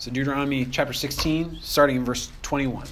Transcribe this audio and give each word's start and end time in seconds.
So, 0.00 0.10
Deuteronomy 0.10 0.64
chapter 0.64 0.94
16, 0.94 1.58
starting 1.60 1.96
in 1.96 2.06
verse 2.06 2.32
21. 2.40 2.86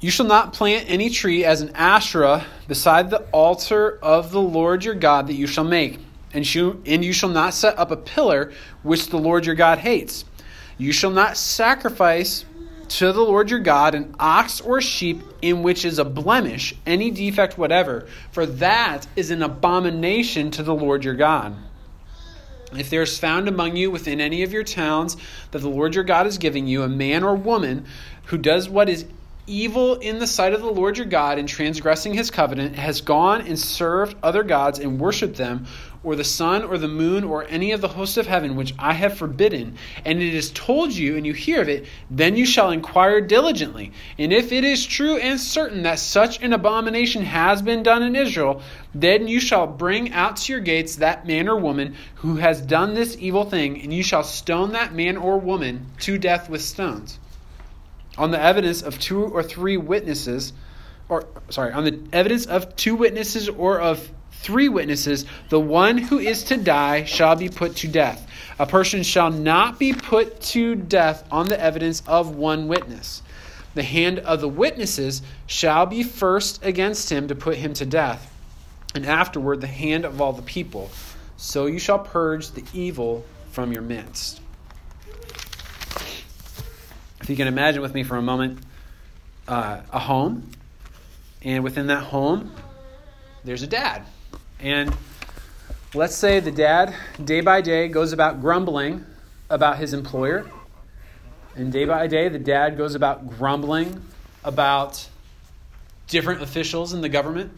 You 0.00 0.10
shall 0.10 0.26
not 0.26 0.52
plant 0.52 0.90
any 0.90 1.10
tree 1.10 1.44
as 1.44 1.60
an 1.60 1.70
Asherah 1.76 2.44
beside 2.66 3.10
the 3.10 3.20
altar 3.30 4.00
of 4.02 4.32
the 4.32 4.40
Lord 4.40 4.84
your 4.84 4.96
God 4.96 5.28
that 5.28 5.34
you 5.34 5.46
shall 5.46 5.62
make. 5.62 6.00
And 6.34 6.52
you, 6.52 6.82
and 6.86 7.04
you 7.04 7.12
shall 7.12 7.28
not 7.28 7.54
set 7.54 7.78
up 7.78 7.92
a 7.92 7.96
pillar 7.96 8.52
which 8.82 9.10
the 9.10 9.18
Lord 9.18 9.46
your 9.46 9.54
God 9.54 9.78
hates. 9.78 10.24
You 10.76 10.90
shall 10.90 11.12
not 11.12 11.36
sacrifice 11.36 12.44
to 12.98 13.12
the 13.12 13.22
Lord 13.22 13.50
your 13.50 13.60
God 13.60 13.94
an 13.94 14.14
ox 14.20 14.60
or 14.60 14.80
sheep 14.80 15.22
in 15.40 15.62
which 15.62 15.84
is 15.84 15.98
a 15.98 16.04
blemish, 16.04 16.74
any 16.84 17.10
defect 17.10 17.56
whatever, 17.56 18.06
for 18.32 18.44
that 18.44 19.06
is 19.16 19.30
an 19.30 19.42
abomination 19.42 20.50
to 20.52 20.62
the 20.62 20.74
Lord 20.74 21.04
your 21.04 21.14
God. 21.14 21.56
If 22.76 22.90
there 22.90 23.02
is 23.02 23.18
found 23.18 23.48
among 23.48 23.76
you 23.76 23.90
within 23.90 24.20
any 24.20 24.42
of 24.42 24.52
your 24.52 24.64
towns 24.64 25.16
that 25.50 25.58
the 25.58 25.68
Lord 25.68 25.94
your 25.94 26.04
God 26.04 26.26
is 26.26 26.38
giving 26.38 26.66
you 26.66 26.82
a 26.82 26.88
man 26.88 27.22
or 27.22 27.34
woman 27.34 27.86
who 28.26 28.38
does 28.38 28.68
what 28.68 28.88
is 28.88 29.06
evil 29.46 29.96
in 29.96 30.18
the 30.18 30.26
sight 30.26 30.52
of 30.52 30.60
the 30.60 30.70
Lord 30.70 30.96
your 30.96 31.06
God 31.06 31.38
in 31.38 31.46
transgressing 31.46 32.14
his 32.14 32.30
covenant, 32.30 32.76
has 32.76 33.00
gone 33.00 33.40
and 33.42 33.58
served 33.58 34.16
other 34.22 34.42
gods 34.42 34.78
and 34.78 35.00
worshipped 35.00 35.36
them, 35.36 35.66
or 36.04 36.16
the 36.16 36.24
sun 36.24 36.64
or 36.64 36.78
the 36.78 36.88
moon 36.88 37.24
or 37.24 37.46
any 37.48 37.72
of 37.72 37.80
the 37.80 37.88
hosts 37.88 38.16
of 38.16 38.26
heaven 38.26 38.56
which 38.56 38.74
I 38.78 38.92
have 38.92 39.16
forbidden, 39.16 39.76
and 40.04 40.20
it 40.20 40.34
is 40.34 40.50
told 40.50 40.92
you 40.92 41.16
and 41.16 41.26
you 41.26 41.32
hear 41.32 41.62
of 41.62 41.68
it, 41.68 41.86
then 42.10 42.36
you 42.36 42.44
shall 42.44 42.70
inquire 42.70 43.20
diligently. 43.20 43.92
And 44.18 44.32
if 44.32 44.52
it 44.52 44.64
is 44.64 44.84
true 44.84 45.16
and 45.16 45.40
certain 45.40 45.82
that 45.82 45.98
such 45.98 46.42
an 46.42 46.52
abomination 46.52 47.22
has 47.22 47.62
been 47.62 47.82
done 47.82 48.02
in 48.02 48.16
Israel, 48.16 48.62
then 48.94 49.28
you 49.28 49.40
shall 49.40 49.66
bring 49.66 50.12
out 50.12 50.36
to 50.38 50.52
your 50.52 50.60
gates 50.60 50.96
that 50.96 51.26
man 51.26 51.48
or 51.48 51.56
woman 51.56 51.94
who 52.16 52.36
has 52.36 52.60
done 52.60 52.94
this 52.94 53.16
evil 53.18 53.44
thing, 53.44 53.80
and 53.82 53.92
you 53.92 54.02
shall 54.02 54.24
stone 54.24 54.72
that 54.72 54.94
man 54.94 55.16
or 55.16 55.38
woman 55.38 55.86
to 56.00 56.18
death 56.18 56.50
with 56.50 56.62
stones 56.62 57.18
on 58.18 58.30
the 58.30 58.40
evidence 58.40 58.82
of 58.82 58.98
two 58.98 59.24
or 59.24 59.42
three 59.42 59.76
witnesses, 59.76 60.52
or 61.08 61.26
sorry, 61.48 61.72
on 61.72 61.84
the 61.84 62.00
evidence 62.12 62.46
of 62.46 62.76
two 62.76 62.94
witnesses 62.94 63.48
or 63.48 63.80
of 63.80 64.10
three 64.42 64.68
witnesses, 64.68 65.24
the 65.48 65.60
one 65.60 65.98
who 65.98 66.18
is 66.18 66.42
to 66.44 66.56
die 66.56 67.04
shall 67.04 67.36
be 67.36 67.48
put 67.48 67.76
to 67.76 67.88
death. 67.88 68.28
A 68.58 68.66
person 68.66 69.02
shall 69.02 69.30
not 69.30 69.78
be 69.78 69.92
put 69.92 70.40
to 70.42 70.74
death 70.74 71.24
on 71.30 71.48
the 71.48 71.58
evidence 71.58 72.02
of 72.06 72.36
one 72.36 72.68
witness. 72.68 73.22
The 73.74 73.82
hand 73.82 74.18
of 74.18 74.40
the 74.40 74.48
witnesses 74.48 75.22
shall 75.46 75.86
be 75.86 76.02
first 76.02 76.64
against 76.64 77.10
him 77.10 77.28
to 77.28 77.34
put 77.34 77.56
him 77.56 77.72
to 77.74 77.86
death, 77.86 78.30
and 78.94 79.06
afterward 79.06 79.60
the 79.60 79.66
hand 79.66 80.04
of 80.04 80.20
all 80.20 80.32
the 80.32 80.42
people. 80.42 80.90
So 81.36 81.66
you 81.66 81.78
shall 81.78 81.98
purge 81.98 82.50
the 82.50 82.64
evil 82.74 83.24
from 83.50 83.72
your 83.72 83.82
midst. 83.82 84.40
If 87.20 87.30
you 87.30 87.36
can 87.36 87.46
imagine 87.46 87.80
with 87.80 87.94
me 87.94 88.02
for 88.02 88.16
a 88.16 88.22
moment 88.22 88.58
uh, 89.48 89.80
a 89.92 89.98
home, 89.98 90.50
and 91.42 91.64
within 91.64 91.86
that 91.86 92.02
home, 92.02 92.52
there's 93.44 93.62
a 93.62 93.66
dad. 93.66 94.04
And 94.62 94.96
let's 95.92 96.14
say 96.14 96.38
the 96.38 96.52
dad, 96.52 96.94
day 97.24 97.40
by 97.40 97.60
day, 97.60 97.88
goes 97.88 98.12
about 98.12 98.40
grumbling 98.40 99.04
about 99.50 99.78
his 99.78 99.92
employer. 99.92 100.48
And 101.56 101.72
day 101.72 101.84
by 101.84 102.06
day, 102.06 102.28
the 102.28 102.38
dad 102.38 102.76
goes 102.76 102.94
about 102.94 103.26
grumbling 103.26 104.00
about 104.44 105.08
different 106.06 106.42
officials 106.42 106.92
in 106.92 107.00
the 107.00 107.08
government. 107.08 107.52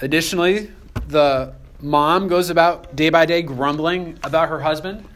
Additionally, 0.00 0.72
the 1.06 1.54
mom 1.80 2.26
goes 2.26 2.50
about 2.50 2.96
day 2.96 3.10
by 3.10 3.26
day 3.26 3.42
grumbling 3.42 4.18
about 4.24 4.48
her 4.48 4.60
husband. 4.60 5.06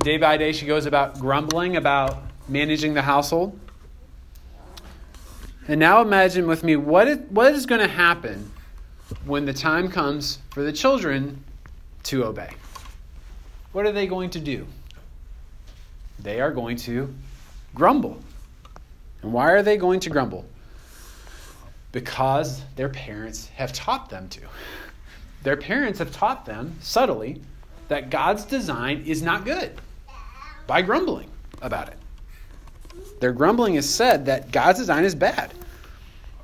Day 0.00 0.18
by 0.18 0.36
day, 0.36 0.52
she 0.52 0.66
goes 0.66 0.84
about 0.84 1.18
grumbling 1.18 1.76
about 1.78 2.18
managing 2.48 2.92
the 2.92 3.02
household. 3.02 3.58
And 5.66 5.80
now 5.80 6.02
imagine 6.02 6.46
with 6.46 6.62
me 6.62 6.76
what 6.76 7.08
is, 7.08 7.18
what 7.30 7.54
is 7.54 7.64
going 7.64 7.80
to 7.80 7.88
happen 7.88 8.52
when 9.24 9.44
the 9.44 9.52
time 9.52 9.90
comes 9.90 10.38
for 10.50 10.62
the 10.62 10.72
children 10.72 11.42
to 12.04 12.24
obey. 12.24 12.50
What 13.72 13.86
are 13.86 13.92
they 13.92 14.06
going 14.06 14.30
to 14.30 14.40
do? 14.40 14.66
They 16.18 16.40
are 16.40 16.50
going 16.50 16.76
to 16.78 17.14
grumble. 17.74 18.18
And 19.22 19.32
why 19.32 19.52
are 19.52 19.62
they 19.62 19.76
going 19.76 20.00
to 20.00 20.10
grumble? 20.10 20.44
Because 21.92 22.62
their 22.76 22.88
parents 22.88 23.48
have 23.48 23.72
taught 23.72 24.10
them 24.10 24.28
to. 24.30 24.40
Their 25.42 25.56
parents 25.56 25.98
have 25.98 26.12
taught 26.12 26.44
them 26.44 26.76
subtly 26.80 27.40
that 27.88 28.10
God's 28.10 28.44
design 28.44 29.02
is 29.06 29.22
not 29.22 29.44
good 29.44 29.72
by 30.66 30.82
grumbling 30.82 31.30
about 31.62 31.88
it. 31.88 31.96
Their 33.20 33.32
grumbling 33.32 33.74
has 33.74 33.88
said 33.88 34.26
that 34.26 34.52
God's 34.52 34.78
design 34.78 35.04
is 35.04 35.14
bad. 35.14 35.52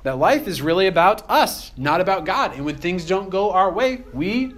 That 0.05 0.19
life 0.19 0.47
is 0.47 0.63
really 0.63 0.87
about 0.87 1.29
us, 1.29 1.73
not 1.77 2.01
about 2.01 2.25
God. 2.25 2.55
And 2.55 2.65
when 2.65 2.77
things 2.77 3.07
don't 3.07 3.31
go 3.31 3.51
our 3.51 3.73
way, 3.73 4.05
we 4.13 4.55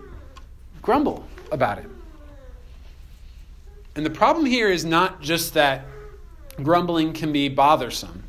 grumble 0.82 1.24
about 1.50 1.78
it. 1.78 1.86
And 3.94 4.04
the 4.04 4.10
problem 4.10 4.44
here 4.44 4.68
is 4.70 4.84
not 4.84 5.22
just 5.22 5.54
that 5.54 5.86
grumbling 6.62 7.12
can 7.12 7.32
be 7.32 7.48
bothersome. 7.48 8.24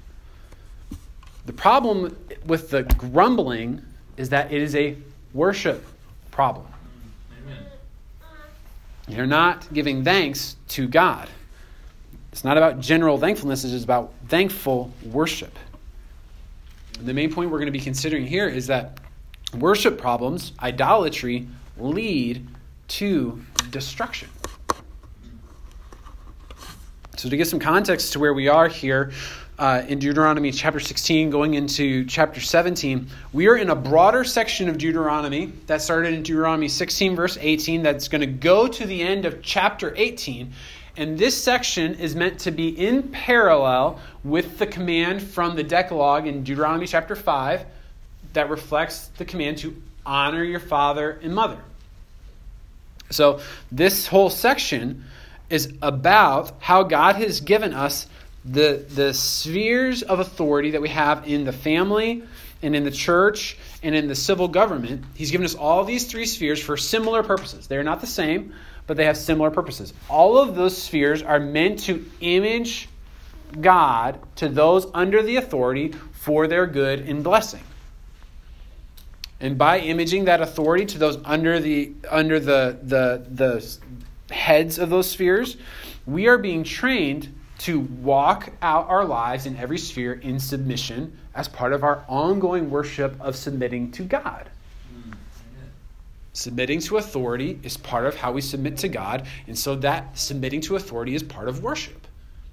The 1.48 1.54
problem 1.54 2.16
with 2.46 2.70
the 2.70 2.84
grumbling 2.84 3.82
is 4.16 4.30
that 4.30 4.54
it 4.54 4.62
is 4.62 4.76
a 4.76 4.96
worship 5.34 5.86
problem. 6.30 6.68
You're 9.08 9.26
not 9.26 9.72
giving 9.74 10.04
thanks 10.04 10.56
to 10.70 10.88
God. 10.88 11.30
It's 12.32 12.44
not 12.44 12.58
about 12.58 12.80
general 12.80 13.18
thankfulness, 13.18 13.64
it's 13.64 13.84
about 13.84 14.14
thankful 14.28 14.92
worship. 15.04 15.58
The 17.02 17.14
main 17.14 17.32
point 17.32 17.52
we're 17.52 17.60
going 17.60 17.68
to 17.68 17.72
be 17.72 17.80
considering 17.80 18.26
here 18.26 18.48
is 18.48 18.68
that 18.68 19.00
worship 19.54 19.98
problems, 19.98 20.54
idolatry, 20.62 21.48
lead 21.78 22.48
to 22.88 23.42
destruction. 23.70 24.30
So, 27.18 27.30
to 27.30 27.38
get 27.38 27.48
some 27.48 27.60
context 27.60 28.14
to 28.14 28.20
where 28.20 28.34
we 28.34 28.48
are 28.48 28.68
here 28.68 29.12
uh, 29.58 29.84
in 29.88 29.98
Deuteronomy 30.00 30.52
chapter 30.52 30.80
16, 30.80 31.30
going 31.30 31.56
into 31.56 32.06
chapter 32.06 32.40
17, 32.40 33.08
we 33.34 33.48
are 33.48 33.58
in 33.58 33.72
a 33.72 33.76
broader 33.76 34.24
section 34.24 34.70
of 34.70 34.78
Deuteronomy 34.78 35.48
that 35.66 35.82
started 35.82 36.14
in 36.14 36.22
Deuteronomy 36.22 36.68
16, 36.68 37.16
verse 37.16 37.38
18, 37.42 37.82
that's 37.82 38.08
going 38.08 38.22
to 38.22 38.28
go 38.28 38.68
to 38.68 38.86
the 38.86 39.02
end 39.02 39.26
of 39.26 39.42
chapter 39.42 39.94
18. 39.96 40.52
And 40.98 41.18
this 41.18 41.42
section 41.42 41.94
is 41.96 42.16
meant 42.16 42.40
to 42.40 42.52
be 42.52 42.70
in 42.70 43.04
parallel 43.04 44.00
with 44.24 44.58
the 44.58 44.66
command 44.66 45.22
from 45.22 45.56
the 45.56 45.64
Decalogue 45.64 46.26
in 46.26 46.44
Deuteronomy 46.44 46.88
chapter 46.88 47.16
5 47.16 47.66
that 48.34 48.50
reflects 48.50 49.08
the 49.10 49.24
command 49.24 49.60
to 49.60 49.80
honor 50.06 50.44
your 50.44 50.60
father 50.60 51.20
and 51.22 51.36
mother. 51.36 51.60
So, 53.12 53.40
this 53.72 54.08
whole 54.08 54.30
section 54.30 55.06
is 55.50 55.72
about 55.82 56.52
how 56.60 56.84
God 56.84 57.16
has 57.16 57.42
given 57.42 57.74
us 57.74 58.08
the, 58.44 58.84
the 58.90 59.14
spheres 59.14 60.02
of 60.02 60.20
authority 60.20 60.72
that 60.72 60.82
we 60.82 60.90
have 60.90 61.28
in 61.28 61.46
the 61.46 61.54
family 61.54 62.24
and 62.62 62.76
in 62.76 62.84
the 62.84 62.92
church 62.92 63.58
and 63.84 63.96
in 63.96 64.08
the 64.08 64.16
civil 64.16 64.48
government. 64.48 65.06
He's 65.14 65.32
given 65.32 65.46
us 65.46 65.56
all 65.56 65.84
these 65.84 66.08
three 66.08 66.26
spheres 66.26 66.62
for 66.62 66.76
similar 66.76 67.24
purposes. 67.24 67.68
They're 67.68 67.84
not 67.84 68.02
the 68.02 68.08
same, 68.08 68.54
but 68.88 68.98
they 68.98 69.06
have 69.06 69.18
similar 69.18 69.52
purposes. 69.52 69.94
All 70.10 70.38
of 70.38 70.56
those 70.56 70.76
spheres 70.76 71.22
are 71.22 71.40
meant 71.40 71.80
to 71.80 72.06
image 72.22 72.90
God 73.62 74.20
to 74.38 74.50
those 74.50 74.88
under 74.94 75.22
the 75.22 75.36
authority 75.36 75.94
for 76.14 76.48
their 76.48 76.66
good 76.66 77.02
and 77.02 77.24
blessing. 77.24 77.62
And 79.40 79.58
by 79.58 79.80
imaging 79.80 80.26
that 80.26 80.42
authority 80.42 80.86
to 80.88 80.98
those 80.98 81.20
under 81.24 81.60
the 81.60 81.94
under 82.10 82.40
the 82.40 82.80
the 82.82 83.24
the 83.30 84.34
heads 84.34 84.80
of 84.80 84.90
those 84.90 85.10
spheres, 85.10 85.58
we 86.06 86.28
are 86.28 86.38
being 86.38 86.64
trained 86.64 87.34
to 87.60 87.80
walk 87.80 88.52
out 88.62 88.88
our 88.90 89.06
lives 89.06 89.46
in 89.46 89.56
every 89.58 89.78
sphere 89.78 90.14
in 90.14 90.40
submission 90.40 91.18
as 91.36 91.48
part 91.48 91.74
of 91.74 91.84
our 91.84 92.04
ongoing 92.08 92.70
worship 92.70 93.16
of 93.20 93.36
submitting 93.36 93.92
to 93.92 94.04
God. 94.04 94.50
Submitting 96.38 96.80
to 96.82 96.98
authority 96.98 97.60
is 97.64 97.78
part 97.78 98.06
of 98.06 98.16
how 98.16 98.32
we 98.32 98.42
submit 98.42 98.78
to 98.78 98.88
God, 98.88 99.26
and 99.48 99.58
so 99.58 99.74
that 99.78 100.16
submitting 100.16 100.62
to 100.62 100.76
authority 100.76 101.16
is 101.16 101.24
part 101.24 101.50
of 101.50 101.64
worship. 101.64 102.06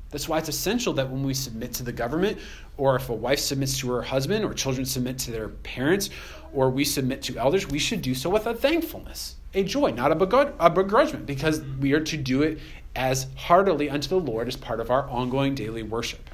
That's 0.08 0.26
why 0.26 0.38
it's 0.38 0.48
essential 0.48 0.94
that 0.94 1.10
when 1.10 1.22
we 1.22 1.34
submit 1.34 1.75
to 1.75 1.82
the 1.82 1.92
government, 1.92 2.38
or 2.78 2.96
if 2.96 3.10
a 3.10 3.12
wife 3.12 3.40
submits 3.40 3.76
to 3.81 3.92
her 3.92 4.00
husband, 4.00 4.42
or 4.42 4.54
children 4.54 4.86
submit 4.86 5.19
to 5.19 5.32
their 5.32 5.50
parents, 5.50 6.08
or 6.54 6.70
we 6.70 6.82
submit 6.82 7.20
to 7.25 7.36
elders, 7.36 7.69
we 7.69 7.78
should 7.78 8.00
do 8.00 8.14
so 8.14 8.31
with 8.31 8.46
a 8.46 8.54
thankfulness, 8.54 9.36
a 9.52 9.62
joy, 9.62 9.90
not 9.90 10.10
a 10.10 10.14
begrudgment, 10.14 11.26
because 11.26 11.60
we 11.78 11.92
are 11.92 12.00
to 12.00 12.16
do 12.16 12.40
it 12.40 12.60
as 12.96 13.26
heartily 13.36 13.90
unto 13.90 14.08
the 14.08 14.19
Lord 14.19 14.48
as 14.48 14.56
part 14.56 14.81
of 14.81 14.90
our 14.90 15.06
ongoing 15.10 15.54
daily 15.54 15.82
worship. 15.82 16.31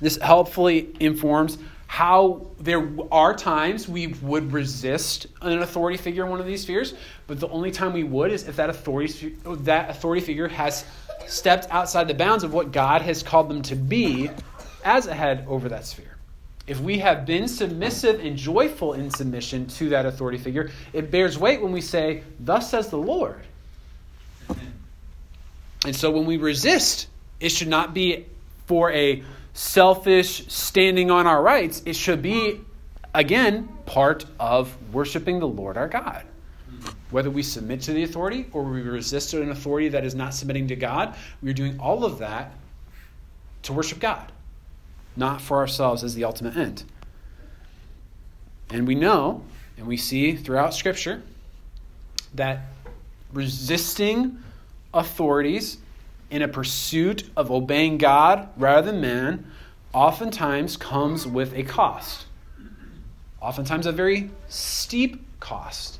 This 0.00 0.16
helpfully 0.16 0.92
informs 0.98 1.58
how 1.90 2.46
there 2.60 2.88
are 3.10 3.34
times 3.34 3.88
we 3.88 4.06
would 4.06 4.52
resist 4.52 5.26
an 5.42 5.58
authority 5.58 5.98
figure 5.98 6.22
in 6.24 6.30
one 6.30 6.38
of 6.38 6.46
these 6.46 6.62
spheres, 6.62 6.94
but 7.26 7.40
the 7.40 7.48
only 7.48 7.72
time 7.72 7.92
we 7.92 8.04
would 8.04 8.30
is 8.30 8.46
if 8.46 8.54
that 8.54 8.70
authority 8.70 9.34
that 9.44 9.90
authority 9.90 10.24
figure 10.24 10.46
has 10.46 10.84
stepped 11.26 11.66
outside 11.68 12.06
the 12.06 12.14
bounds 12.14 12.44
of 12.44 12.54
what 12.54 12.70
God 12.70 13.02
has 13.02 13.24
called 13.24 13.50
them 13.50 13.62
to 13.62 13.74
be 13.74 14.30
as 14.84 15.08
a 15.08 15.14
head 15.14 15.44
over 15.48 15.68
that 15.70 15.84
sphere. 15.84 16.16
If 16.68 16.78
we 16.78 17.00
have 17.00 17.26
been 17.26 17.48
submissive 17.48 18.20
and 18.20 18.36
joyful 18.36 18.92
in 18.92 19.10
submission 19.10 19.66
to 19.66 19.88
that 19.88 20.06
authority 20.06 20.38
figure, 20.38 20.70
it 20.92 21.10
bears 21.10 21.36
weight 21.36 21.60
when 21.60 21.72
we 21.72 21.80
say, 21.80 22.22
Thus 22.38 22.70
says 22.70 22.88
the 22.90 22.98
Lord. 22.98 23.42
And 25.84 25.96
so 25.96 26.12
when 26.12 26.24
we 26.24 26.36
resist, 26.36 27.08
it 27.40 27.48
should 27.48 27.66
not 27.66 27.94
be 27.94 28.26
for 28.66 28.92
a 28.92 29.24
selfish 29.52 30.46
standing 30.48 31.10
on 31.10 31.26
our 31.26 31.42
rights. 31.42 31.82
It 31.84 31.96
should 31.96 32.22
be, 32.22 32.60
again, 33.14 33.68
part 33.86 34.24
of 34.38 34.76
worshiping 34.92 35.40
the 35.40 35.48
Lord 35.48 35.76
our 35.76 35.88
God. 35.88 36.24
Whether 37.10 37.30
we 37.30 37.42
submit 37.42 37.82
to 37.82 37.92
the 37.92 38.04
authority 38.04 38.46
or 38.52 38.62
we 38.62 38.82
resist 38.82 39.34
an 39.34 39.50
authority 39.50 39.88
that 39.88 40.04
is 40.04 40.14
not 40.14 40.32
submitting 40.32 40.68
to 40.68 40.76
God, 40.76 41.16
we're 41.42 41.54
doing 41.54 41.78
all 41.80 42.04
of 42.04 42.18
that 42.18 42.52
to 43.62 43.72
worship 43.72 43.98
God, 43.98 44.30
not 45.16 45.40
for 45.40 45.58
ourselves 45.58 46.04
as 46.04 46.14
the 46.14 46.24
ultimate 46.24 46.56
end. 46.56 46.84
And 48.70 48.86
we 48.86 48.94
know, 48.94 49.42
and 49.76 49.86
we 49.86 49.96
see 49.96 50.36
throughout 50.36 50.72
Scripture, 50.72 51.22
that 52.34 52.60
resisting 53.32 54.38
authorities 54.94 55.78
in 56.30 56.42
a 56.42 56.48
pursuit 56.48 57.28
of 57.36 57.50
obeying 57.50 57.98
God 57.98 58.48
rather 58.56 58.90
than 58.90 59.00
man 59.00 59.50
oftentimes 59.92 60.76
comes 60.76 61.26
with 61.26 61.54
a 61.54 61.62
cost. 61.62 62.26
Oftentimes, 63.40 63.86
a 63.86 63.92
very 63.92 64.30
steep 64.48 65.24
cost. 65.40 65.98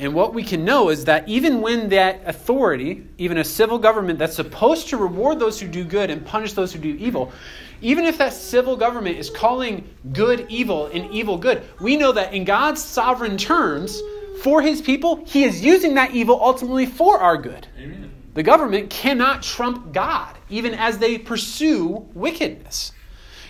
And 0.00 0.12
what 0.12 0.34
we 0.34 0.42
can 0.42 0.64
know 0.64 0.88
is 0.88 1.04
that 1.04 1.28
even 1.28 1.60
when 1.60 1.90
that 1.90 2.22
authority, 2.26 3.06
even 3.16 3.38
a 3.38 3.44
civil 3.44 3.78
government 3.78 4.18
that's 4.18 4.34
supposed 4.34 4.88
to 4.88 4.96
reward 4.96 5.38
those 5.38 5.60
who 5.60 5.68
do 5.68 5.84
good 5.84 6.10
and 6.10 6.26
punish 6.26 6.54
those 6.54 6.72
who 6.72 6.80
do 6.80 6.88
evil, 6.88 7.32
even 7.80 8.04
if 8.04 8.18
that 8.18 8.32
civil 8.32 8.76
government 8.76 9.18
is 9.18 9.30
calling 9.30 9.88
good 10.12 10.46
evil 10.48 10.86
and 10.86 11.10
evil 11.12 11.38
good, 11.38 11.62
we 11.80 11.96
know 11.96 12.10
that 12.10 12.32
in 12.32 12.44
God's 12.44 12.82
sovereign 12.82 13.36
terms, 13.36 14.00
for 14.42 14.60
his 14.60 14.82
people, 14.82 15.24
he 15.26 15.44
is 15.44 15.64
using 15.64 15.94
that 15.94 16.14
evil 16.14 16.40
ultimately 16.42 16.86
for 16.86 17.18
our 17.18 17.36
good. 17.36 17.68
Amen. 17.78 18.13
The 18.34 18.42
government 18.42 18.90
cannot 18.90 19.42
trump 19.42 19.92
God, 19.92 20.36
even 20.50 20.74
as 20.74 20.98
they 20.98 21.18
pursue 21.18 22.08
wickedness. 22.14 22.92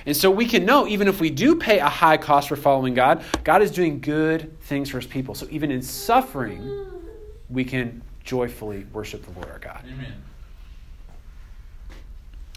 And 0.07 0.15
so 0.15 0.31
we 0.31 0.47
can 0.47 0.67
know, 0.67 0.87
even 0.87 1.09
if 1.09 1.21
we 1.21 1.31
do 1.31 1.57
pay 1.57 1.79
a 1.79 1.89
high 1.89 2.19
cost 2.19 2.49
for 2.49 2.57
following 2.57 2.93
God, 2.93 3.25
God 3.43 3.63
is 3.63 3.71
doing 3.71 4.01
good 4.01 4.61
things 4.61 4.91
for 4.91 4.99
his 4.99 5.07
people. 5.07 5.35
So 5.35 5.47
even 5.51 5.71
in 5.71 5.81
suffering, 5.81 6.87
we 7.49 7.65
can 7.65 8.03
joyfully 8.23 8.87
worship 8.93 9.25
the 9.25 9.33
Lord 9.33 9.51
our 9.51 9.59
God. 9.59 9.83
Amen. 9.87 10.23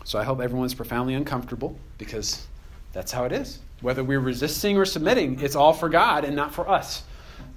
So 0.03 0.19
I 0.19 0.23
hope 0.23 0.41
everyone's 0.41 0.73
profoundly 0.73 1.13
uncomfortable 1.13 1.77
because 1.97 2.47
that's 2.91 3.11
how 3.11 3.25
it 3.25 3.31
is. 3.31 3.59
Whether 3.81 4.03
we're 4.03 4.19
resisting 4.19 4.77
or 4.77 4.85
submitting, 4.85 5.39
it's 5.39 5.55
all 5.55 5.73
for 5.73 5.87
God 5.87 6.25
and 6.25 6.35
not 6.35 6.53
for 6.53 6.69
us. 6.69 7.03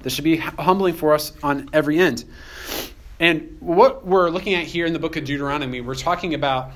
This 0.02 0.12
should 0.12 0.24
be 0.24 0.36
humbling 0.36 0.94
for 0.94 1.14
us 1.14 1.32
on 1.42 1.68
every 1.72 1.98
end. 1.98 2.24
And 3.20 3.58
what 3.60 4.06
we're 4.06 4.30
looking 4.30 4.54
at 4.54 4.64
here 4.64 4.86
in 4.86 4.94
the 4.94 4.98
book 4.98 5.16
of 5.16 5.24
Deuteronomy, 5.24 5.82
we're 5.82 5.94
talking 5.94 6.32
about 6.32 6.72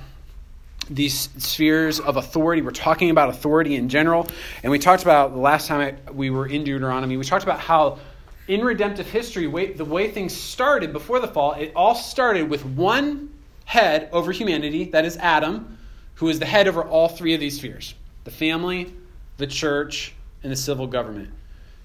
these 0.91 1.31
spheres 1.39 1.99
of 1.99 2.19
authority. 2.19 2.61
We're 2.61 2.71
talking 2.71 3.09
about 3.09 3.31
authority 3.31 3.77
in 3.77 3.89
general. 3.89 4.29
And 4.63 4.71
we 4.71 4.79
talked 4.79 5.03
about 5.03 5.33
the 5.33 5.41
last 5.41 5.67
time 5.67 5.97
we 6.13 6.29
were 6.29 6.47
in 6.47 6.63
Deuteronomy, 6.63 7.17
we 7.17 7.25
talked 7.25 7.45
about 7.45 7.59
how 7.59 7.99
in 8.47 8.63
redemptive 8.63 9.09
history, 9.09 9.47
the 9.73 9.85
way 9.87 10.11
things 10.11 10.35
started 10.35 10.93
before 10.93 11.19
the 11.19 11.29
fall, 11.29 11.53
it 11.53 11.73
all 11.75 11.95
started 11.95 12.51
with 12.51 12.63
one 12.67 13.33
head 13.65 14.11
over 14.13 14.31
humanity, 14.31 14.85
that 14.91 15.07
is 15.07 15.17
Adam, 15.17 15.79
who 16.17 16.29
is 16.29 16.39
the 16.39 16.45
head 16.45 16.69
over 16.69 16.85
all 16.85 17.09
three 17.09 17.33
of 17.33 17.41
these 17.41 17.57
spheres 17.57 17.95
the 18.25 18.31
family, 18.31 18.93
the 19.39 19.47
church, 19.47 20.15
and 20.43 20.53
the 20.53 20.57
civil 20.57 20.87
government. 20.87 21.31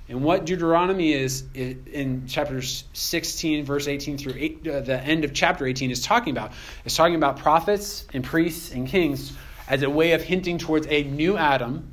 And 0.10 0.24
what 0.24 0.46
Deuteronomy 0.46 1.14
is 1.14 1.44
in 1.54 2.26
chapters 2.26 2.84
16, 2.94 3.64
verse 3.64 3.88
18 3.88 4.18
through 4.18 4.34
eight, 4.38 4.68
uh, 4.68 4.80
the 4.80 5.00
end 5.00 5.24
of 5.24 5.34
chapter 5.34 5.68
18 5.68 5.92
is 5.92 6.02
talking 6.02 6.32
about 6.32 6.52
is 6.84 6.96
talking 6.96 7.14
about 7.14 7.38
prophets 7.38 8.08
and 8.12 8.24
priests 8.24 8.72
and 8.72 8.88
kings 8.88 9.34
as 9.68 9.84
a 9.84 9.90
way 9.90 10.14
of 10.14 10.24
hinting 10.24 10.58
towards 10.58 10.88
a 10.88 11.04
new 11.04 11.38
Adam, 11.38 11.92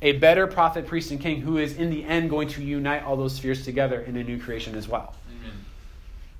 a 0.00 0.12
better 0.12 0.46
prophet, 0.46 0.86
priest, 0.86 1.10
and 1.10 1.20
king 1.20 1.40
who 1.40 1.58
is 1.58 1.76
in 1.76 1.90
the 1.90 2.04
end 2.04 2.30
going 2.30 2.46
to 2.46 2.62
unite 2.62 3.02
all 3.02 3.16
those 3.16 3.34
spheres 3.34 3.64
together 3.64 4.00
in 4.00 4.16
a 4.16 4.22
new 4.22 4.38
creation 4.38 4.76
as 4.76 4.86
well. 4.86 5.12
Amen. 5.28 5.56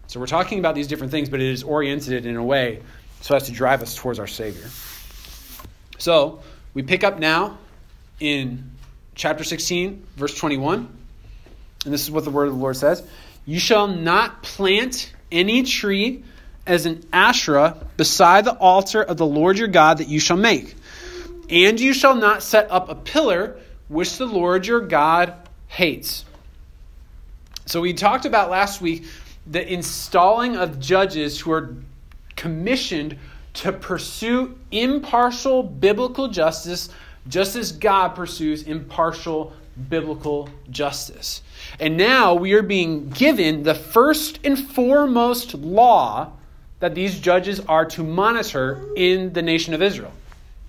So 0.06 0.20
we're 0.20 0.26
talking 0.26 0.60
about 0.60 0.76
these 0.76 0.86
different 0.86 1.10
things, 1.10 1.28
but 1.28 1.40
it 1.40 1.50
is 1.50 1.64
oriented 1.64 2.24
in 2.24 2.36
a 2.36 2.44
way 2.44 2.82
so 3.20 3.34
as 3.34 3.42
to 3.46 3.52
drive 3.52 3.82
us 3.82 3.96
towards 3.96 4.20
our 4.20 4.28
Savior. 4.28 4.68
So 5.98 6.40
we 6.72 6.84
pick 6.84 7.02
up 7.02 7.18
now 7.18 7.58
in 8.20 8.70
chapter 9.16 9.42
16, 9.42 10.06
verse 10.14 10.38
21. 10.38 11.05
And 11.86 11.94
this 11.94 12.02
is 12.02 12.10
what 12.10 12.24
the 12.24 12.30
word 12.30 12.48
of 12.48 12.54
the 12.54 12.60
Lord 12.60 12.76
says 12.76 13.02
You 13.46 13.58
shall 13.58 13.86
not 13.86 14.42
plant 14.42 15.12
any 15.32 15.62
tree 15.62 16.24
as 16.66 16.84
an 16.84 17.06
Asherah 17.12 17.76
beside 17.96 18.44
the 18.44 18.54
altar 18.54 19.02
of 19.02 19.16
the 19.16 19.26
Lord 19.26 19.56
your 19.56 19.68
God 19.68 19.98
that 19.98 20.08
you 20.08 20.18
shall 20.18 20.36
make. 20.36 20.74
And 21.48 21.78
you 21.78 21.94
shall 21.94 22.16
not 22.16 22.42
set 22.42 22.70
up 22.72 22.88
a 22.88 22.96
pillar 22.96 23.56
which 23.88 24.18
the 24.18 24.26
Lord 24.26 24.66
your 24.66 24.80
God 24.80 25.32
hates. 25.68 26.24
So 27.66 27.80
we 27.80 27.94
talked 27.94 28.26
about 28.26 28.50
last 28.50 28.80
week 28.80 29.04
the 29.46 29.72
installing 29.72 30.56
of 30.56 30.80
judges 30.80 31.38
who 31.38 31.52
are 31.52 31.76
commissioned 32.34 33.16
to 33.54 33.72
pursue 33.72 34.58
impartial 34.72 35.62
biblical 35.62 36.28
justice 36.28 36.88
just 37.28 37.54
as 37.54 37.72
God 37.72 38.10
pursues 38.10 38.64
impartial 38.64 39.52
biblical 39.88 40.48
justice. 40.70 41.42
And 41.80 41.96
now 41.96 42.34
we 42.34 42.54
are 42.54 42.62
being 42.62 43.10
given 43.10 43.62
the 43.62 43.74
first 43.74 44.40
and 44.44 44.58
foremost 44.58 45.54
law 45.54 46.32
that 46.80 46.94
these 46.94 47.18
judges 47.18 47.60
are 47.60 47.84
to 47.86 48.02
monitor 48.02 48.86
in 48.96 49.32
the 49.32 49.42
nation 49.42 49.74
of 49.74 49.82
Israel. 49.82 50.12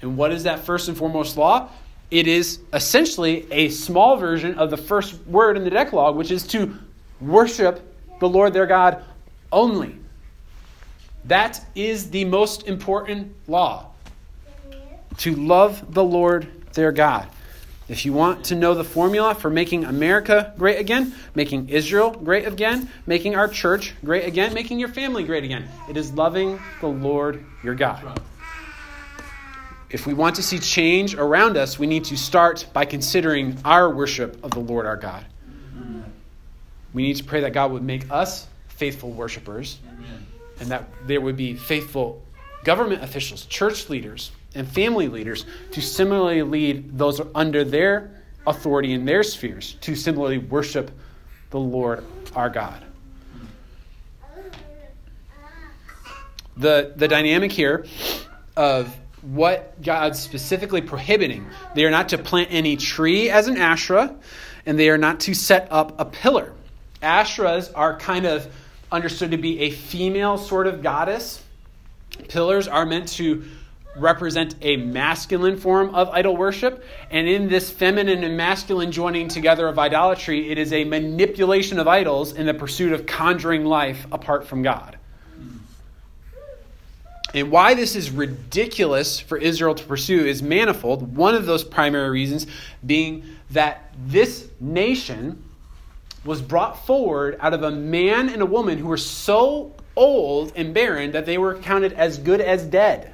And 0.02 0.18
what 0.18 0.32
is 0.32 0.44
that 0.44 0.60
first 0.60 0.88
and 0.88 0.98
foremost 0.98 1.38
law? 1.38 1.70
It 2.10 2.28
is 2.28 2.60
essentially 2.72 3.46
a 3.52 3.70
small 3.70 4.18
version 4.18 4.58
of 4.58 4.70
the 4.70 4.78
first 4.78 5.16
word 5.28 5.58
in 5.58 5.64
the 5.64 5.70
Decalogue, 5.70 6.16
which 6.16 6.32
is 6.32 6.48
to 6.48 6.78
worship 7.20 7.82
the 8.20 8.30
Lord 8.30 8.54
their 8.54 8.66
God 8.66 9.04
only. 9.52 9.98
That 11.26 11.64
is 11.76 12.10
the 12.10 12.24
most 12.26 12.68
important 12.68 13.34
law. 13.48 13.88
To 15.18 15.36
love 15.36 15.94
the 15.94 16.04
Lord 16.04 16.48
their 16.74 16.92
God. 16.92 17.28
If 17.90 18.06
you 18.06 18.12
want 18.12 18.46
to 18.46 18.56
know 18.56 18.74
the 18.74 18.84
formula 18.84 19.34
for 19.34 19.50
making 19.50 19.86
America 19.86 20.54
great 20.58 20.78
again, 20.78 21.16
making 21.36 21.70
Israel 21.70 22.12
great 22.12 22.46
again, 22.46 22.90
making 23.06 23.36
our 23.36 23.48
church 23.48 23.94
great 24.04 24.26
again, 24.26 24.54
making 24.54 24.80
your 24.80 24.90
family 24.90 25.24
great 25.24 25.46
again, 25.46 25.70
it 25.90 25.96
is 25.96 26.12
loving 26.12 26.60
the 26.82 26.88
Lord 26.88 27.46
your 27.64 27.76
God. 27.76 28.20
If 29.90 30.06
we 30.06 30.14
want 30.14 30.36
to 30.36 30.44
see 30.44 30.60
change 30.60 31.16
around 31.16 31.56
us, 31.56 31.80
we 31.80 31.88
need 31.88 32.04
to 32.06 32.18
start 32.18 32.66
by 32.74 32.84
considering 32.84 33.58
our 33.64 33.90
worship 33.90 34.44
of 34.44 34.52
the 34.52 34.60
Lord 34.60 34.86
our 34.86 34.98
God. 34.98 35.26
We 36.94 37.04
need 37.04 37.16
to 37.18 37.24
pray 37.24 37.42
that 37.42 37.54
God 37.54 37.72
would 37.72 37.84
make 37.84 38.12
us 38.12 38.48
faithful 38.68 39.12
worshipers 39.12 39.80
and 40.60 40.70
that 40.70 40.90
there 41.06 41.22
would 41.22 41.38
be 41.38 41.54
faithful 41.54 42.22
government 42.66 43.02
officials, 43.02 43.46
church 43.46 43.90
leaders, 43.90 44.32
and 44.58 44.68
family 44.68 45.08
leaders 45.08 45.46
to 45.72 45.82
similarly 45.82 46.42
lead 46.42 46.98
those 46.98 47.22
under 47.36 47.64
their 47.64 48.12
authority 48.46 48.94
in 48.94 49.06
their 49.06 49.24
spheres 49.24 49.76
to 49.82 49.96
similarly 49.96 50.38
worship 50.38 50.92
the 51.50 51.60
Lord 51.60 52.04
our 52.36 52.50
God. 52.50 52.84
The, 56.58 56.94
the 56.96 57.08
dynamic 57.08 57.52
here 57.52 57.86
of 58.56 58.96
what 59.22 59.80
God's 59.82 60.20
specifically 60.20 60.82
prohibiting. 60.82 61.46
They 61.76 61.86
are 61.86 61.92
not 61.92 62.10
to 62.10 62.18
plant 62.18 62.50
any 62.52 62.78
tree 62.78 63.30
as 63.30 63.48
an 63.48 63.58
Asherah, 63.58 64.16
and 64.66 64.80
they 64.80 64.90
are 64.90 64.98
not 64.98 65.20
to 65.22 65.34
set 65.34 65.68
up 65.72 66.00
a 66.00 66.06
pillar. 66.06 66.54
Asherahs 67.02 67.72
are 67.76 67.98
kind 68.00 68.26
of 68.26 68.52
understood 68.92 69.32
to 69.32 69.38
be 69.38 69.60
a 69.60 69.70
female 69.70 70.38
sort 70.38 70.66
of 70.66 70.82
goddess. 70.82 71.44
Pillars 72.28 72.68
are 72.68 72.86
meant 72.86 73.10
to 73.10 73.46
represent 73.98 74.56
a 74.62 74.78
masculine 74.78 75.58
form 75.58 75.94
of 75.96 76.10
idol 76.10 76.38
worship. 76.38 76.84
And 77.12 77.28
in 77.28 77.50
this 77.50 77.72
feminine 77.72 78.24
and 78.24 78.38
masculine 78.38 78.92
joining 78.92 79.28
together 79.28 79.68
of 79.68 79.80
idolatry, 79.80 80.50
it 80.50 80.58
is 80.58 80.74
a 80.74 80.84
manipulation 80.84 81.80
of 81.80 81.88
idols 81.88 82.34
in 82.34 82.46
the 82.46 82.54
pursuit 82.54 82.94
of 82.94 83.06
conjuring 83.06 83.66
life 83.66 84.06
apart 84.12 84.48
from 84.48 84.64
God. 84.64 84.98
And 87.34 87.52
why 87.52 87.74
this 87.74 87.96
is 87.96 88.10
ridiculous 88.10 89.20
for 89.20 89.38
Israel 89.38 89.76
to 89.76 89.84
pursue 89.84 90.26
is 90.26 90.42
manifold. 90.42 91.16
One 91.16 91.36
of 91.36 91.46
those 91.46 91.64
primary 91.64 92.10
reasons 92.10 92.48
being 92.86 93.24
that 93.52 93.94
this 94.06 94.48
nation 94.60 95.44
was 96.24 96.42
brought 96.42 96.86
forward 96.86 97.38
out 97.40 97.54
of 97.54 97.64
a 97.64 97.72
man 97.72 98.30
and 98.30 98.42
a 98.42 98.46
woman 98.46 98.78
who 98.78 98.88
were 98.88 98.98
so 98.98 99.74
old 99.96 100.54
and 100.56 100.74
barren 100.74 101.12
that 101.12 101.26
they 101.26 101.38
were 101.38 101.56
counted 101.56 101.94
as 101.94 102.18
good 102.18 102.42
as 102.42 102.64
dead. 102.64 103.14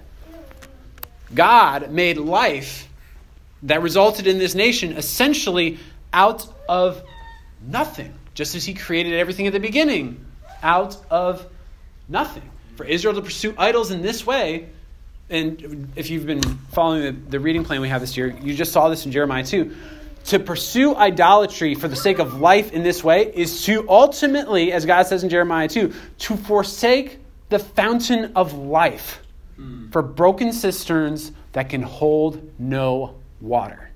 God 1.36 1.92
made 1.92 2.18
life 2.18 2.88
that 3.64 3.82
resulted 3.82 4.28
in 4.28 4.38
this 4.38 4.56
nation 4.56 4.94
essentially 4.94 5.80
out 6.12 6.48
of 6.68 7.02
nothing, 7.66 8.14
just 8.34 8.56
as 8.56 8.66
He 8.66 8.74
created 8.74 9.14
everything 9.14 9.48
at 9.48 9.54
the 9.54 9.60
beginning 9.60 10.26
out 10.62 10.98
of 11.10 11.46
nothing. 12.08 12.50
For 12.76 12.86
Israel 12.86 13.16
to 13.16 13.22
pursue 13.22 13.54
idols 13.58 13.92
in 13.92 14.02
this 14.02 14.26
way, 14.26 14.70
and 15.30 15.92
if 15.96 16.10
you've 16.10 16.26
been 16.26 16.42
following 16.72 17.04
the, 17.04 17.12
the 17.32 17.40
reading 17.40 17.64
plan 17.64 17.82
we 17.82 17.90
have 17.90 18.02
this 18.02 18.18
year, 18.18 18.36
you 18.42 18.54
just 18.54 18.72
saw 18.72 18.90
this 18.90 19.06
in 19.06 19.12
Jeremiah 19.12 19.44
2 19.44 19.76
to 20.26 20.40
pursue 20.40 20.96
idolatry 20.96 21.76
for 21.76 21.88
the 21.88 21.96
sake 21.96 22.20
of 22.20 22.40
life 22.40 22.72
in 22.72 22.84
this 22.84 23.04
way 23.04 23.32
is 23.34 23.66
to 23.66 23.88
ultimately, 23.90 24.72
as 24.72 24.86
God 24.86 25.04
says 25.04 25.24
in 25.24 25.30
Jeremiah 25.30 25.68
2, 25.68 25.94
to 26.20 26.38
forsake 26.38 27.20
the 27.50 27.60
fountain 27.60 28.32
of 28.36 28.54
life 28.54 29.23
for 29.92 30.02
broken 30.02 30.54
cisterns 30.54 31.32
that 31.54 31.70
can 31.70 31.82
hold 31.82 32.52
no 32.60 33.16
water. 33.42 33.90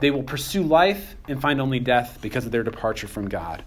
They 0.00 0.10
will 0.10 0.22
pursue 0.22 0.62
life 0.62 1.16
and 1.28 1.40
find 1.40 1.60
only 1.60 1.80
death 1.80 2.18
because 2.20 2.46
of 2.46 2.52
their 2.52 2.62
departure 2.62 3.08
from 3.08 3.28
God. 3.28 3.64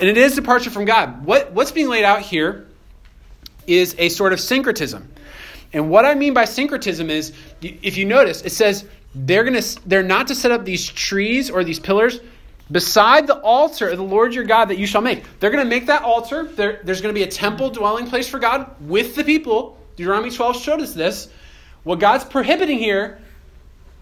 And 0.00 0.08
it 0.08 0.16
is 0.16 0.34
departure 0.34 0.70
from 0.70 0.84
God. 0.84 1.24
What, 1.24 1.52
what's 1.52 1.72
being 1.72 1.88
laid 1.88 2.04
out 2.04 2.22
here 2.22 2.66
is 3.66 3.94
a 3.98 4.08
sort 4.08 4.32
of 4.32 4.40
syncretism. 4.40 5.08
And 5.72 5.90
what 5.90 6.04
I 6.04 6.14
mean 6.14 6.32
by 6.34 6.46
syncretism 6.46 7.10
is, 7.10 7.32
if 7.60 7.96
you 7.96 8.04
notice, 8.04 8.42
it 8.42 8.52
says 8.52 8.86
they're 9.14 9.44
gonna 9.44 9.62
they're 9.86 10.02
not 10.02 10.28
to 10.28 10.34
set 10.34 10.50
up 10.50 10.64
these 10.64 10.86
trees 10.86 11.50
or 11.50 11.64
these 11.64 11.80
pillars 11.80 12.20
beside 12.70 13.26
the 13.26 13.38
altar 13.40 13.88
of 13.88 13.98
the 13.98 14.04
Lord 14.04 14.34
your 14.34 14.44
God 14.44 14.66
that 14.66 14.78
you 14.78 14.86
shall 14.86 15.00
make. 15.00 15.24
They're 15.40 15.50
going 15.50 15.64
to 15.64 15.68
make 15.68 15.86
that 15.86 16.02
altar. 16.02 16.44
There, 16.44 16.80
there's 16.84 17.00
going 17.00 17.14
to 17.14 17.18
be 17.18 17.24
a 17.24 17.30
temple 17.30 17.70
dwelling 17.70 18.06
place 18.06 18.28
for 18.28 18.38
God 18.38 18.74
with 18.80 19.14
the 19.14 19.24
people. 19.24 19.77
Deuteronomy 19.98 20.30
12 20.30 20.62
showed 20.62 20.80
us 20.80 20.94
this. 20.94 21.28
What 21.82 21.98
God's 21.98 22.24
prohibiting 22.24 22.78
here 22.78 23.18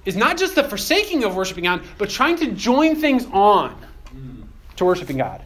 is 0.04 0.14
not 0.14 0.36
just 0.36 0.54
the 0.54 0.62
forsaking 0.62 1.24
of 1.24 1.34
worshiping 1.34 1.64
God, 1.64 1.82
but 1.96 2.10
trying 2.10 2.36
to 2.36 2.52
join 2.52 2.96
things 2.96 3.24
on 3.32 3.74
to 4.76 4.84
worshiping 4.84 5.16
God. 5.16 5.42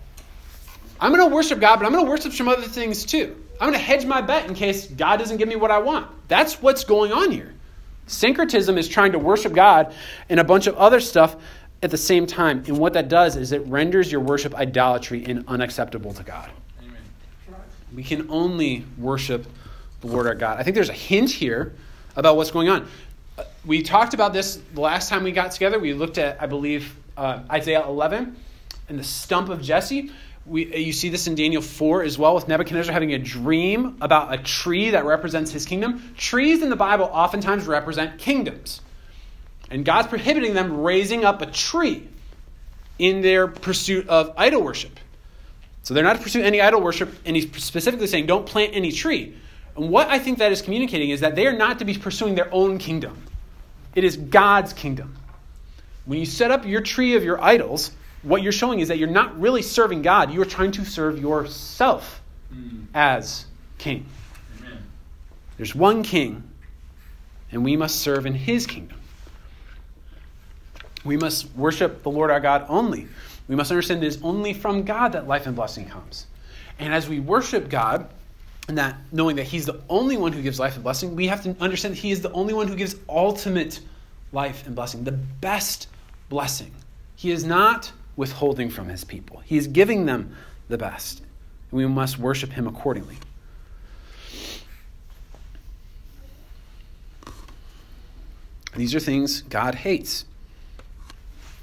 I'm 0.99 1.14
going 1.14 1.28
to 1.28 1.33
worship 1.33 1.61
God, 1.61 1.76
but 1.76 1.87
I'm 1.87 1.92
going 1.92 2.04
to 2.04 2.11
worship 2.11 2.33
some 2.33 2.49
other 2.49 2.62
things 2.62 3.04
too. 3.04 3.40
I'm 3.61 3.69
going 3.69 3.78
to 3.78 3.85
hedge 3.85 4.04
my 4.04 4.23
bet 4.23 4.49
in 4.49 4.54
case 4.54 4.88
God 4.88 5.19
doesn't 5.19 5.37
give 5.37 5.49
me 5.49 5.54
what 5.54 5.71
I 5.71 5.78
want. 5.78 6.11
That's 6.26 6.61
what's 6.61 6.83
going 6.83 7.12
on 7.12 7.30
here. 7.30 7.54
Syncretism 8.09 8.76
is 8.76 8.88
trying 8.88 9.12
to 9.12 9.21
worship 9.21 9.52
God 9.52 9.95
and 10.28 10.40
a 10.40 10.45
bunch 10.45 10.66
of 10.66 10.76
other 10.76 10.99
stuff 10.99 11.37
at 11.80 11.92
the 11.92 11.97
same 11.97 12.26
time. 12.26 12.64
And 12.66 12.76
what 12.76 12.95
that 12.95 13.09
does 13.09 13.37
is 13.37 13.52
it 13.52 13.64
renders 13.69 14.11
your 14.11 14.21
worship 14.21 14.52
idolatry 14.57 15.25
and 15.26 15.45
unacceptable 15.47 16.12
to 16.14 16.25
God. 16.25 16.50
Amen. 16.83 17.02
We 17.95 18.02
can 18.02 18.28
only 18.33 18.85
worship 18.99 19.47
the 20.00 20.07
Word 20.07 20.26
our 20.26 20.35
God. 20.35 20.59
I 20.59 20.62
think 20.62 20.75
there's 20.75 20.88
a 20.88 20.95
hint 20.95 21.30
here 21.30 21.75
about 22.16 22.37
what's 22.37 22.50
going 22.50 22.69
on. 22.69 22.88
Uh, 23.38 23.45
we 23.64 23.83
talked 23.83 24.14
about 24.14 24.33
this 24.33 24.61
the 24.75 24.80
last 24.80 25.09
time 25.09 25.25
we 25.25 25.33
got 25.33 25.52
together. 25.52 25.78
We 25.78 25.95
looked 25.95 26.19
at, 26.19 26.40
I 26.42 26.47
believe, 26.47 26.97
uh, 27.16 27.40
Isaiah 27.50 27.85
11 27.87 28.37
and 28.88 28.99
the 28.99 29.04
stump 29.04 29.49
of 29.49 29.62
Jesse. 29.62 30.11
We, 30.47 30.75
you 30.75 30.92
see 30.92 31.11
this 31.11 31.26
in 31.26 31.35
Daniel 31.35 31.62
4 31.62 32.02
as 32.02 32.19
well, 32.19 32.35
with 32.35 32.49
Nebuchadnezzar 32.49 32.92
having 32.92 33.12
a 33.12 33.19
dream 33.19 33.99
about 34.00 34.33
a 34.33 34.38
tree 34.38 34.90
that 34.90 35.04
represents 35.04 35.52
his 35.52 35.66
kingdom. 35.66 36.14
Trees 36.16 36.62
in 36.62 36.71
the 36.71 36.76
Bible 36.76 37.04
oftentimes 37.04 37.66
represent 37.66 38.19
kingdoms. 38.19 38.80
And 39.71 39.85
God's 39.85 40.09
prohibiting 40.09 40.54
them 40.54 40.80
raising 40.80 41.25
up 41.25 41.42
a 41.42 41.47
tree 41.47 42.09
in 42.99 43.21
their 43.21 43.47
pursuit 43.47 44.09
of 44.09 44.33
idol 44.37 44.62
worship. 44.62 44.99
So 45.83 45.95
they're 45.95 46.04
not 46.04 46.16
to 46.16 46.23
pursue 46.23 46.42
any 46.42 46.61
idol 46.61 46.80
worship, 46.80 47.14
and 47.25 47.37
he's 47.37 47.50
specifically 47.62 48.07
saying, 48.07 48.26
don't 48.26 48.47
plant 48.47 48.75
any 48.75 48.92
tree. 48.92 49.37
And 49.81 49.89
what 49.89 50.09
I 50.09 50.19
think 50.19 50.41
that 50.41 50.53
is 50.53 50.61
communicating 50.61 51.09
is 51.09 51.21
that 51.21 51.35
they 51.35 51.47
are 51.47 51.57
not 51.57 51.79
to 51.79 51.87
be 51.87 51.95
pursuing 51.95 52.35
their 52.35 52.53
own 52.53 52.77
kingdom, 52.77 53.17
it 53.95 54.05
is 54.05 54.15
God's 54.15 54.75
kingdom. 54.75 55.17
When 56.05 56.19
you 56.19 56.27
set 56.27 56.51
up 56.51 56.67
your 56.67 56.83
tree 56.83 57.17
of 57.17 57.25
your 57.25 57.43
idols, 57.43 57.93
what 58.23 58.43
you're 58.43 58.53
showing 58.53 58.81
is 58.81 58.89
that 58.89 58.99
you're 58.99 59.09
not 59.09 59.41
really 59.41 59.63
serving 59.63 60.03
God. 60.03 60.35
You 60.35 60.43
are 60.43 60.47
trying 60.47 60.73
to 60.73 60.85
serve 60.85 61.19
yourself 61.19 62.21
mm. 62.55 62.85
as 62.93 63.47
king. 63.79 64.05
Amen. 64.59 64.85
There's 65.57 65.75
one 65.75 66.03
king, 66.03 66.43
and 67.51 67.65
we 67.65 67.75
must 67.75 68.01
serve 68.01 68.27
in 68.27 68.35
his 68.35 68.67
kingdom. 68.67 68.99
We 71.07 71.17
must 71.17 71.55
worship 71.57 72.03
the 72.03 72.11
Lord 72.11 72.31
our 72.31 72.41
God 72.41 72.67
only. 72.69 73.09
We 73.49 73.57
must 73.57 73.71
understand 73.71 74.05
it 74.05 74.09
is 74.09 74.19
only 74.23 74.53
from 74.53 74.83
God 74.83 75.13
that 75.13 75.27
life 75.27 75.47
and 75.47 75.57
blessing 75.57 75.89
comes. 75.89 76.27
And 76.79 76.93
as 76.93 77.09
we 77.09 77.19
worship 77.19 77.71
God, 77.71 78.11
and 78.71 78.79
that 78.79 78.97
knowing 79.11 79.35
that 79.35 79.47
He's 79.47 79.67
the 79.67 79.81
only 79.89 80.17
one 80.17 80.33
who 80.33 80.41
gives 80.43 80.61
life 80.61 80.77
and 80.77 80.85
blessing, 80.85 81.17
we 81.17 81.27
have 81.27 81.43
to 81.43 81.57
understand 81.61 81.97
that 81.97 81.99
He 81.99 82.12
is 82.12 82.23
the 82.23 82.31
only 82.31 82.55
one 82.55 82.69
who 82.69 82.77
gives 82.77 82.95
ultimate 83.09 83.81
life 84.31 84.65
and 84.65 84.77
blessing, 84.77 85.03
the 85.03 85.11
best 85.11 85.89
blessing. 86.29 86.71
He 87.17 87.33
is 87.33 87.43
not 87.43 87.91
withholding 88.15 88.71
from 88.71 88.89
his 88.89 89.03
people. 89.03 89.43
He 89.45 89.57
is 89.57 89.67
giving 89.67 90.07
them 90.07 90.37
the 90.69 90.79
best. 90.79 91.19
And 91.19 91.79
we 91.79 91.87
must 91.87 92.17
worship 92.17 92.53
him 92.53 92.69
accordingly. 92.69 93.17
These 98.77 98.95
are 98.95 99.00
things 99.00 99.43
God 99.43 99.75
hates. 99.75 100.27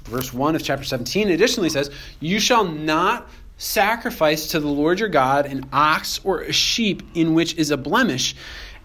Verse 0.04 0.34
1 0.34 0.56
of 0.56 0.62
chapter 0.62 0.84
17 0.84 1.30
additionally 1.30 1.70
says, 1.70 1.90
You 2.20 2.38
shall 2.38 2.64
not 2.64 3.30
sacrifice 3.58 4.48
to 4.48 4.60
the 4.60 4.68
Lord 4.68 5.00
your 5.00 5.08
God 5.08 5.44
an 5.44 5.68
ox 5.72 6.20
or 6.24 6.40
a 6.40 6.52
sheep 6.52 7.02
in 7.14 7.34
which 7.34 7.56
is 7.56 7.70
a 7.70 7.76
blemish, 7.76 8.34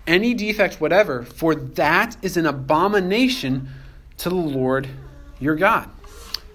any 0.05 0.33
defect 0.33 0.81
whatever, 0.81 1.23
for 1.23 1.55
that 1.55 2.17
is 2.21 2.35
an 2.35 2.45
abomination 2.45 3.69
to 4.17 4.29
the 4.29 4.35
Lord 4.35 4.89
your 5.39 5.55
God. 5.55 5.89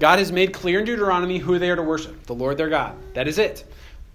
God 0.00 0.18
has 0.18 0.30
made 0.30 0.52
clear 0.52 0.80
in 0.80 0.84
Deuteronomy 0.84 1.38
who 1.38 1.58
they 1.58 1.70
are 1.70 1.76
to 1.76 1.82
worship 1.82 2.24
the 2.26 2.34
Lord 2.34 2.58
their 2.58 2.68
God. 2.68 2.96
That 3.14 3.26
is 3.26 3.38
it. 3.38 3.64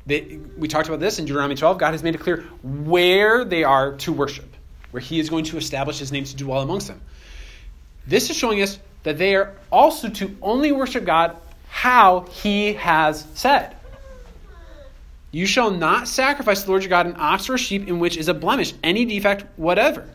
They, 0.06 0.40
we 0.58 0.68
talked 0.68 0.88
about 0.88 1.00
this 1.00 1.20
in 1.20 1.26
Deuteronomy 1.26 1.56
12. 1.56 1.78
God 1.78 1.92
has 1.92 2.04
made 2.04 2.16
it 2.16 2.20
clear 2.20 2.42
where 2.62 3.46
they 3.46 3.64
are 3.64 3.94
to 3.98 4.14
worship, 4.14 4.54
where 4.92 5.02
He 5.02 5.20
is 5.20 5.30
going 5.30 5.46
to 5.46 5.58
establish 5.58 6.00
His 6.00 6.12
name 6.12 6.26
to 6.26 6.36
dwell 6.36 6.62
amongst 6.62 6.88
them. 6.88 7.02
This 8.06 8.30
is 8.30 8.36
showing 8.36 8.62
us 8.62 8.80
that 9.04 9.18
they 9.18 9.36
are 9.36 9.56
also 9.72 10.10
to 10.10 10.36
only 10.42 10.72
worship 10.72 11.06
God 11.06 11.38
how 11.70 12.22
He 12.32 12.74
has 12.74 13.26
said. 13.34 13.76
You 15.34 15.48
shall 15.48 15.72
not 15.72 16.08
sacrifice 16.08 16.60
to 16.60 16.66
the 16.66 16.72
Lord 16.72 16.84
your 16.84 16.92
God 16.92 17.08
an 17.08 17.16
ox 17.18 17.50
or 17.50 17.56
a 17.56 17.58
sheep 17.58 17.88
in 17.88 18.00
which 18.00 18.18
is 18.18 18.28
a 18.28 18.34
blemish, 18.34 18.74
any 18.84 19.04
defect 19.04 19.46
whatever. 19.58 20.08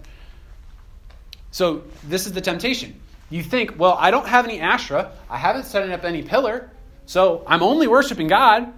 So, 1.50 1.82
this 2.04 2.24
is 2.26 2.32
the 2.32 2.40
temptation. 2.40 3.00
You 3.28 3.42
think, 3.42 3.78
well, 3.78 3.96
I 3.98 4.10
don't 4.10 4.28
have 4.28 4.44
any 4.44 4.60
Asherah. 4.60 5.10
I 5.28 5.36
haven't 5.36 5.64
set 5.64 5.90
up 5.90 6.04
any 6.04 6.22
pillar. 6.22 6.70
So 7.08 7.42
I'm 7.46 7.62
only 7.62 7.86
worshiping 7.86 8.28
God. 8.28 8.72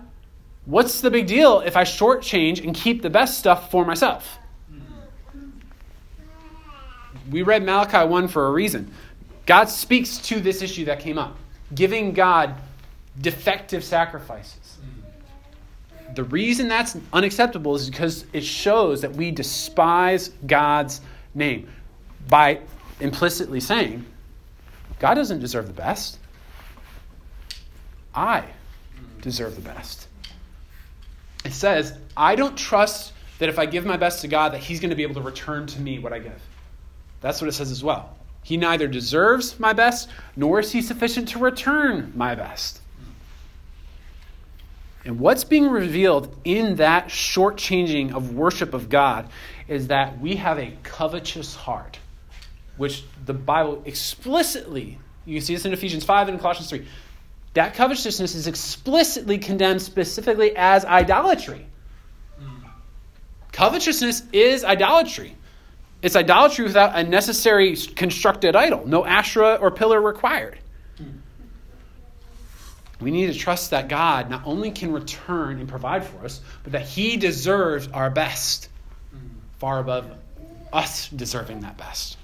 What's 0.65 1.01
the 1.01 1.11
big 1.11 1.27
deal 1.27 1.61
if 1.61 1.77
I 1.77 1.83
shortchange 1.83 2.63
and 2.65 2.75
keep 2.75 3.03
the 3.03 3.11
best 3.11 3.39
stuff 3.39 3.71
for 3.71 3.85
myself? 3.85 4.39
We 7.31 7.43
read 7.43 7.65
Malachi 7.65 8.09
1 8.09 8.29
for 8.29 8.47
a 8.47 8.51
reason. 8.51 8.93
God 9.47 9.69
speaks 9.69 10.19
to 10.19 10.41
this 10.41 10.63
issue 10.63 10.85
that 10.87 11.01
came 11.01 11.19
up, 11.19 11.37
giving 11.75 12.13
God 12.13 12.55
defective 13.21 13.85
sacrifices. 13.85 14.60
The 16.15 16.25
reason 16.25 16.69
that's 16.69 16.97
unacceptable 17.13 17.75
is 17.75 17.89
because 17.89 18.25
it 18.33 18.45
shows 18.45 19.01
that 19.03 19.13
we 19.13 19.31
despise 19.31 20.29
God's 20.47 21.01
name 21.35 21.69
by 22.29 22.61
implicitly 23.01 23.61
saying, 23.61 24.05
God 24.99 25.15
doesn't 25.15 25.41
deserve 25.41 25.67
the 25.67 25.73
best. 25.73 26.19
I 28.15 28.45
deserve 29.23 29.55
the 29.55 29.63
best. 29.63 30.09
It 31.45 31.53
says, 31.53 31.97
I 32.17 32.35
don't 32.35 32.57
trust 32.57 33.13
that 33.39 33.49
if 33.49 33.59
I 33.59 33.67
give 33.67 33.87
my 33.87 33.97
best 33.97 34.21
to 34.21 34.29
God, 34.29 34.53
that 34.53 34.61
He's 34.61 34.81
going 34.81 34.91
to 34.91 34.97
be 34.97 35.03
able 35.03 35.15
to 35.15 35.23
return 35.23 35.67
to 35.69 35.81
me 35.81 35.99
what 35.99 36.13
I 36.13 36.19
give. 36.19 36.41
That's 37.21 37.41
what 37.41 37.49
it 37.49 37.53
says 37.53 37.71
as 37.71 37.83
well. 37.83 38.17
He 38.43 38.57
neither 38.57 38.89
deserves 38.89 39.59
my 39.59 39.73
best, 39.73 40.09
nor 40.37 40.61
is 40.61 40.73
He 40.73 40.83
sufficient 40.83 41.29
to 41.29 41.39
return 41.39 42.13
my 42.15 42.35
best. 42.35 42.80
And 45.05 45.19
what's 45.19 45.45
being 45.45 45.69
revealed 45.69 46.37
in 46.45 46.77
that 46.77 47.09
shortchanging 47.09 48.15
of 48.15 48.35
worship 48.35 48.75
of 48.75 48.89
God 48.89 49.29
is 49.67 49.87
that 49.89 50.21
we 50.21 50.37
have 50.37 50.59
a 50.59 50.77
covetous 50.83 51.55
heart 51.55 51.99
which 52.77 53.05
the 53.27 53.35
Bible 53.35 53.83
explicitly, 53.85 54.99
you 55.27 55.41
see 55.41 55.55
this 55.55 55.65
in 55.65 55.73
Ephesians 55.73 56.05
5 56.05 56.29
and 56.29 56.41
Colossians 56.41 56.71
3, 56.71 56.87
that 57.55 57.75
covetousness 57.75 58.35
is 58.35 58.47
explicitly 58.47 59.39
condemned 59.39 59.83
specifically 59.83 60.57
as 60.57 60.85
idolatry. 60.85 61.67
Covetousness 63.53 64.23
is 64.33 64.65
idolatry. 64.65 65.37
It's 66.03 66.17
idolatry 66.17 66.65
without 66.65 66.97
a 66.99 67.03
necessary 67.03 67.77
constructed 67.77 68.57
idol, 68.57 68.87
no 68.87 69.05
Asherah 69.05 69.57
or 69.61 69.71
pillar 69.71 70.01
required. 70.01 70.59
We 73.01 73.11
need 73.11 73.33
to 73.33 73.39
trust 73.39 73.71
that 73.71 73.89
God 73.89 74.29
not 74.29 74.43
only 74.45 74.71
can 74.71 74.93
return 74.93 75.59
and 75.59 75.69
provide 75.69 76.05
for 76.05 76.25
us, 76.25 76.41
but 76.63 76.73
that 76.73 76.83
He 76.83 77.17
deserves 77.17 77.89
our 77.89 78.11
best, 78.11 78.69
far 79.59 79.79
above 79.79 80.11
us 80.73 81.09
deserving 81.09 81.61
that 81.61 81.77
best. 81.77 82.17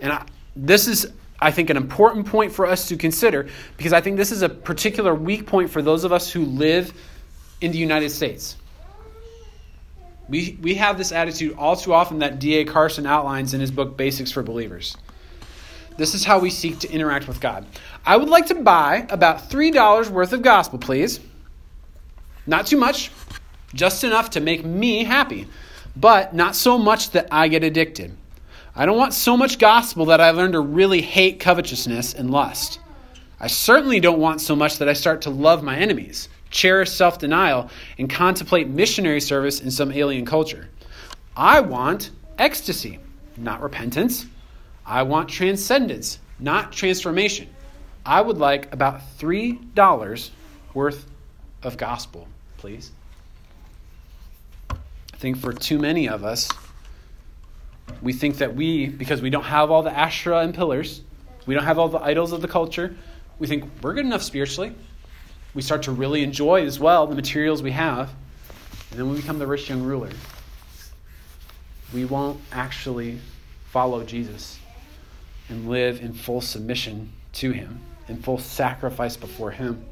And 0.00 0.12
I, 0.12 0.24
this 0.56 0.88
is, 0.88 1.12
I 1.38 1.50
think, 1.52 1.70
an 1.70 1.76
important 1.76 2.26
point 2.26 2.52
for 2.52 2.66
us 2.66 2.88
to 2.88 2.96
consider 2.96 3.48
because 3.76 3.92
I 3.92 4.00
think 4.00 4.16
this 4.16 4.32
is 4.32 4.42
a 4.42 4.48
particular 4.48 5.14
weak 5.14 5.46
point 5.46 5.70
for 5.70 5.82
those 5.82 6.04
of 6.04 6.12
us 6.12 6.30
who 6.30 6.44
live 6.44 6.92
in 7.60 7.72
the 7.72 7.78
United 7.78 8.10
States. 8.10 8.56
We, 10.28 10.58
we 10.62 10.74
have 10.76 10.96
this 10.96 11.12
attitude 11.12 11.56
all 11.56 11.76
too 11.76 11.92
often 11.92 12.20
that 12.20 12.38
D.A. 12.38 12.64
Carson 12.64 13.04
outlines 13.04 13.52
in 13.52 13.60
his 13.60 13.70
book, 13.70 13.96
Basics 13.96 14.30
for 14.30 14.42
Believers. 14.42 14.96
This 16.00 16.14
is 16.14 16.24
how 16.24 16.38
we 16.38 16.48
seek 16.48 16.78
to 16.78 16.90
interact 16.90 17.28
with 17.28 17.42
God. 17.42 17.66
I 18.06 18.16
would 18.16 18.30
like 18.30 18.46
to 18.46 18.54
buy 18.54 19.06
about 19.10 19.50
$3 19.50 20.08
worth 20.08 20.32
of 20.32 20.40
gospel, 20.40 20.78
please. 20.78 21.20
Not 22.46 22.66
too 22.66 22.78
much, 22.78 23.10
just 23.74 24.02
enough 24.02 24.30
to 24.30 24.40
make 24.40 24.64
me 24.64 25.04
happy, 25.04 25.46
but 25.94 26.34
not 26.34 26.56
so 26.56 26.78
much 26.78 27.10
that 27.10 27.28
I 27.30 27.48
get 27.48 27.64
addicted. 27.64 28.16
I 28.74 28.86
don't 28.86 28.96
want 28.96 29.12
so 29.12 29.36
much 29.36 29.58
gospel 29.58 30.06
that 30.06 30.22
I 30.22 30.30
learn 30.30 30.52
to 30.52 30.60
really 30.60 31.02
hate 31.02 31.38
covetousness 31.38 32.14
and 32.14 32.30
lust. 32.30 32.80
I 33.38 33.48
certainly 33.48 34.00
don't 34.00 34.20
want 34.20 34.40
so 34.40 34.56
much 34.56 34.78
that 34.78 34.88
I 34.88 34.94
start 34.94 35.20
to 35.22 35.30
love 35.30 35.62
my 35.62 35.76
enemies, 35.76 36.30
cherish 36.48 36.92
self 36.92 37.18
denial, 37.18 37.68
and 37.98 38.08
contemplate 38.08 38.68
missionary 38.68 39.20
service 39.20 39.60
in 39.60 39.70
some 39.70 39.92
alien 39.92 40.24
culture. 40.24 40.70
I 41.36 41.60
want 41.60 42.10
ecstasy, 42.38 43.00
not 43.36 43.60
repentance. 43.60 44.24
I 44.90 45.04
want 45.04 45.28
transcendence, 45.28 46.18
not 46.40 46.72
transformation. 46.72 47.48
I 48.04 48.20
would 48.20 48.38
like 48.38 48.74
about 48.74 49.00
$3 49.20 50.30
worth 50.74 51.06
of 51.62 51.76
gospel, 51.76 52.26
please. 52.56 52.90
I 54.68 55.16
think 55.16 55.36
for 55.36 55.52
too 55.52 55.78
many 55.78 56.08
of 56.08 56.24
us, 56.24 56.48
we 58.02 58.12
think 58.12 58.38
that 58.38 58.56
we, 58.56 58.88
because 58.88 59.22
we 59.22 59.30
don't 59.30 59.44
have 59.44 59.70
all 59.70 59.84
the 59.84 59.96
Asherah 59.96 60.40
and 60.40 60.52
pillars, 60.52 61.02
we 61.46 61.54
don't 61.54 61.64
have 61.64 61.78
all 61.78 61.88
the 61.88 62.00
idols 62.00 62.32
of 62.32 62.42
the 62.42 62.48
culture, 62.48 62.96
we 63.38 63.46
think 63.46 63.70
we're 63.82 63.94
good 63.94 64.06
enough 64.06 64.22
spiritually. 64.22 64.74
We 65.54 65.62
start 65.62 65.84
to 65.84 65.92
really 65.92 66.24
enjoy 66.24 66.66
as 66.66 66.80
well 66.80 67.06
the 67.06 67.14
materials 67.14 67.62
we 67.62 67.70
have, 67.70 68.12
and 68.90 68.98
then 68.98 69.08
we 69.08 69.16
become 69.16 69.38
the 69.38 69.46
rich 69.46 69.68
young 69.68 69.84
ruler. 69.84 70.10
We 71.94 72.06
won't 72.06 72.40
actually 72.50 73.20
follow 73.66 74.02
Jesus 74.02 74.59
and 75.50 75.68
live 75.68 76.00
in 76.00 76.12
full 76.12 76.40
submission 76.40 77.12
to 77.34 77.50
Him, 77.50 77.80
in 78.08 78.22
full 78.22 78.38
sacrifice 78.38 79.16
before 79.16 79.50
Him. 79.50 79.84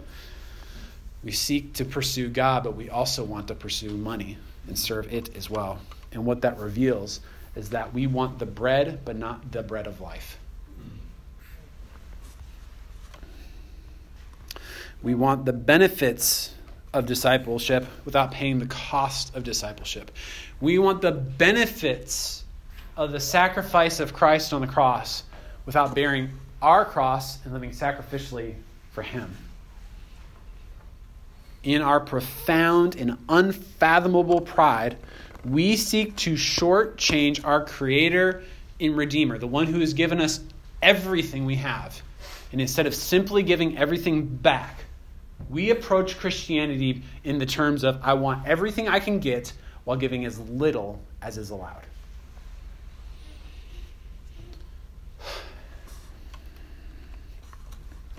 We 1.23 1.33
seek 1.33 1.75
to 1.75 1.85
pursue 1.85 2.29
God, 2.29 2.65
but 2.65 2.77
we 2.77 2.89
also 2.89 3.25
want 3.25 3.49
to 3.49 3.55
pursue 3.55 3.91
money 3.91 4.39
and 4.67 4.79
serve 4.79 5.13
it 5.13 5.37
as 5.37 5.51
well. 5.51 5.81
And 6.13 6.25
what 6.25 6.41
that 6.43 6.59
reveals 6.59 7.21
is 7.57 7.71
that 7.71 7.93
we 7.93 8.07
want 8.07 8.39
the 8.39 8.47
bread, 8.47 9.01
but 9.05 9.17
not 9.17 9.51
the 9.51 9.63
bread 9.63 9.87
of 9.87 10.01
life. 10.01 10.39
We 15.03 15.15
want 15.15 15.45
the 15.45 15.53
benefits 15.53 16.55
of 16.93 17.07
discipleship 17.07 17.87
without 18.05 18.33
paying 18.33 18.59
the 18.59 18.67
cost 18.67 19.35
of 19.35 19.45
discipleship. 19.45 20.11
We 20.61 20.79
want 20.79 21.03
the 21.03 21.13
benefits 21.13 22.45
of 22.97 23.13
the 23.13 23.21
sacrifice 23.21 24.01
of 24.01 24.13
Christ 24.13 24.53
on 24.53 24.61
the 24.61 24.67
cross 24.67 25.23
without 25.69 25.95
bearing 25.95 26.31
our 26.63 26.83
cross 26.83 27.45
and 27.45 27.53
living 27.53 27.73
sacrificially 27.73 28.55
for 28.93 29.03
Him. 29.03 29.37
In 31.63 31.83
our 31.83 32.01
profound 32.01 32.97
and 32.97 33.19
unfathomable 33.29 34.41
pride, 34.41 34.97
we 35.45 35.77
seek 35.77 36.17
to 36.17 36.37
shortchange 36.37 37.45
our 37.45 37.67
Creator 37.67 38.45
and 38.81 38.97
Redeemer, 38.97 39.37
the 39.37 39.47
one 39.47 39.67
who 39.67 39.81
has 39.81 39.93
given 39.93 40.23
us 40.23 40.41
everything 40.81 41.45
we 41.45 41.57
have. 41.57 42.01
And 42.51 42.63
instead 42.63 42.87
of 42.87 42.95
simply 42.95 43.43
giving 43.43 43.77
everything 43.77 44.25
back, 44.25 44.87
we 45.51 45.69
approach 45.69 46.17
Christianity 46.17 47.03
in 47.25 47.37
the 47.37 47.45
terms 47.45 47.85
of, 47.85 48.01
I 48.03 48.15
want 48.15 48.49
everything 48.49 48.89
I 48.89 49.01
can 49.01 49.19
get 49.19 49.53
while 49.85 49.99
giving 49.99 50.25
as 50.25 50.39
little 50.39 50.99
as 51.21 51.37
is 51.37 51.51
allowed. 51.51 51.83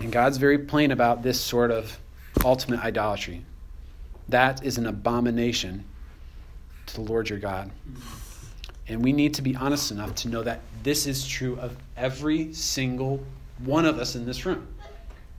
And 0.00 0.10
God's 0.10 0.38
very 0.38 0.58
plain 0.58 0.90
about 0.90 1.22
this 1.22 1.40
sort 1.40 1.70
of 1.70 1.98
ultimate 2.44 2.80
idolatry. 2.80 3.44
That 4.28 4.64
is 4.64 4.78
an 4.78 4.86
abomination 4.86 5.84
to 6.86 6.94
the 6.94 7.02
Lord 7.02 7.28
your 7.28 7.38
God. 7.38 7.70
And 8.88 9.04
we 9.04 9.12
need 9.12 9.34
to 9.34 9.42
be 9.42 9.54
honest 9.54 9.92
enough 9.92 10.14
to 10.16 10.28
know 10.28 10.42
that 10.42 10.60
this 10.82 11.06
is 11.06 11.26
true 11.26 11.58
of 11.60 11.76
every 11.96 12.52
single 12.52 13.22
one 13.64 13.84
of 13.84 13.98
us 13.98 14.16
in 14.16 14.24
this 14.24 14.46
room. 14.46 14.66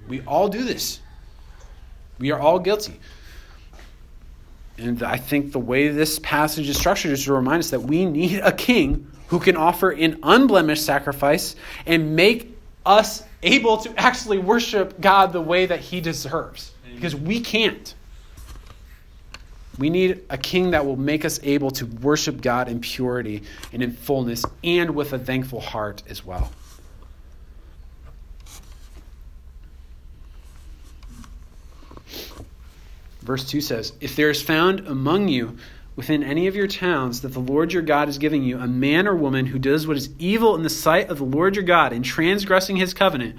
We 0.07 0.21
all 0.21 0.47
do 0.47 0.63
this. 0.63 0.99
We 2.19 2.31
are 2.31 2.39
all 2.39 2.59
guilty. 2.59 2.99
And 4.77 5.01
I 5.03 5.17
think 5.17 5.51
the 5.51 5.59
way 5.59 5.89
this 5.89 6.19
passage 6.19 6.69
is 6.69 6.77
structured 6.77 7.11
is 7.11 7.25
to 7.25 7.33
remind 7.33 7.59
us 7.59 7.71
that 7.71 7.81
we 7.81 8.05
need 8.05 8.39
a 8.39 8.51
king 8.51 9.11
who 9.27 9.39
can 9.39 9.57
offer 9.57 9.89
an 9.91 10.19
unblemished 10.23 10.85
sacrifice 10.85 11.55
and 11.85 12.15
make 12.15 12.57
us 12.85 13.23
able 13.43 13.77
to 13.77 13.93
actually 13.99 14.37
worship 14.37 14.99
God 15.01 15.33
the 15.33 15.41
way 15.41 15.65
that 15.65 15.79
He 15.79 16.01
deserves. 16.01 16.71
Because 16.93 17.15
we 17.15 17.39
can't. 17.39 17.93
We 19.77 19.89
need 19.89 20.23
a 20.29 20.37
king 20.37 20.71
that 20.71 20.85
will 20.85 20.97
make 20.97 21.25
us 21.25 21.39
able 21.41 21.71
to 21.71 21.85
worship 21.85 22.41
God 22.41 22.67
in 22.67 22.81
purity 22.81 23.43
and 23.73 23.81
in 23.81 23.93
fullness 23.93 24.45
and 24.63 24.91
with 24.91 25.13
a 25.13 25.19
thankful 25.19 25.59
heart 25.59 26.03
as 26.09 26.23
well. 26.23 26.51
Verse 33.21 33.47
2 33.47 33.61
says, 33.61 33.93
If 34.01 34.15
there 34.15 34.29
is 34.29 34.41
found 34.41 34.81
among 34.87 35.27
you 35.27 35.57
within 35.95 36.23
any 36.23 36.47
of 36.47 36.55
your 36.55 36.67
towns 36.67 37.21
that 37.21 37.33
the 37.33 37.39
Lord 37.39 37.73
your 37.73 37.81
God 37.81 38.07
is 38.07 38.17
giving 38.17 38.43
you, 38.43 38.57
a 38.57 38.67
man 38.67 39.07
or 39.07 39.15
woman 39.15 39.45
who 39.45 39.59
does 39.59 39.85
what 39.85 39.97
is 39.97 40.09
evil 40.19 40.55
in 40.55 40.63
the 40.63 40.69
sight 40.69 41.09
of 41.09 41.17
the 41.17 41.23
Lord 41.23 41.55
your 41.55 41.65
God 41.65 41.93
in 41.93 42.01
transgressing 42.01 42.77
his 42.77 42.93
covenant, 42.93 43.35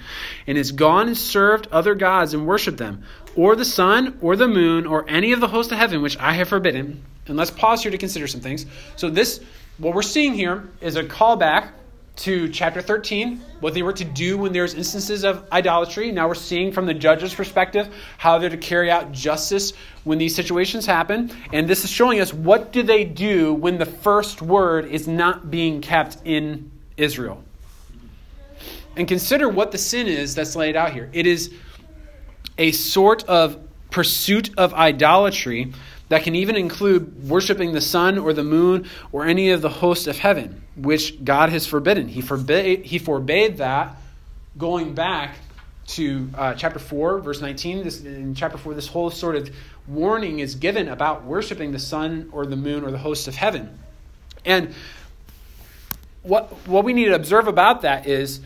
and 0.47 0.59
has 0.59 0.73
gone 0.73 1.09
and 1.09 1.17
served 1.17 1.69
other 1.73 1.95
gods 1.95 2.35
and 2.35 2.47
worshipped 2.47 2.79
them, 2.79 3.05
or 3.35 3.57
the 3.57 3.65
sun, 3.65 4.19
or 4.21 4.37
the 4.37 4.49
moon, 4.49 4.87
or 4.87 5.09
any 5.09 5.33
of 5.33 5.41
the 5.41 5.49
host 5.49 5.73
of 5.73 5.79
heaven, 5.79 6.03
which 6.03 6.19
I 6.19 6.35
have 6.35 6.49
forbidden. 6.49 7.03
And 7.27 7.37
let's 7.37 7.51
pause 7.51 7.83
here 7.83 7.91
to 7.91 7.99
consider 7.99 8.27
some 8.27 8.41
things. 8.41 8.67
So, 8.97 9.09
this, 9.09 9.41
what 9.79 9.95
we're 9.95 10.03
seeing 10.03 10.35
here 10.35 10.69
is 10.81 10.97
a 10.97 11.05
callback 11.05 11.71
to 12.15 12.49
chapter 12.49 12.83
13, 12.83 13.41
what 13.61 13.75
they 13.75 13.83
were 13.83 13.93
to 13.93 14.05
do 14.05 14.37
when 14.37 14.53
there's 14.53 14.75
instances 14.75 15.25
of 15.25 15.47
idolatry. 15.51 16.13
Now 16.13 16.29
we're 16.29 16.35
seeing 16.35 16.71
from 16.71 16.87
the 16.87 16.95
judge's 16.95 17.35
perspective 17.35 17.93
how 18.19 18.39
they're 18.39 18.51
to 18.51 18.57
carry 18.57 18.91
out 18.91 19.13
justice 19.13 19.73
when 20.05 20.19
these 20.19 20.35
situations 20.35 20.85
happen. 20.85 21.31
And 21.53 21.69
this 21.69 21.85
is 21.85 21.91
showing 21.91 22.21
us 22.21 22.33
what 22.35 22.73
do 22.73 22.83
they 22.83 23.05
do 23.05 23.55
when 23.55 23.79
the 23.79 23.87
first 23.87 24.43
word 24.43 24.87
is 24.87 25.09
not 25.09 25.51
being 25.51 25.81
kept 25.81 26.19
in 26.25 26.71
Israel. 26.97 27.43
And 28.97 29.09
consider 29.09 29.49
what 29.49 29.73
the 29.73 29.79
sin 29.79 30.07
is 30.07 30.35
that's 30.35 30.55
laid 30.55 30.77
out 30.77 30.93
here. 30.93 31.09
It 31.13 31.27
is 31.27 31.53
a 32.59 32.73
sort 32.73 33.25
of 33.25 33.59
pursuit 33.91 34.51
of 34.59 34.75
idolatry 34.75 35.73
that 36.09 36.25
can 36.25 36.35
even 36.35 36.57
include 36.57 37.29
worshiping 37.29 37.73
the 37.73 37.81
sun 37.81 38.19
or 38.19 38.33
the 38.33 38.45
moon 38.45 38.89
or 39.13 39.25
any 39.25 39.51
of 39.51 39.63
the 39.63 39.69
hosts 39.69 40.07
of 40.07 40.19
heaven, 40.19 40.63
which 40.77 41.25
God 41.25 41.49
has 41.49 41.67
forbidden. 41.67 42.09
He 42.09 42.21
forbade, 42.21 42.85
he 42.85 42.99
forbade 42.99 43.59
that 43.59 43.97
going 44.59 44.95
back 44.95 45.37
to 45.87 46.29
uh, 46.35 46.55
chapter 46.55 46.79
4, 46.79 47.21
verse 47.21 47.41
19. 47.41 47.85
This, 47.85 48.03
in 48.03 48.35
chapter 48.35 48.59
4, 48.59 48.75
this 48.75 48.87
whole 48.87 49.11
sort 49.11 49.37
of 49.37 49.51
warning 49.87 50.39
is 50.39 50.55
given 50.55 50.89
about 50.89 51.25
worshiping 51.25 51.73
the 51.73 51.79
sun 51.79 52.29
or 52.33 52.47
the 52.47 52.57
moon 52.57 52.85
or 52.85 52.91
the 52.91 52.99
hosts 52.99 53.29
of 53.29 53.35
heaven. 53.35 53.79
And 54.45 54.75
what, 56.23 56.51
what 56.67 56.85
we 56.85 56.93
need 56.93 57.07
to 57.07 57.15
observe 57.15 57.49
about 57.49 57.83
that 57.83 58.07
is 58.07 58.41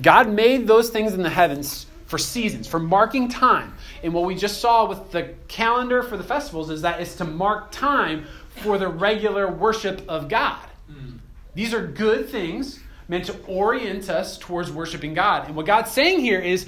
God 0.00 0.28
made 0.28 0.66
those 0.66 0.90
things 0.90 1.12
in 1.12 1.22
the 1.22 1.30
heavens 1.30 1.86
for 2.06 2.18
seasons, 2.18 2.66
for 2.66 2.78
marking 2.78 3.28
time. 3.28 3.74
And 4.02 4.14
what 4.14 4.24
we 4.24 4.34
just 4.34 4.60
saw 4.60 4.88
with 4.88 5.10
the 5.10 5.34
calendar 5.48 6.02
for 6.02 6.16
the 6.16 6.24
festivals 6.24 6.70
is 6.70 6.82
that 6.82 7.00
it's 7.00 7.16
to 7.16 7.24
mark 7.24 7.70
time 7.70 8.26
for 8.56 8.78
the 8.78 8.88
regular 8.88 9.50
worship 9.50 10.02
of 10.08 10.28
God. 10.28 10.66
Mm. 10.90 11.18
These 11.54 11.74
are 11.74 11.86
good 11.86 12.28
things 12.28 12.80
meant 13.08 13.26
to 13.26 13.36
orient 13.46 14.08
us 14.08 14.38
towards 14.38 14.70
worshiping 14.70 15.14
God. 15.14 15.46
And 15.46 15.56
what 15.56 15.66
God's 15.66 15.90
saying 15.90 16.20
here 16.20 16.40
is 16.40 16.66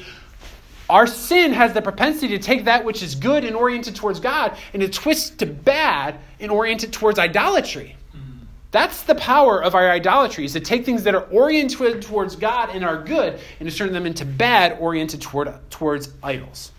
our 0.90 1.06
sin 1.06 1.52
has 1.52 1.72
the 1.72 1.80
propensity 1.80 2.36
to 2.36 2.42
take 2.42 2.64
that 2.64 2.84
which 2.84 3.02
is 3.02 3.14
good 3.14 3.44
and 3.44 3.56
oriented 3.56 3.94
towards 3.94 4.20
God 4.20 4.56
and 4.74 4.82
to 4.82 4.88
twist 4.88 5.38
to 5.38 5.46
bad 5.46 6.18
and 6.40 6.50
orient 6.50 6.84
it 6.84 6.92
towards 6.92 7.18
idolatry. 7.18 7.96
Mm. 8.14 8.46
That's 8.72 9.04
the 9.04 9.14
power 9.14 9.62
of 9.62 9.74
our 9.74 9.88
idolatry, 9.88 10.44
is 10.44 10.52
to 10.52 10.60
take 10.60 10.84
things 10.84 11.04
that 11.04 11.14
are 11.14 11.24
oriented 11.30 12.02
towards 12.02 12.36
God 12.36 12.70
and 12.74 12.84
are 12.84 13.02
good 13.02 13.38
and 13.60 13.70
to 13.70 13.74
turn 13.74 13.92
them 13.92 14.04
into 14.04 14.26
bad, 14.26 14.76
oriented 14.80 15.22
toward, 15.22 15.54
towards 15.70 16.10
idols. 16.22 16.72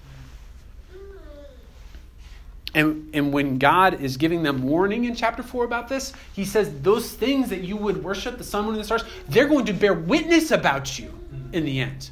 And, 2.76 3.10
and 3.14 3.32
when 3.32 3.60
God 3.60 4.02
is 4.02 4.18
giving 4.18 4.42
them 4.42 4.64
warning 4.64 5.06
in 5.06 5.16
chapter 5.16 5.44
4 5.44 5.64
about 5.64 5.88
this, 5.88 6.12
he 6.34 6.44
says 6.44 6.82
those 6.82 7.12
things 7.12 7.50
that 7.50 7.62
you 7.62 7.78
would 7.78 8.04
worship, 8.04 8.38
the 8.38 8.44
sun, 8.44 8.66
moon, 8.66 8.74
and 8.74 8.82
the 8.82 8.86
stars, 8.86 9.04
they're 9.30 9.48
going 9.48 9.66
to 9.66 9.74
bear 9.74 9.94
witness 9.94 10.50
about 10.50 10.98
you 10.98 11.14
in 11.52 11.66
the 11.66 11.80
end. 11.82 12.10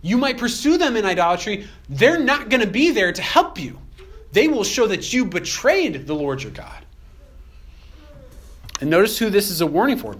You 0.00 0.16
might 0.16 0.38
pursue 0.38 0.78
them 0.78 0.96
in 0.96 1.04
idolatry, 1.04 1.66
they're 1.88 2.20
not 2.20 2.48
going 2.48 2.62
to 2.62 2.70
be 2.70 2.92
there 2.92 3.12
to 3.12 3.22
help 3.22 3.58
you. 3.58 3.78
They 4.32 4.48
will 4.48 4.64
show 4.64 4.86
that 4.86 5.12
you 5.12 5.24
betrayed 5.24 6.06
the 6.06 6.14
Lord 6.14 6.42
your 6.42 6.52
God. 6.52 6.84
And 8.80 8.90
notice 8.90 9.18
who 9.18 9.28
this 9.28 9.50
is 9.50 9.60
a 9.60 9.66
warning 9.66 9.98
for. 9.98 10.16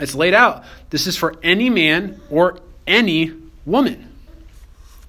It's 0.00 0.14
laid 0.14 0.34
out. 0.34 0.64
This 0.90 1.06
is 1.06 1.16
for 1.16 1.36
any 1.42 1.70
man 1.70 2.20
or 2.30 2.58
any 2.86 3.32
woman. 3.64 4.12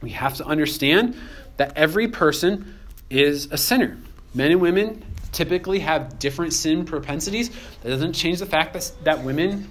We 0.02 0.12
have 0.12 0.36
to 0.36 0.45
understand 0.45 1.15
that 1.58 1.74
every 1.76 2.08
person 2.08 2.78
is 3.10 3.52
a 3.52 3.58
sinner. 3.58 3.98
Men 4.34 4.52
and 4.52 4.62
women 4.62 5.04
typically 5.32 5.80
have 5.80 6.19
different 6.19 6.54
sin 6.54 6.86
propensities. 6.86 7.50
That 7.82 7.89
doesn't 7.89 8.13
change 8.13 8.39
the 8.39 8.45
fact 8.45 8.74
that, 8.74 8.91
that 9.04 9.24
women 9.24 9.69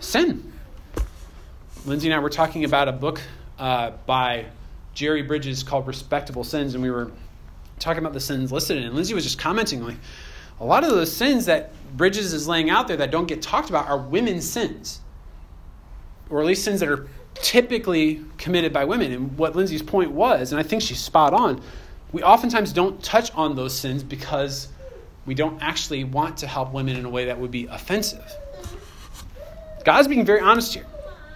sin. 0.00 0.52
Lindsay 1.86 2.08
and 2.08 2.14
I 2.14 2.18
were 2.18 2.30
talking 2.30 2.64
about 2.64 2.88
a 2.88 2.92
book 2.92 3.20
uh, 3.58 3.92
by 4.06 4.46
Jerry 4.94 5.22
Bridges 5.22 5.62
called 5.62 5.86
Respectable 5.86 6.44
Sins, 6.44 6.74
and 6.74 6.82
we 6.82 6.90
were 6.90 7.10
talking 7.78 8.00
about 8.00 8.12
the 8.12 8.20
sins 8.20 8.50
listed. 8.50 8.82
And 8.82 8.94
Lindsay 8.94 9.14
was 9.14 9.24
just 9.24 9.38
commenting 9.38 9.84
like, 9.84 9.96
a 10.60 10.64
lot 10.64 10.82
of 10.82 10.90
those 10.90 11.14
sins 11.14 11.46
that 11.46 11.72
Bridges 11.96 12.32
is 12.32 12.48
laying 12.48 12.68
out 12.68 12.88
there 12.88 12.96
that 12.96 13.10
don't 13.10 13.26
get 13.26 13.40
talked 13.40 13.70
about 13.70 13.88
are 13.88 13.98
women's 13.98 14.48
sins, 14.48 15.00
or 16.30 16.40
at 16.40 16.46
least 16.46 16.64
sins 16.64 16.80
that 16.80 16.88
are 16.88 17.08
typically 17.34 18.24
committed 18.38 18.72
by 18.72 18.84
women. 18.84 19.12
And 19.12 19.38
what 19.38 19.54
Lindsay's 19.54 19.82
point 19.82 20.10
was, 20.10 20.52
and 20.52 20.60
I 20.60 20.64
think 20.64 20.82
she's 20.82 20.98
spot 20.98 21.32
on, 21.32 21.62
we 22.12 22.22
oftentimes 22.22 22.72
don't 22.72 23.02
touch 23.02 23.32
on 23.34 23.54
those 23.54 23.78
sins 23.78 24.02
because 24.02 24.68
we 25.26 25.34
don't 25.34 25.62
actually 25.62 26.04
want 26.04 26.38
to 26.38 26.46
help 26.46 26.72
women 26.72 26.96
in 26.96 27.04
a 27.04 27.10
way 27.10 27.26
that 27.26 27.38
would 27.38 27.50
be 27.50 27.66
offensive. 27.66 28.24
God's 29.84 30.08
being 30.08 30.24
very 30.24 30.40
honest 30.40 30.74
here. 30.74 30.86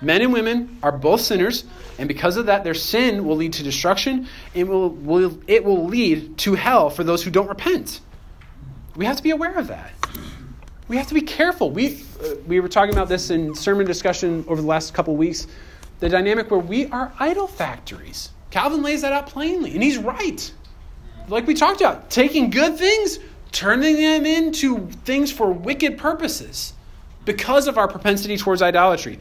Men 0.01 0.23
and 0.23 0.33
women 0.33 0.79
are 0.83 0.91
both 0.91 1.21
sinners, 1.21 1.65
and 1.99 2.09
because 2.09 2.37
of 2.37 2.47
that, 2.47 2.65
their 2.65 2.75
sin 2.75 3.25
will 3.25 3.37
lead 3.37 3.53
to 3.55 3.63
destruction. 3.63 4.27
It 4.53 4.65
will, 4.65 4.91
will, 4.91 5.39
it 5.47 5.65
will 5.65 5.85
lead 5.85 6.39
to 6.39 6.55
hell 6.55 6.91
for 6.91 7.05
those 7.05 7.23
who 7.23 7.31
don't 7.31 7.49
repent. 7.49 8.01
We 8.97 9.05
have 9.05 9.17
to 9.17 9.23
be 9.23 9.31
aware 9.31 9.57
of 9.57 9.69
that. 9.69 9.93
We 10.89 10.97
have 10.97 11.07
to 11.07 11.15
be 11.15 11.21
careful. 11.21 11.71
We, 11.71 12.03
uh, 12.21 12.35
we 12.47 12.59
were 12.61 12.69
talking 12.69 12.93
about 12.93 13.09
this 13.09 13.31
in 13.31 13.55
sermon 13.55 13.87
discussion 13.87 14.45
over 14.49 14.61
the 14.61 14.67
last 14.67 14.93
couple 14.93 15.15
weeks 15.17 15.47
the 16.01 16.09
dynamic 16.09 16.51
where 16.51 16.59
we 16.59 16.87
are 16.87 17.13
idol 17.21 17.47
factories. 17.47 18.31
Calvin 18.51 18.83
lays 18.83 19.03
that 19.03 19.13
out 19.13 19.29
plainly, 19.29 19.73
and 19.73 19.83
he's 19.83 19.99
right 19.99 20.53
like 21.29 21.47
we 21.47 21.55
talked 21.55 21.81
about, 21.81 22.11
taking 22.11 22.51
good 22.51 22.77
things, 22.77 23.19
turning 23.51 23.97
them 23.97 24.27
into 24.27 24.89
things 25.05 25.31
for 25.31 25.53
wicked 25.53 25.99
purposes 25.99 26.73
because 27.25 27.69
of 27.69 27.79
our 27.79 27.89
propensity 27.89 28.37
towards 28.37 28.63
idolatry. 28.63 29.19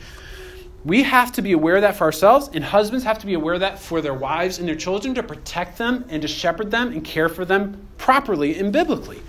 We 0.83 1.03
have 1.03 1.31
to 1.33 1.43
be 1.43 1.51
aware 1.51 1.75
of 1.75 1.83
that 1.83 1.95
for 1.95 2.05
ourselves, 2.05 2.49
and 2.53 2.63
husbands 2.63 3.05
have 3.05 3.19
to 3.19 3.27
be 3.27 3.35
aware 3.35 3.53
of 3.53 3.59
that 3.59 3.77
for 3.77 4.01
their 4.01 4.15
wives 4.15 4.57
and 4.57 4.67
their 4.67 4.75
children 4.75 5.13
to 5.15 5.21
protect 5.21 5.77
them 5.77 6.05
and 6.09 6.21
to 6.23 6.27
shepherd 6.27 6.71
them 6.71 6.91
and 6.91 7.03
care 7.03 7.29
for 7.29 7.45
them 7.45 7.87
properly 7.97 8.57
and 8.57 8.73
biblically. 8.73 9.21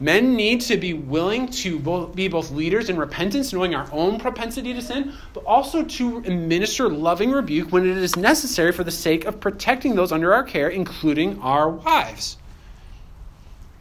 Men 0.00 0.36
need 0.36 0.60
to 0.62 0.76
be 0.76 0.94
willing 0.94 1.48
to 1.48 2.08
be 2.14 2.28
both 2.28 2.52
leaders 2.52 2.88
in 2.88 2.96
repentance, 2.96 3.52
knowing 3.52 3.74
our 3.74 3.88
own 3.90 4.20
propensity 4.20 4.72
to 4.72 4.80
sin, 4.80 5.12
but 5.34 5.44
also 5.44 5.82
to 5.82 6.18
administer 6.18 6.88
loving 6.88 7.32
rebuke 7.32 7.72
when 7.72 7.88
it 7.88 7.96
is 7.96 8.16
necessary 8.16 8.70
for 8.70 8.84
the 8.84 8.92
sake 8.92 9.24
of 9.24 9.40
protecting 9.40 9.96
those 9.96 10.12
under 10.12 10.32
our 10.32 10.44
care, 10.44 10.68
including 10.68 11.40
our 11.40 11.68
wives. 11.68 12.36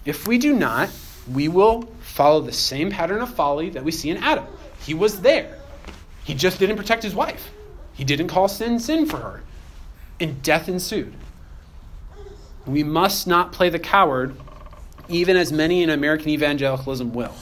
If 0.05 0.27
we 0.27 0.39
do 0.39 0.53
not, 0.53 0.89
we 1.31 1.49
will 1.49 1.83
follow 2.01 2.41
the 2.41 2.53
same 2.53 2.89
pattern 2.89 3.21
of 3.21 3.33
folly 3.33 3.69
that 3.71 3.83
we 3.83 3.91
see 3.91 4.09
in 4.09 4.17
Adam. 4.17 4.45
He 4.81 4.95
was 4.95 5.21
there, 5.21 5.59
he 6.23 6.33
just 6.33 6.57
didn't 6.57 6.77
protect 6.77 7.03
his 7.03 7.13
wife, 7.13 7.51
he 7.93 8.03
didn't 8.03 8.29
call 8.29 8.47
sin 8.47 8.79
sin 8.79 9.05
for 9.05 9.17
her, 9.17 9.43
and 10.19 10.41
death 10.41 10.67
ensued. 10.67 11.13
We 12.65 12.83
must 12.83 13.27
not 13.27 13.51
play 13.51 13.69
the 13.69 13.79
coward 13.79 14.35
even 15.09 15.37
as 15.37 15.51
many 15.51 15.83
in 15.83 15.89
American 15.89 16.29
evangelicalism 16.29 17.13
will. 17.13 17.33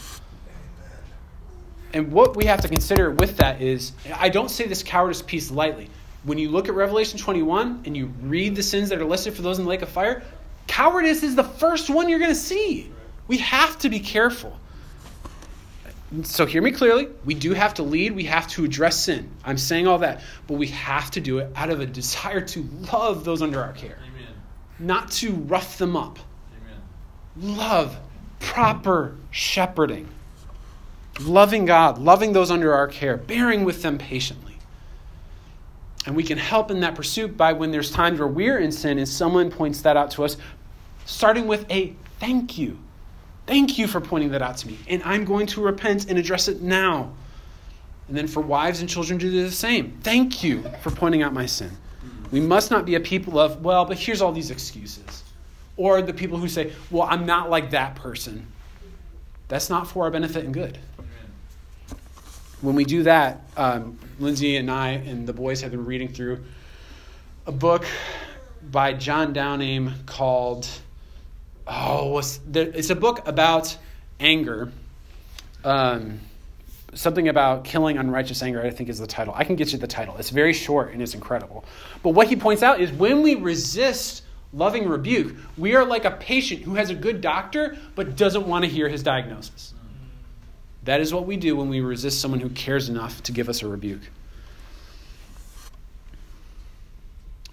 And 1.94 2.12
what 2.12 2.36
we 2.36 2.46
have 2.46 2.62
to 2.62 2.68
consider 2.68 3.12
with 3.12 3.38
that 3.38 3.62
is 3.62 3.94
I 4.14 4.30
don't 4.30 4.50
say 4.50 4.68
this 4.68 4.84
cowardice 4.84 5.22
piece 5.22 5.50
lightly. 5.50 5.90
When 6.24 6.38
you 6.38 6.50
look 6.50 6.68
at 6.68 6.74
Revelation 6.74 7.18
21 7.20 7.84
and 7.86 7.96
you 7.96 8.08
read 8.22 8.56
the 8.56 8.64
sins 8.64 8.90
that 8.90 9.00
are 9.00 9.06
listed 9.06 9.34
for 9.34 9.42
those 9.42 9.60
in 9.60 9.64
the 9.64 9.70
lake 9.70 9.82
of 9.82 9.90
fire, 9.90 10.24
cowardice 10.68 11.24
is 11.24 11.36
the 11.36 11.44
first 11.44 11.90
one 11.90 12.10
you're 12.10 12.20
going 12.20 12.32
to 12.32 12.36
see. 12.36 12.92
We 13.28 13.38
have 13.38 13.78
to 13.80 13.90
be 13.90 14.00
careful. 14.00 14.60
So, 16.24 16.46
hear 16.46 16.62
me 16.62 16.72
clearly. 16.72 17.08
We 17.26 17.34
do 17.34 17.54
have 17.54 17.74
to 17.76 17.84
lead. 17.84 18.14
We 18.14 18.26
have 18.26 18.48
to 18.50 18.64
address 18.64 19.04
sin. 19.04 19.30
I'm 19.44 19.58
saying 19.58 19.88
all 19.88 19.98
that. 20.00 20.22
But 20.48 20.56
we 20.56 20.68
have 20.68 21.12
to 21.12 21.22
do 21.22 21.40
it 21.40 21.52
out 21.56 21.70
of 21.70 21.80
a 21.80 21.86
desire 21.86 22.42
to 22.42 22.68
love 22.92 23.24
those 23.24 23.42
under 23.42 23.62
our 23.62 23.74
care, 23.74 23.98
Amen. 24.06 24.34
not 24.80 25.12
to 25.14 25.32
rough 25.32 25.78
them 25.78 25.96
up 25.96 26.20
love, 27.38 27.98
proper 28.40 29.16
shepherding, 29.32 30.08
loving 31.22 31.66
God, 31.66 31.98
loving 31.98 32.34
those 32.34 32.52
under 32.52 32.74
our 32.74 32.88
care, 32.88 33.18
bearing 33.18 33.64
with 33.64 33.82
them 33.82 33.98
patiently. 33.98 34.58
And 36.06 36.16
we 36.16 36.24
can 36.24 36.38
help 36.38 36.70
in 36.70 36.82
that 36.82 36.96
pursuit 36.96 37.36
by 37.36 37.54
when 37.54 37.72
there's 37.72 37.92
times 37.92 38.20
where 38.20 38.28
we're 38.28 38.60
in 38.60 38.72
sin 38.72 38.98
and 39.00 39.08
someone 39.08 39.50
points 39.50 39.82
that 39.82 39.98
out 39.98 40.12
to 40.12 40.24
us, 40.24 40.38
starting 41.06 41.48
with 41.48 41.70
a 41.72 41.96
thank 42.20 42.58
you. 42.58 42.78
Thank 43.48 43.78
you 43.78 43.88
for 43.88 44.02
pointing 44.02 44.32
that 44.32 44.42
out 44.42 44.58
to 44.58 44.68
me. 44.68 44.78
And 44.88 45.02
I'm 45.04 45.26
going 45.26 45.48
to 45.48 45.62
repent 45.62 46.10
and 46.10 46.18
address 46.18 46.48
it 46.48 46.62
now. 46.62 47.14
And 48.08 48.16
then 48.16 48.28
for 48.28 48.42
wives 48.42 48.82
and 48.82 48.90
children 48.90 49.18
to 49.20 49.30
do 49.30 49.44
the 49.44 49.52
same. 49.52 49.98
Thank 50.04 50.44
you 50.44 50.64
for 50.82 50.92
pointing 50.92 51.24
out 51.24 51.34
my 51.34 51.48
sin. 51.48 51.72
We 52.32 52.40
must 52.40 52.70
not 52.70 52.86
be 52.86 52.96
a 52.96 53.00
people 53.00 53.40
of, 53.40 53.64
well, 53.64 53.86
but 53.86 53.98
here's 53.98 54.22
all 54.22 54.32
these 54.32 54.52
excuses 54.52 55.25
or 55.78 56.02
the 56.02 56.14
people 56.14 56.38
who 56.38 56.48
say, 56.48 56.72
well, 56.90 57.08
I'm 57.10 57.26
not 57.26 57.50
like 57.50 57.72
that 57.72 57.96
person. 57.96 58.48
That's 59.48 59.70
not 59.70 59.88
for 59.88 60.06
our 60.06 60.12
benefit 60.12 60.46
and 60.46 60.54
good. 60.54 60.78
When 62.62 62.76
we 62.76 62.86
do 62.86 63.04
that, 63.04 63.42
um, 63.58 64.00
Lindsay 64.20 64.58
and 64.58 64.72
I 64.72 64.92
and 64.92 65.28
the 65.28 65.34
boys 65.34 65.62
have 65.62 65.72
been 65.72 65.86
reading 65.86 66.08
through 66.08 66.44
a 67.46 67.52
book 67.52 67.86
by 68.72 68.94
John 68.94 69.34
Downey 69.34 69.88
called, 70.06 70.68
oh, 71.68 72.18
it's 72.18 72.90
a 72.90 72.96
book 72.96 73.28
about 73.28 73.78
anger. 74.20 74.72
Um, 75.64 76.20
something 76.94 77.28
about 77.28 77.66
killing 77.66 77.98
unrighteous 77.98 78.42
anger, 78.42 78.64
I 78.64 78.70
think 78.70 78.90
is 78.90 79.00
the 79.00 79.08
title. 79.08 79.34
I 79.36 79.44
can 79.44 79.56
get 79.56 79.74
you 79.74 79.78
the 79.78 79.88
title. 79.88 80.16
It's 80.18 80.30
very 80.30 80.54
short 80.54 80.94
and 80.94 81.02
it's 81.02 81.14
incredible. 81.14 81.66
But 82.02 82.12
what 82.12 82.28
he 82.28 82.36
points 82.36 82.64
out 82.64 82.80
is 82.80 82.92
when 82.92 83.22
we 83.22 83.36
resist 83.36 84.24
loving 84.54 84.88
rebuke. 84.88 85.36
We 85.58 85.76
are 85.76 85.86
like 85.86 86.06
a 86.06 86.12
patient 86.12 86.62
who 86.64 86.76
has 86.76 86.90
a 86.90 86.96
good 86.96 87.22
doctor 87.22 87.78
but 87.96 88.16
doesn't 88.16 88.48
want 88.48 88.66
to 88.66 88.70
hear 88.70 88.88
his 88.88 89.04
diagnosis. 89.04 89.74
That 90.84 91.02
is 91.02 91.14
what 91.14 91.26
we 91.26 91.36
do 91.36 91.56
when 91.56 91.70
we 91.70 91.82
resist 91.82 92.22
someone 92.22 92.40
who 92.40 92.50
cares 92.50 92.90
enough 92.90 93.24
to 93.24 93.32
give 93.32 93.50
us 93.50 93.64
a 93.64 93.68
rebuke. 93.68 94.02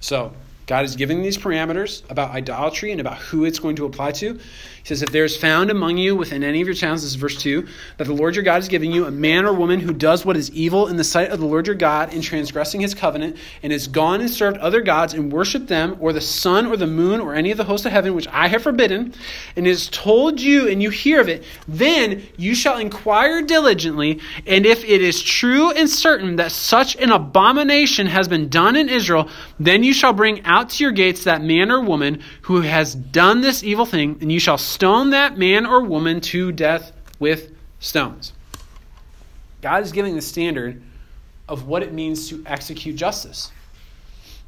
So, 0.01 0.33
God 0.67 0.85
is 0.85 0.97
giving 0.97 1.23
these 1.23 1.39
parameters 1.39 2.09
about 2.11 2.31
idolatry 2.31 2.93
and 2.93 3.01
about 3.01 3.19
who 3.19 3.45
it's 3.45 3.59
going 3.59 3.77
to 3.77 3.85
apply 3.85 4.13
to. 4.13 4.39
He 4.83 4.89
says, 4.89 5.03
If 5.03 5.13
there 5.13 5.25
is 5.25 5.37
found 5.37 5.71
among 5.71 5.97
you 5.97 6.17
within 6.17 6.43
any 6.43 6.61
of 6.61 6.67
your 6.67 6.75
towns, 6.75 7.03
this 7.03 7.11
is 7.11 7.15
verse 7.15 7.41
2, 7.41 7.67
that 7.99 8.05
the 8.05 8.13
Lord 8.13 8.35
your 8.35 8.43
God 8.43 8.61
is 8.61 8.69
giving 8.69 8.91
you 8.91 9.07
a 9.07 9.13
man 9.13 9.45
or 9.45 9.53
woman 9.53 9.79
who 9.79 9.93
does 9.93 10.25
what 10.25 10.37
is 10.37 10.51
evil 10.51 10.89
in 10.89 10.97
the 10.97 11.05
sight 11.05 11.31
of 11.31 11.39
the 11.39 11.47
Lord 11.47 11.69
your 11.69 11.77
God 11.77 12.13
in 12.13 12.21
transgressing 12.21 12.81
his 12.81 12.93
covenant, 12.93 13.37
and 13.63 13.73
has 13.73 13.87
gone 13.87 14.21
and 14.21 14.29
served 14.29 14.59
other 14.59 14.81
gods 14.81 15.15
and 15.15 15.33
worshipped 15.33 15.69
them, 15.69 15.97
or 16.01 16.13
the 16.13 16.21
sun 16.21 16.67
or 16.67 16.77
the 16.77 16.87
moon 16.89 17.21
or 17.21 17.35
any 17.35 17.53
of 17.53 17.59
the 17.59 17.65
hosts 17.65 17.87
of 17.87 17.93
heaven, 17.93 18.15
which 18.15 18.27
I 18.29 18.49
have 18.49 18.65
forbidden, 18.65 19.15
and 19.55 19.67
has 19.67 19.89
told 19.89 20.41
you 20.41 20.69
and 20.69 20.83
you 20.83 20.91
hear 20.91 21.21
of 21.21 21.29
it, 21.29 21.45
then 21.69 22.23
you 22.37 22.57
shall 22.57 22.79
inquire 22.79 23.41
diligently, 23.43 24.19
and 24.47 24.67
if 24.67 24.85
it 24.85 25.01
is 25.01 25.23
true 25.23 25.71
and 25.71 25.89
certain 25.89 26.37
that 26.37 26.51
such 26.51 26.97
an 26.97 27.13
abomination 27.13 28.09
has 28.09 28.27
been 28.27 28.49
done 28.49 28.75
in 28.75 28.89
Israel, 28.89 29.29
then 29.61 29.85
you 29.85 29.93
shall 29.93 30.13
bring 30.13 30.45
out 30.45 30.71
to 30.71 30.83
your 30.83 30.93
gates 30.93 31.25
that 31.25 31.43
man 31.43 31.71
or 31.71 31.81
woman 31.81 32.23
who 32.53 32.61
has 32.63 32.95
done 32.95 33.41
this 33.41 33.63
evil 33.63 33.87
thing, 33.87 34.19
and 34.21 34.31
you 34.31 34.39
shall 34.39 34.59
stone 34.59 35.11
that 35.11 35.39
man 35.39 35.65
or 35.65 35.83
woman 35.83 36.21
to 36.21 36.53
death 36.53 36.93
with 37.19 37.51
stones. 37.81 38.33
God 39.63 39.83
is 39.83 39.93
giving 39.93 40.17
the 40.17 40.23
standard 40.23 40.83
of 41.49 41.67
what 41.67 41.83
it 41.83 41.93
means 41.93 42.29
to 42.29 42.43
execute 42.47 42.97
justice. 42.97 43.51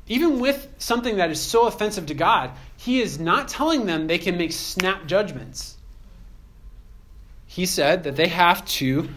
Even 0.07 0.39
with 0.39 0.69
something 0.79 1.17
that 1.17 1.31
is 1.31 1.41
so 1.41 1.67
offensive 1.67 2.07
to 2.07 2.15
God, 2.15 2.51
He 2.77 3.01
is 3.01 3.19
not 3.19 3.49
telling 3.49 3.87
them 3.87 4.07
they 4.07 4.19
can 4.19 4.37
make 4.37 4.53
snap 4.53 5.07
judgments. 5.07 5.77
he 7.47 7.67
said 7.67 8.03
that 8.05 8.17
they 8.17 8.29
have 8.29 8.65
to 8.67 9.09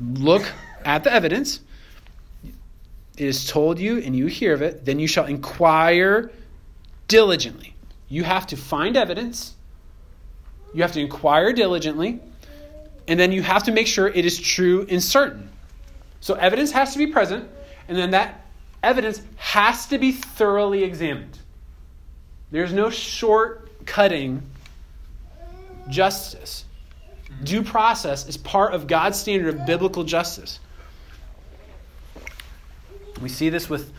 look 0.00 0.50
at 0.84 1.04
the 1.04 1.12
evidence. 1.12 1.60
It 3.16 3.26
is 3.26 3.46
told 3.46 3.78
you, 3.78 3.98
and 3.98 4.16
you 4.16 4.26
hear 4.26 4.54
of 4.54 4.62
it, 4.62 4.84
then 4.84 4.98
you 4.98 5.06
shall 5.06 5.26
inquire 5.26 6.32
diligently. 7.06 7.73
You 8.14 8.22
have 8.22 8.46
to 8.46 8.56
find 8.56 8.96
evidence, 8.96 9.56
you 10.72 10.82
have 10.82 10.92
to 10.92 11.00
inquire 11.00 11.52
diligently, 11.52 12.20
and 13.08 13.18
then 13.18 13.32
you 13.32 13.42
have 13.42 13.64
to 13.64 13.72
make 13.72 13.88
sure 13.88 14.06
it 14.06 14.24
is 14.24 14.38
true 14.38 14.86
and 14.88 15.02
certain. 15.02 15.48
So, 16.20 16.34
evidence 16.34 16.70
has 16.70 16.92
to 16.92 16.98
be 16.98 17.08
present, 17.08 17.50
and 17.88 17.98
then 17.98 18.12
that 18.12 18.46
evidence 18.84 19.20
has 19.34 19.88
to 19.88 19.98
be 19.98 20.12
thoroughly 20.12 20.84
examined. 20.84 21.36
There's 22.52 22.72
no 22.72 22.88
short 22.88 23.84
cutting 23.84 24.42
justice. 25.88 26.66
Due 27.42 27.64
process 27.64 28.28
is 28.28 28.36
part 28.36 28.74
of 28.74 28.86
God's 28.86 29.18
standard 29.18 29.52
of 29.52 29.66
biblical 29.66 30.04
justice. 30.04 30.60
We 33.20 33.28
see 33.28 33.48
this 33.48 33.68
with 33.68 33.92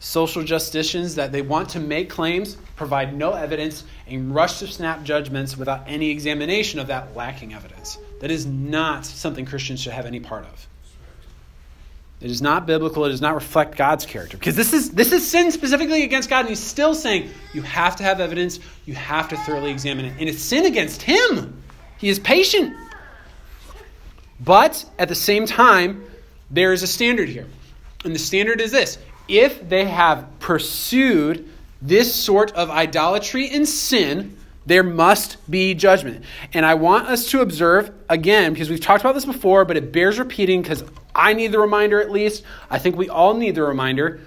social 0.00 0.42
justicians 0.42 1.14
that 1.14 1.32
they 1.32 1.42
want 1.42 1.70
to 1.70 1.80
make 1.80 2.10
claims, 2.10 2.56
provide 2.76 3.16
no 3.16 3.32
evidence, 3.32 3.84
and 4.06 4.34
rush 4.34 4.58
to 4.58 4.66
snap 4.66 5.02
judgments 5.02 5.56
without 5.56 5.84
any 5.86 6.10
examination 6.10 6.78
of 6.78 6.88
that 6.88 7.16
lacking 7.16 7.54
evidence. 7.54 7.98
That 8.20 8.30
is 8.30 8.46
not 8.46 9.06
something 9.06 9.46
Christians 9.46 9.80
should 9.80 9.92
have 9.92 10.06
any 10.06 10.20
part 10.20 10.44
of. 10.44 10.68
It 12.20 12.30
is 12.30 12.40
not 12.40 12.66
biblical. 12.66 13.04
It 13.04 13.10
does 13.10 13.20
not 13.20 13.34
reflect 13.34 13.76
God's 13.76 14.06
character. 14.06 14.38
Because 14.38 14.56
this 14.56 14.72
is, 14.72 14.90
this 14.92 15.12
is 15.12 15.28
sin 15.28 15.50
specifically 15.52 16.04
against 16.04 16.30
God, 16.30 16.40
and 16.40 16.48
he's 16.48 16.58
still 16.58 16.94
saying 16.94 17.30
you 17.52 17.62
have 17.62 17.96
to 17.96 18.02
have 18.02 18.20
evidence, 18.20 18.60
you 18.86 18.94
have 18.94 19.28
to 19.28 19.36
thoroughly 19.36 19.70
examine 19.70 20.06
it. 20.06 20.14
And 20.18 20.28
it's 20.28 20.40
sin 20.40 20.64
against 20.64 21.02
him. 21.02 21.62
He 21.98 22.08
is 22.08 22.18
patient. 22.18 22.76
But 24.40 24.84
at 24.98 25.08
the 25.08 25.14
same 25.14 25.46
time, 25.46 26.04
there 26.50 26.72
is 26.72 26.82
a 26.82 26.86
standard 26.86 27.28
here. 27.28 27.46
And 28.04 28.14
the 28.14 28.18
standard 28.18 28.60
is 28.60 28.70
this 28.70 28.98
if 29.28 29.68
they 29.68 29.86
have 29.86 30.26
pursued 30.38 31.48
this 31.80 32.14
sort 32.14 32.52
of 32.52 32.70
idolatry 32.70 33.50
and 33.50 33.68
sin, 33.68 34.36
there 34.66 34.82
must 34.82 35.36
be 35.50 35.74
judgment. 35.74 36.24
And 36.52 36.64
I 36.64 36.74
want 36.74 37.08
us 37.08 37.30
to 37.30 37.40
observe, 37.40 37.90
again, 38.08 38.52
because 38.52 38.70
we've 38.70 38.80
talked 38.80 39.02
about 39.02 39.14
this 39.14 39.24
before, 39.24 39.64
but 39.64 39.76
it 39.76 39.92
bears 39.92 40.18
repeating 40.18 40.62
because 40.62 40.84
I 41.14 41.34
need 41.34 41.52
the 41.52 41.58
reminder 41.58 42.00
at 42.00 42.10
least. 42.10 42.42
I 42.70 42.78
think 42.78 42.96
we 42.96 43.08
all 43.08 43.34
need 43.34 43.54
the 43.54 43.62
reminder. 43.62 44.20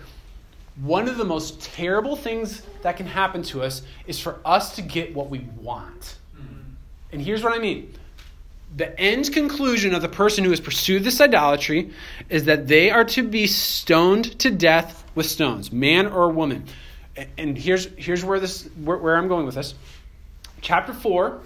One 0.82 1.08
of 1.08 1.18
the 1.18 1.26
most 1.26 1.62
terrible 1.62 2.16
things 2.16 2.62
that 2.84 2.98
can 2.98 3.08
happen 3.08 3.42
to 3.44 3.64
us 3.64 3.82
is 4.06 4.20
for 4.20 4.40
us 4.46 4.76
to 4.76 4.84
get 4.84 5.16
what 5.16 5.30
we 5.30 5.40
want. 5.60 6.18
Mm-hmm. 6.36 6.62
And 7.14 7.22
here's 7.22 7.44
what 7.44 7.54
I 7.54 7.60
mean 7.60 7.94
the 8.76 9.00
end 9.00 9.32
conclusion 9.34 9.96
of 9.96 10.02
the 10.02 10.10
person 10.10 10.44
who 10.44 10.50
has 10.50 10.60
pursued 10.60 11.04
this 11.04 11.22
idolatry 11.22 11.92
is 12.30 12.46
that 12.46 12.68
they 12.68 12.92
are 12.92 13.06
to 13.06 13.24
be 13.24 13.48
stoned 13.48 14.38
to 14.40 14.52
death 14.52 15.06
with 15.16 15.26
stones, 15.26 15.72
man 15.72 16.08
or 16.08 16.30
woman. 16.30 16.66
And 17.38 17.58
here's, 17.58 17.86
here's 17.98 18.24
where, 18.24 18.40
this, 18.40 18.70
where, 18.84 18.98
where 18.98 19.18
I'm 19.18 19.28
going 19.28 19.46
with 19.46 19.56
this. 19.56 19.74
Chapter 20.62 20.94
4, 20.94 21.42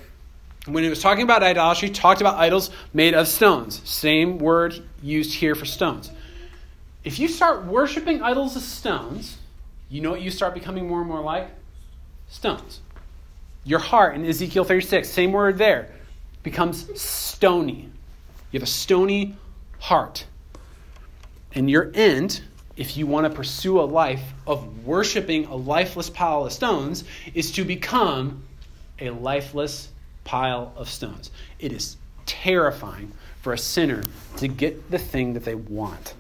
when 0.66 0.84
it 0.84 0.90
was 0.90 1.02
talking 1.02 1.24
about 1.24 1.44
idolatry, 1.44 1.90
talked 1.90 2.22
about 2.22 2.36
idols 2.36 2.72
made 2.94 3.14
of 3.14 3.28
stones. 3.28 3.82
Same 3.88 4.38
word 4.38 4.84
used 5.02 5.34
here 5.34 5.56
for 5.56 5.66
stones. 5.66 6.12
If 7.04 7.20
you 7.20 7.28
start 7.28 7.66
worshiping 7.66 8.22
idols 8.22 8.56
of 8.56 8.62
stones, 8.62 9.38
you 9.90 10.02
know 10.02 10.12
what 10.12 10.22
you 10.22 10.32
start 10.32 10.54
becoming 10.54 10.88
more 10.88 11.00
and 11.00 11.08
more 11.08 11.22
like? 11.22 11.50
Stones. 12.30 12.82
Your 13.64 13.80
heart 13.80 14.16
in 14.16 14.26
Ezekiel 14.26 14.64
36, 14.64 15.08
same 15.08 15.32
word 15.32 15.58
there 15.58 15.92
becomes 16.44 17.00
stony. 17.00 17.90
You 18.52 18.60
have 18.60 18.68
a 18.68 18.72
stony 18.72 19.36
heart. 19.80 20.26
And 21.54 21.70
your 21.70 21.92
end, 21.94 22.42
if 22.78 22.98
you 22.98 23.08
want 23.08 23.26
to 23.26 23.36
pursue 23.36 23.80
a 23.80 23.84
life 23.84 24.34
of 24.48 24.86
worshiping 24.86 25.46
a 25.46 25.56
lifeless 25.56 26.10
pile 26.10 26.46
of 26.46 26.54
stones, 26.54 27.04
is 27.34 27.52
to 27.52 27.66
become 27.66 28.44
a 29.00 29.10
lifeless 29.10 29.90
pile 30.24 30.74
of 30.76 30.90
stones. 30.90 31.32
It 31.60 31.74
is 31.74 31.98
terrifying 32.26 33.12
for 33.42 33.54
a 33.54 33.58
sinner 33.58 34.04
to 34.38 34.48
get 34.48 34.92
the 34.92 35.00
thing 35.00 35.34
that 35.34 35.44
they 35.44 35.56
want. 35.56 36.14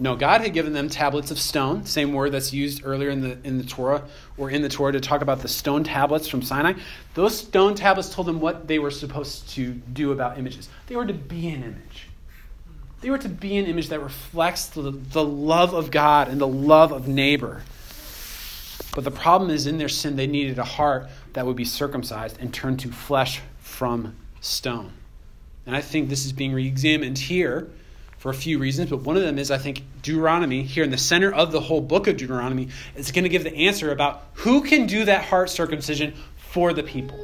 No, 0.00 0.16
God 0.16 0.40
had 0.40 0.54
given 0.54 0.72
them 0.72 0.88
tablets 0.88 1.30
of 1.30 1.38
stone, 1.38 1.84
same 1.84 2.14
word 2.14 2.32
that's 2.32 2.54
used 2.54 2.80
earlier 2.86 3.10
in 3.10 3.20
the, 3.20 3.36
in 3.44 3.58
the 3.58 3.64
Torah 3.64 4.02
or 4.38 4.48
in 4.48 4.62
the 4.62 4.68
Torah 4.70 4.92
to 4.92 5.00
talk 5.00 5.20
about 5.20 5.40
the 5.40 5.48
stone 5.48 5.84
tablets 5.84 6.26
from 6.26 6.40
Sinai. 6.40 6.72
Those 7.12 7.36
stone 7.36 7.74
tablets 7.74 8.08
told 8.08 8.26
them 8.26 8.40
what 8.40 8.66
they 8.66 8.78
were 8.78 8.90
supposed 8.90 9.50
to 9.50 9.74
do 9.74 10.10
about 10.12 10.38
images. 10.38 10.70
They 10.86 10.96
were 10.96 11.04
to 11.04 11.12
be 11.12 11.48
an 11.48 11.62
image. 11.62 12.08
They 13.02 13.10
were 13.10 13.18
to 13.18 13.28
be 13.28 13.58
an 13.58 13.66
image 13.66 13.90
that 13.90 14.00
reflects 14.00 14.68
the, 14.68 14.90
the 14.90 15.24
love 15.24 15.74
of 15.74 15.90
God 15.90 16.28
and 16.28 16.40
the 16.40 16.48
love 16.48 16.92
of 16.92 17.06
neighbor. 17.06 17.62
But 18.94 19.04
the 19.04 19.10
problem 19.10 19.50
is 19.50 19.66
in 19.66 19.76
their 19.76 19.90
sin, 19.90 20.16
they 20.16 20.26
needed 20.26 20.58
a 20.58 20.64
heart 20.64 21.08
that 21.34 21.44
would 21.44 21.56
be 21.56 21.66
circumcised 21.66 22.38
and 22.40 22.54
turned 22.54 22.80
to 22.80 22.88
flesh 22.90 23.42
from 23.58 24.16
stone. 24.40 24.94
And 25.66 25.76
I 25.76 25.82
think 25.82 26.08
this 26.08 26.24
is 26.24 26.32
being 26.32 26.54
re 26.54 26.66
examined 26.66 27.18
here 27.18 27.70
for 28.20 28.28
a 28.28 28.34
few 28.34 28.58
reasons, 28.58 28.90
but 28.90 28.98
one 28.98 29.16
of 29.16 29.22
them 29.22 29.38
is 29.38 29.50
I 29.50 29.56
think 29.56 29.82
Deuteronomy, 30.02 30.62
here 30.62 30.84
in 30.84 30.90
the 30.90 30.98
center 30.98 31.32
of 31.32 31.52
the 31.52 31.60
whole 31.60 31.80
book 31.80 32.06
of 32.06 32.18
Deuteronomy, 32.18 32.68
is 32.94 33.12
going 33.12 33.24
to 33.24 33.30
give 33.30 33.44
the 33.44 33.54
answer 33.54 33.90
about 33.90 34.26
who 34.34 34.60
can 34.60 34.86
do 34.86 35.06
that 35.06 35.24
heart 35.24 35.48
circumcision 35.48 36.12
for 36.36 36.74
the 36.74 36.82
people. 36.82 37.18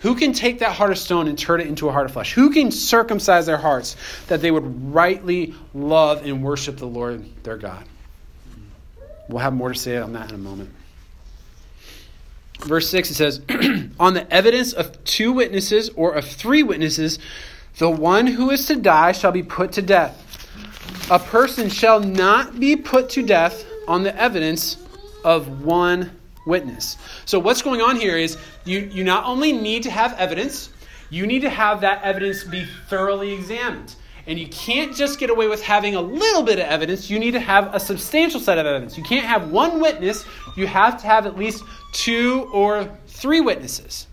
Who 0.00 0.14
can 0.14 0.34
take 0.34 0.58
that 0.58 0.72
heart 0.72 0.90
of 0.90 0.98
stone 0.98 1.26
and 1.26 1.38
turn 1.38 1.62
it 1.62 1.68
into 1.68 1.88
a 1.88 1.92
heart 1.92 2.04
of 2.04 2.12
flesh? 2.12 2.34
Who 2.34 2.50
can 2.50 2.70
circumcise 2.70 3.46
their 3.46 3.56
hearts 3.56 3.96
that 4.26 4.42
they 4.42 4.50
would 4.50 4.92
rightly 4.92 5.54
love 5.72 6.26
and 6.26 6.44
worship 6.44 6.76
the 6.76 6.86
Lord 6.86 7.24
their 7.42 7.56
God? 7.56 7.86
We'll 9.26 9.38
have 9.38 9.54
more 9.54 9.72
to 9.72 9.78
say 9.78 9.96
on 9.96 10.12
that 10.12 10.28
in 10.28 10.34
a 10.34 10.38
moment. 10.38 10.68
Verse 12.60 12.90
6 12.90 13.10
it 13.10 13.14
says, 13.14 13.40
On 13.98 14.12
the 14.12 14.30
evidence 14.30 14.74
of 14.74 15.02
two 15.04 15.32
witnesses 15.32 15.88
or 15.96 16.12
of 16.12 16.26
three 16.26 16.62
witnesses, 16.62 17.18
the 17.78 17.90
one 17.90 18.26
who 18.26 18.50
is 18.50 18.66
to 18.66 18.76
die 18.76 19.12
shall 19.12 19.32
be 19.32 19.42
put 19.42 19.72
to 19.72 19.82
death. 19.82 20.22
A 21.10 21.18
person 21.18 21.68
shall 21.68 22.00
not 22.00 22.58
be 22.58 22.76
put 22.76 23.10
to 23.10 23.22
death 23.22 23.64
on 23.86 24.02
the 24.02 24.16
evidence 24.20 24.76
of 25.24 25.64
one 25.64 26.10
witness. 26.46 26.96
So, 27.26 27.38
what's 27.38 27.62
going 27.62 27.80
on 27.80 27.96
here 27.96 28.16
is 28.16 28.38
you, 28.64 28.80
you 28.80 29.04
not 29.04 29.24
only 29.24 29.52
need 29.52 29.82
to 29.84 29.90
have 29.90 30.14
evidence, 30.14 30.70
you 31.10 31.26
need 31.26 31.40
to 31.40 31.50
have 31.50 31.82
that 31.82 32.02
evidence 32.02 32.44
be 32.44 32.66
thoroughly 32.88 33.32
examined. 33.32 33.94
And 34.26 34.38
you 34.38 34.48
can't 34.48 34.94
just 34.94 35.20
get 35.20 35.30
away 35.30 35.46
with 35.46 35.62
having 35.62 35.94
a 35.94 36.00
little 36.00 36.42
bit 36.42 36.58
of 36.58 36.66
evidence. 36.66 37.08
You 37.08 37.20
need 37.20 37.32
to 37.32 37.40
have 37.40 37.72
a 37.72 37.78
substantial 37.78 38.40
set 38.40 38.58
of 38.58 38.66
evidence. 38.66 38.98
You 38.98 39.04
can't 39.04 39.24
have 39.24 39.50
one 39.50 39.80
witness, 39.80 40.24
you 40.56 40.66
have 40.66 41.00
to 41.00 41.06
have 41.06 41.26
at 41.26 41.38
least 41.38 41.62
two 41.92 42.48
or 42.52 42.90
three 43.06 43.40
witnesses. 43.40 44.08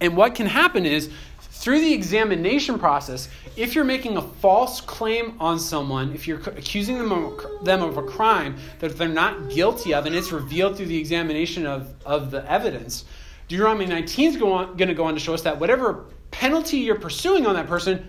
And 0.00 0.16
what 0.16 0.36
can 0.36 0.46
happen 0.46 0.86
is 0.86 1.10
through 1.58 1.80
the 1.80 1.92
examination 1.92 2.78
process, 2.78 3.28
if 3.56 3.74
you're 3.74 3.84
making 3.84 4.16
a 4.16 4.22
false 4.22 4.80
claim 4.80 5.34
on 5.40 5.58
someone, 5.58 6.14
if 6.14 6.28
you're 6.28 6.38
accusing 6.50 6.96
them 6.96 7.10
of, 7.10 7.64
them 7.64 7.82
of 7.82 7.96
a 7.96 8.02
crime 8.02 8.56
that 8.78 8.96
they're 8.96 9.08
not 9.08 9.50
guilty 9.50 9.92
of, 9.92 10.06
and 10.06 10.14
it's 10.14 10.30
revealed 10.30 10.76
through 10.76 10.86
the 10.86 10.96
examination 10.96 11.66
of, 11.66 11.92
of 12.06 12.30
the 12.30 12.48
evidence, 12.48 13.04
Deuteronomy 13.48 13.86
19 13.86 14.28
is 14.28 14.36
going 14.36 14.76
to 14.76 14.94
go 14.94 15.02
on 15.02 15.14
to 15.14 15.20
show 15.20 15.34
us 15.34 15.42
that 15.42 15.58
whatever 15.58 16.04
penalty 16.30 16.76
you're 16.78 16.94
pursuing 16.94 17.44
on 17.44 17.56
that 17.56 17.66
person, 17.66 18.08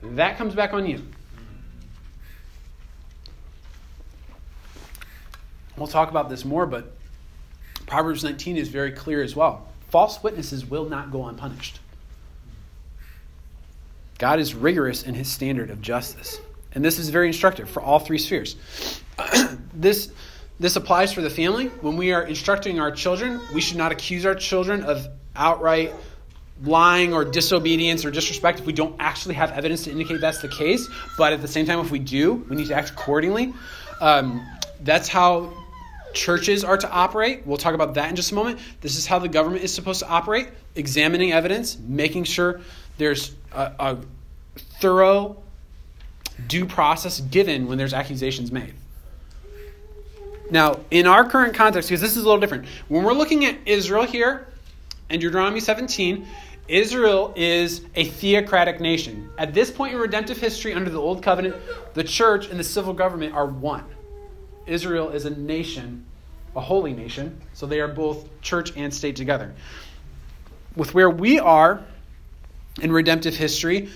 that 0.00 0.38
comes 0.38 0.54
back 0.54 0.72
on 0.74 0.86
you. 0.86 1.02
We'll 5.76 5.88
talk 5.88 6.08
about 6.08 6.30
this 6.30 6.44
more, 6.44 6.66
but 6.66 6.96
Proverbs 7.86 8.22
19 8.22 8.56
is 8.56 8.68
very 8.68 8.92
clear 8.92 9.24
as 9.24 9.34
well. 9.34 9.66
False 9.88 10.22
witnesses 10.22 10.64
will 10.64 10.88
not 10.88 11.10
go 11.10 11.26
unpunished. 11.26 11.80
God 14.18 14.38
is 14.38 14.54
rigorous 14.54 15.02
in 15.02 15.14
his 15.14 15.30
standard 15.30 15.70
of 15.70 15.82
justice. 15.82 16.40
And 16.72 16.84
this 16.84 16.98
is 16.98 17.10
very 17.10 17.26
instructive 17.26 17.68
for 17.68 17.82
all 17.82 17.98
three 17.98 18.18
spheres. 18.18 18.56
this, 19.74 20.10
this 20.58 20.76
applies 20.76 21.12
for 21.12 21.22
the 21.22 21.30
family. 21.30 21.66
When 21.66 21.96
we 21.96 22.12
are 22.12 22.22
instructing 22.22 22.80
our 22.80 22.90
children, 22.90 23.40
we 23.54 23.60
should 23.60 23.76
not 23.76 23.92
accuse 23.92 24.24
our 24.26 24.34
children 24.34 24.82
of 24.84 25.06
outright 25.34 25.94
lying 26.62 27.12
or 27.12 27.24
disobedience 27.24 28.04
or 28.04 28.10
disrespect 28.10 28.60
if 28.60 28.66
we 28.66 28.72
don't 28.72 28.96
actually 28.98 29.34
have 29.34 29.52
evidence 29.52 29.84
to 29.84 29.90
indicate 29.90 30.20
that's 30.20 30.40
the 30.40 30.48
case. 30.48 30.88
But 31.18 31.34
at 31.34 31.42
the 31.42 31.48
same 31.48 31.66
time, 31.66 31.80
if 31.80 31.90
we 31.90 31.98
do, 31.98 32.34
we 32.34 32.56
need 32.56 32.68
to 32.68 32.74
act 32.74 32.90
accordingly. 32.90 33.52
Um, 34.00 34.46
that's 34.80 35.08
how 35.08 35.52
churches 36.14 36.64
are 36.64 36.78
to 36.78 36.90
operate. 36.90 37.46
We'll 37.46 37.58
talk 37.58 37.74
about 37.74 37.94
that 37.94 38.08
in 38.08 38.16
just 38.16 38.32
a 38.32 38.34
moment. 38.34 38.58
This 38.80 38.96
is 38.96 39.06
how 39.06 39.18
the 39.18 39.28
government 39.28 39.62
is 39.64 39.74
supposed 39.74 40.00
to 40.00 40.08
operate 40.08 40.48
examining 40.74 41.32
evidence, 41.32 41.78
making 41.78 42.24
sure 42.24 42.60
there's 42.98 43.34
a, 43.56 43.74
a 43.78 43.98
thorough 44.80 45.36
due 46.46 46.66
process 46.66 47.20
given 47.20 47.66
when 47.66 47.78
there's 47.78 47.94
accusations 47.94 48.52
made. 48.52 48.74
Now, 50.50 50.80
in 50.90 51.06
our 51.06 51.28
current 51.28 51.54
context, 51.54 51.88
because 51.88 52.00
this 52.00 52.12
is 52.12 52.22
a 52.22 52.26
little 52.26 52.40
different, 52.40 52.66
when 52.88 53.02
we're 53.02 53.14
looking 53.14 53.44
at 53.46 53.56
Israel 53.66 54.04
here 54.04 54.46
in 55.10 55.18
Deuteronomy 55.18 55.60
17, 55.60 56.26
Israel 56.68 57.32
is 57.36 57.82
a 57.94 58.04
theocratic 58.04 58.80
nation. 58.80 59.30
At 59.38 59.54
this 59.54 59.70
point 59.70 59.94
in 59.94 60.00
redemptive 60.00 60.38
history, 60.38 60.74
under 60.74 60.90
the 60.90 61.00
Old 61.00 61.22
Covenant, 61.22 61.56
the 61.94 62.04
church 62.04 62.48
and 62.48 62.58
the 62.58 62.64
civil 62.64 62.92
government 62.92 63.34
are 63.34 63.46
one. 63.46 63.84
Israel 64.66 65.10
is 65.10 65.24
a 65.24 65.30
nation, 65.30 66.04
a 66.54 66.60
holy 66.60 66.92
nation, 66.92 67.40
so 67.52 67.66
they 67.66 67.80
are 67.80 67.88
both 67.88 68.28
church 68.40 68.76
and 68.76 68.92
state 68.92 69.16
together. 69.16 69.54
With 70.74 70.92
where 70.92 71.10
we 71.10 71.38
are 71.38 71.84
in 72.80 72.92
redemptive 72.92 73.36
history, 73.36 73.88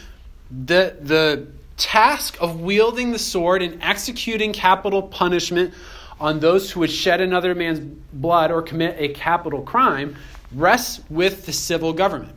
the, 0.51 0.97
the 1.01 1.47
task 1.77 2.37
of 2.41 2.61
wielding 2.61 3.13
the 3.13 3.19
sword 3.19 3.63
and 3.63 3.83
executing 3.83 4.53
capital 4.53 5.03
punishment 5.03 5.75
on 6.21 6.41
those 6.41 6.71
who 6.71 6.81
would 6.81 6.91
shed 6.91 7.21
another 7.21 7.55
man's 7.55 7.81
blood 8.13 8.51
or 8.51 8.63
commit 8.63 8.97
a 8.99 9.09
capital 9.09 9.63
crime 9.63 10.17
rests 10.53 11.01
with 11.09 11.47
the 11.47 11.53
civil 11.53 11.93
government. 11.93 12.35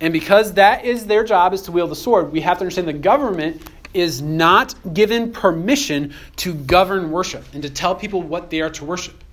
And 0.00 0.12
because 0.12 0.54
that 0.54 0.84
is 0.84 1.06
their 1.06 1.24
job 1.24 1.54
is 1.54 1.62
to 1.62 1.72
wield 1.72 1.90
the 1.90 1.96
sword, 1.96 2.30
we 2.30 2.40
have 2.42 2.58
to 2.58 2.64
understand 2.64 2.86
the 2.86 2.92
government 2.92 3.62
is 3.94 4.20
not 4.20 4.74
given 4.92 5.32
permission 5.32 6.14
to 6.36 6.54
govern 6.54 7.10
worship 7.10 7.44
and 7.52 7.62
to 7.62 7.70
tell 7.70 7.94
people 7.94 8.22
what 8.22 8.50
they 8.50 8.60
are 8.60 8.70
to 8.70 8.84
worship. 8.84 9.24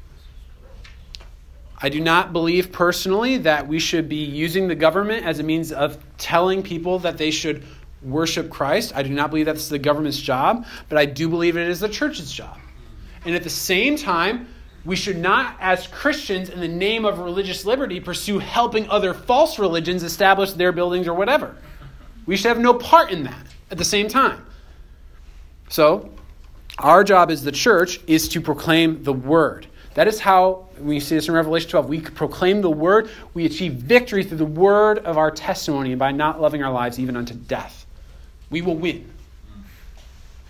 I 1.86 1.89
do 1.89 2.00
not 2.00 2.34
believe 2.34 2.71
personally 2.71 3.38
that 3.38 3.67
we 3.67 3.78
should 3.78 4.10
be 4.10 4.15
using 4.15 4.67
the 4.67 4.74
government 4.74 5.24
as 5.24 5.38
a 5.38 5.43
means 5.43 5.71
of 5.71 6.00
telling 6.17 6.63
people 6.63 6.98
that 6.98 7.19
they 7.19 7.30
should 7.30 7.63
worship 8.02 8.50
Christ. 8.50 8.93
I 8.95 9.04
do 9.04 9.12
not 9.12 9.30
believe 9.30 9.45
that's 9.45 9.69
the 9.69 9.78
government's 9.78 10.19
job, 10.19 10.65
but 10.89 10.98
I 10.98 11.06
do 11.06 11.30
believe 11.30 11.58
it 11.58 11.69
is 11.69 11.82
the 11.82 11.88
church's 11.88 12.32
job. 12.32 12.58
And 13.24 13.36
at 13.36 13.43
the 13.43 13.52
same 13.52 13.98
time, 13.98 14.48
we 14.84 14.95
should 14.95 15.19
not, 15.19 15.58
as 15.60 15.86
Christians, 15.86 16.50
in 16.50 16.60
the 16.60 16.67
name 16.67 17.06
of 17.06 17.19
religious 17.19 17.65
liberty, 17.65 18.00
pursue 18.00 18.39
helping 18.39 18.89
other 18.89 19.13
false 19.13 19.60
religions 19.60 20.02
establish 20.02 20.54
their 20.54 20.71
buildings 20.71 21.08
or 21.08 21.13
whatever. 21.13 21.56
We 22.26 22.36
should 22.36 22.48
have 22.48 22.58
no 22.58 22.74
part 22.74 23.12
in 23.12 23.26
that 23.26 23.45
at 23.69 23.78
the 23.78 23.86
same 23.86 24.08
time. 24.08 24.43
So, 25.69 26.10
our 26.80 27.04
job 27.04 27.30
as 27.30 27.43
the 27.43 27.52
church 27.52 28.00
is 28.08 28.28
to 28.30 28.41
proclaim 28.41 29.04
the 29.04 29.13
word. 29.13 29.67
That 29.95 30.10
is 30.10 30.19
how, 30.19 30.67
we 30.77 30.99
see 30.99 31.15
this 31.15 31.29
in 31.29 31.34
Revelation 31.34 31.69
12, 31.69 31.88
we 31.88 32.01
proclaim 32.01 32.62
the 32.62 32.69
word, 32.69 33.10
we 33.34 33.45
achieve 33.45 33.73
victory 33.73 34.23
through 34.23 34.38
the 34.38 34.45
word 34.45 34.99
of 34.99 35.17
our 35.17 35.31
testimony 35.31 35.91
and 35.91 35.99
by 35.99 36.12
not 36.12 36.39
loving 36.39 36.62
our 36.63 36.71
lives 36.71 36.99
even 36.99 37.15
unto 37.15 37.34
death. 37.34 37.86
We 38.49 38.62
will 38.62 38.75
win. 38.75 39.10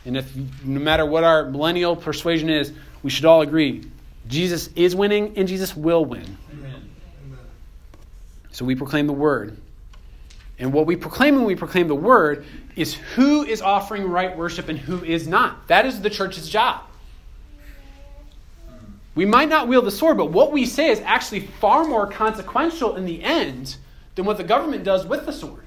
And 0.05 0.17
if 0.17 0.35
no 0.63 0.79
matter 0.79 1.05
what 1.05 1.23
our 1.23 1.45
millennial 1.45 1.95
persuasion 1.95 2.49
is, 2.49 2.73
we 3.03 3.09
should 3.09 3.25
all 3.25 3.41
agree 3.41 3.85
Jesus 4.27 4.69
is 4.75 4.95
winning 4.95 5.37
and 5.37 5.47
Jesus 5.47 5.77
will 5.77 6.03
win. 6.03 6.37
Amen. 6.51 6.89
So 8.51 8.65
we 8.65 8.75
proclaim 8.75 9.05
the 9.05 9.13
word. 9.13 9.57
And 10.57 10.73
what 10.73 10.87
we 10.87 10.95
proclaim 10.95 11.35
when 11.35 11.43
we 11.43 11.55
proclaim 11.55 11.87
the 11.87 11.93
word 11.93 12.45
is 12.75 12.95
who 12.95 13.43
is 13.43 13.61
offering 13.61 14.07
right 14.07 14.35
worship 14.35 14.69
and 14.69 14.79
who 14.79 15.03
is 15.03 15.27
not. 15.27 15.67
That 15.67 15.85
is 15.85 16.01
the 16.01 16.09
church's 16.09 16.49
job. 16.49 16.81
We 19.15 19.25
might 19.25 19.47
not 19.47 19.67
wield 19.67 19.85
the 19.85 19.91
sword, 19.91 20.17
but 20.17 20.31
what 20.31 20.51
we 20.51 20.65
say 20.65 20.89
is 20.89 20.99
actually 21.01 21.41
far 21.41 21.85
more 21.85 22.05
consequential 22.05 22.97
in 22.97 23.05
the 23.05 23.23
end 23.23 23.77
than 24.15 24.25
what 24.25 24.37
the 24.37 24.43
government 24.43 24.83
does 24.83 25.05
with 25.05 25.25
the 25.25 25.31
sword. 25.31 25.63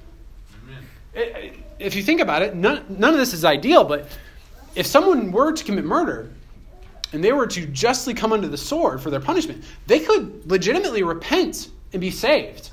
It, 1.15 1.55
if 1.79 1.95
you 1.95 2.03
think 2.03 2.21
about 2.21 2.43
it, 2.43 2.55
none, 2.55 2.85
none 2.89 3.13
of 3.13 3.19
this 3.19 3.33
is 3.33 3.43
ideal, 3.43 3.83
but 3.83 4.07
if 4.75 4.85
someone 4.85 5.31
were 5.31 5.51
to 5.51 5.63
commit 5.63 5.85
murder 5.85 6.31
and 7.11 7.23
they 7.23 7.31
were 7.31 7.47
to 7.47 7.65
justly 7.67 8.13
come 8.13 8.31
under 8.31 8.47
the 8.47 8.57
sword 8.57 9.01
for 9.01 9.09
their 9.09 9.19
punishment, 9.19 9.63
they 9.87 9.99
could 9.99 10.49
legitimately 10.49 11.01
repent 11.01 11.69
and 11.91 11.99
be 11.99 12.11
saved 12.11 12.69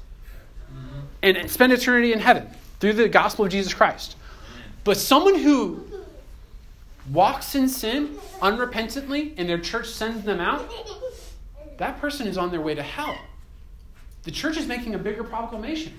mm-hmm. 0.70 1.00
and 1.22 1.50
spend 1.50 1.72
eternity 1.72 2.12
in 2.12 2.18
heaven 2.18 2.46
through 2.80 2.92
the 2.92 3.08
gospel 3.08 3.46
of 3.46 3.50
Jesus 3.50 3.72
Christ. 3.72 4.16
But 4.84 4.98
someone 4.98 5.36
who 5.36 5.86
walks 7.12 7.54
in 7.54 7.68
sin 7.68 8.18
unrepentantly 8.40 9.34
and 9.36 9.48
their 9.48 9.58
church 9.58 9.88
sends 9.88 10.24
them 10.24 10.40
out, 10.40 10.70
that 11.78 12.00
person 12.00 12.26
is 12.26 12.38
on 12.38 12.50
their 12.50 12.60
way 12.60 12.74
to 12.74 12.82
hell. 12.82 13.16
The 14.24 14.30
church 14.30 14.56
is 14.56 14.66
making 14.66 14.94
a 14.94 14.98
bigger 14.98 15.22
proclamation. 15.22 15.92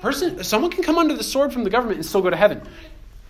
Person, 0.00 0.42
someone 0.42 0.70
can 0.70 0.82
come 0.82 0.98
under 0.98 1.14
the 1.14 1.24
sword 1.24 1.52
from 1.52 1.64
the 1.64 1.70
government 1.70 1.98
and 1.98 2.06
still 2.06 2.22
go 2.22 2.30
to 2.30 2.36
heaven. 2.36 2.60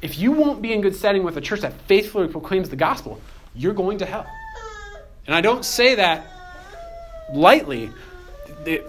If 0.02 0.18
you 0.18 0.32
won't 0.32 0.62
be 0.62 0.72
in 0.72 0.80
good 0.80 0.94
standing 0.94 1.22
with 1.22 1.37
a 1.37 1.40
church 1.40 1.61
that 1.61 1.72
faithfully 1.82 2.28
proclaims 2.28 2.70
the 2.70 2.76
gospel, 2.76 3.20
you're 3.54 3.74
going 3.74 3.98
to 3.98 4.06
hell. 4.06 4.26
And 5.26 5.35
I 5.35 5.40
don't 5.40 5.64
say 5.64 5.96
that 5.96 6.26
lightly 7.32 7.90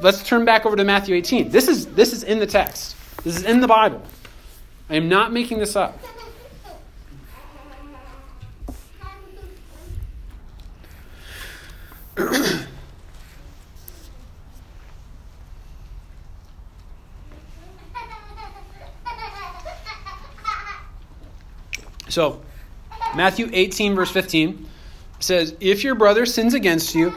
let's 0.01 0.23
turn 0.23 0.45
back 0.45 0.65
over 0.65 0.75
to 0.75 0.83
Matthew 0.83 1.15
18. 1.15 1.49
This 1.49 1.67
is, 1.67 1.87
this 1.87 2.13
is 2.13 2.23
in 2.23 2.39
the 2.39 2.47
text, 2.47 2.95
this 3.23 3.35
is 3.35 3.43
in 3.43 3.61
the 3.61 3.67
Bible. 3.67 4.01
I 4.89 4.95
am 4.95 5.09
not 5.09 5.31
making 5.31 5.59
this 5.59 5.75
up. 5.75 5.99
So, 22.17 22.41
Matthew 23.15 23.49
18, 23.53 23.95
verse 23.95 24.11
15 24.11 24.67
says, 25.19 25.55
If 25.59 25.83
your 25.83 25.95
brother 25.95 26.25
sins 26.25 26.53
against 26.53 26.95
you, 26.95 27.13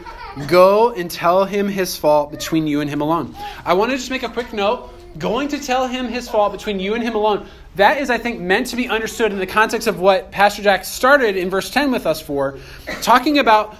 Go 0.47 0.93
and 0.93 1.11
tell 1.11 1.45
him 1.45 1.69
his 1.69 1.97
fault 1.97 2.31
between 2.31 2.67
you 2.67 2.81
and 2.81 2.89
him 2.89 3.01
alone. 3.01 3.35
I 3.65 3.75
want 3.75 3.91
to 3.91 3.97
just 3.97 4.11
make 4.11 4.23
a 4.23 4.29
quick 4.29 4.53
note. 4.53 4.91
Going 5.19 5.49
to 5.49 5.59
tell 5.59 5.89
him 5.89 6.07
his 6.07 6.29
fault 6.29 6.53
between 6.53 6.79
you 6.79 6.95
and 6.95 7.03
him 7.03 7.17
alone. 7.17 7.49
That 7.75 7.99
is, 8.01 8.11
I 8.11 8.19
think, 8.19 8.41
meant 8.41 8.69
to 8.69 8.77
be 8.77 8.89
understood 8.89 9.33
in 9.33 9.39
the 9.39 9.47
context 9.47 9.89
of 9.89 9.99
what 9.99 10.31
Pastor 10.31 10.63
Jack 10.63 10.85
started 10.85 11.37
in 11.37 11.51
verse 11.51 11.69
10 11.71 11.91
with 11.91 12.07
us 12.07 12.21
for, 12.21 12.59
talking 13.03 13.39
about 13.39 13.77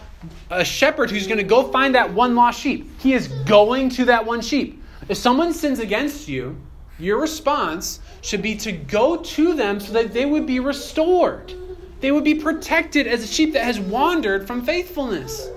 a 0.51 0.65
shepherd 0.65 1.11
who's 1.11 1.29
going 1.29 1.39
to 1.39 1.45
go 1.45 1.71
find 1.71 1.95
that 1.95 2.13
one 2.13 2.35
lost 2.35 2.61
sheep. 2.61 2.91
He 3.01 3.15
is 3.15 3.29
going 3.29 3.91
to 3.91 4.07
that 4.07 4.27
one 4.27 4.41
sheep. 4.41 4.83
If 5.09 5.19
someone 5.19 5.55
sins 5.55 5.79
against 5.79 6.27
you, 6.27 6.57
your 7.01 7.21
response 7.21 8.01
should 8.23 8.43
be 8.43 8.57
to 8.57 8.73
go 8.73 9.17
to 9.17 9.55
them 9.55 9.81
so 9.81 9.93
that 9.93 10.13
they 10.13 10.27
would 10.27 10.47
be 10.47 10.61
restored. 10.61 11.55
They 12.01 12.13
would 12.13 12.25
be 12.25 12.35
protected 12.35 13.07
as 13.07 13.23
a 13.23 13.27
sheep 13.27 13.53
that 13.55 13.65
has 13.65 13.79
wandered 13.79 14.47
from 14.47 14.65
faithfulness. 14.65 15.49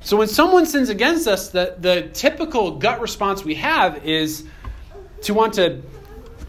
So 0.00 0.16
when 0.16 0.28
someone 0.28 0.66
sins 0.66 0.88
against 0.88 1.26
us, 1.26 1.50
the, 1.50 1.76
the 1.78 2.08
typical 2.12 2.72
gut 2.78 3.00
response 3.00 3.44
we 3.44 3.56
have 3.56 4.04
is 4.04 4.46
to 5.22 5.34
want 5.34 5.54
to 5.54 5.82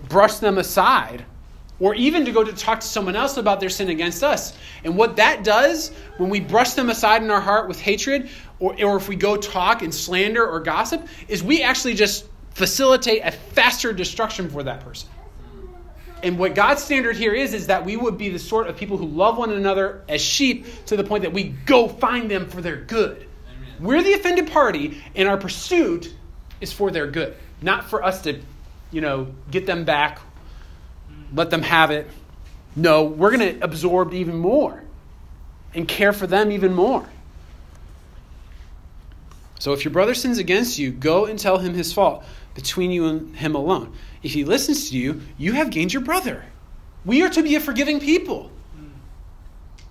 brush 0.07 0.35
them 0.35 0.57
aside 0.57 1.25
or 1.79 1.95
even 1.95 2.25
to 2.25 2.31
go 2.31 2.43
to 2.43 2.53
talk 2.53 2.81
to 2.81 2.87
someone 2.87 3.15
else 3.15 3.37
about 3.37 3.59
their 3.59 3.69
sin 3.69 3.89
against 3.89 4.23
us. 4.23 4.57
And 4.83 4.97
what 4.97 5.15
that 5.15 5.43
does 5.43 5.91
when 6.17 6.29
we 6.29 6.39
brush 6.39 6.73
them 6.73 6.89
aside 6.89 7.23
in 7.23 7.31
our 7.31 7.39
heart 7.39 7.67
with 7.67 7.79
hatred, 7.79 8.29
or, 8.59 8.75
or 8.83 8.97
if 8.97 9.07
we 9.07 9.15
go 9.15 9.37
talk 9.37 9.81
and 9.81 9.93
slander 9.93 10.45
or 10.45 10.59
gossip, 10.59 11.07
is 11.27 11.41
we 11.41 11.63
actually 11.63 11.93
just 11.93 12.25
facilitate 12.59 13.21
a 13.23 13.31
faster 13.31 13.93
destruction 13.93 14.49
for 14.49 14.63
that 14.63 14.81
person. 14.81 15.09
And 16.21 16.37
what 16.37 16.55
God's 16.55 16.83
standard 16.83 17.15
here 17.15 17.33
is, 17.33 17.53
is 17.53 17.67
that 17.67 17.85
we 17.85 17.95
would 17.95 18.17
be 18.17 18.27
the 18.27 18.37
sort 18.37 18.67
of 18.67 18.75
people 18.75 18.97
who 18.97 19.05
love 19.05 19.37
one 19.37 19.51
another 19.51 20.03
as 20.09 20.21
sheep 20.21 20.65
to 20.87 20.97
the 20.97 21.05
point 21.05 21.23
that 21.23 21.31
we 21.31 21.43
go 21.45 21.87
find 21.87 22.29
them 22.29 22.47
for 22.49 22.61
their 22.61 22.75
good. 22.75 23.25
We're 23.79 24.03
the 24.03 24.11
offended 24.11 24.51
party, 24.51 25.01
and 25.15 25.29
our 25.29 25.37
pursuit 25.37 26.13
is 26.59 26.73
for 26.73 26.91
their 26.91 27.07
good, 27.07 27.37
not 27.61 27.85
for 27.85 28.03
us 28.03 28.23
to, 28.23 28.41
you 28.91 28.99
know, 28.99 29.33
get 29.49 29.65
them 29.65 29.85
back, 29.85 30.19
let 31.33 31.49
them 31.49 31.61
have 31.61 31.91
it. 31.91 32.09
No, 32.75 33.05
we're 33.05 33.31
going 33.31 33.57
to 33.57 33.63
absorb 33.63 34.13
even 34.13 34.35
more 34.35 34.83
and 35.73 35.87
care 35.87 36.11
for 36.11 36.27
them 36.27 36.51
even 36.51 36.73
more. 36.73 37.07
So 39.59 39.73
if 39.73 39.85
your 39.85 39.91
brother 39.91 40.13
sins 40.13 40.37
against 40.37 40.79
you, 40.79 40.91
go 40.91 41.25
and 41.25 41.37
tell 41.37 41.57
him 41.57 41.73
his 41.73 41.93
fault 41.93 42.23
between 42.55 42.91
you 42.91 43.05
and 43.05 43.35
him 43.35 43.55
alone. 43.55 43.93
If 44.23 44.33
he 44.33 44.43
listens 44.45 44.89
to 44.89 44.97
you, 44.97 45.21
you 45.37 45.53
have 45.53 45.69
gained 45.69 45.93
your 45.93 46.01
brother. 46.01 46.45
We 47.05 47.21
are 47.23 47.29
to 47.29 47.43
be 47.43 47.55
a 47.55 47.59
forgiving 47.59 47.99
people. 47.99 48.51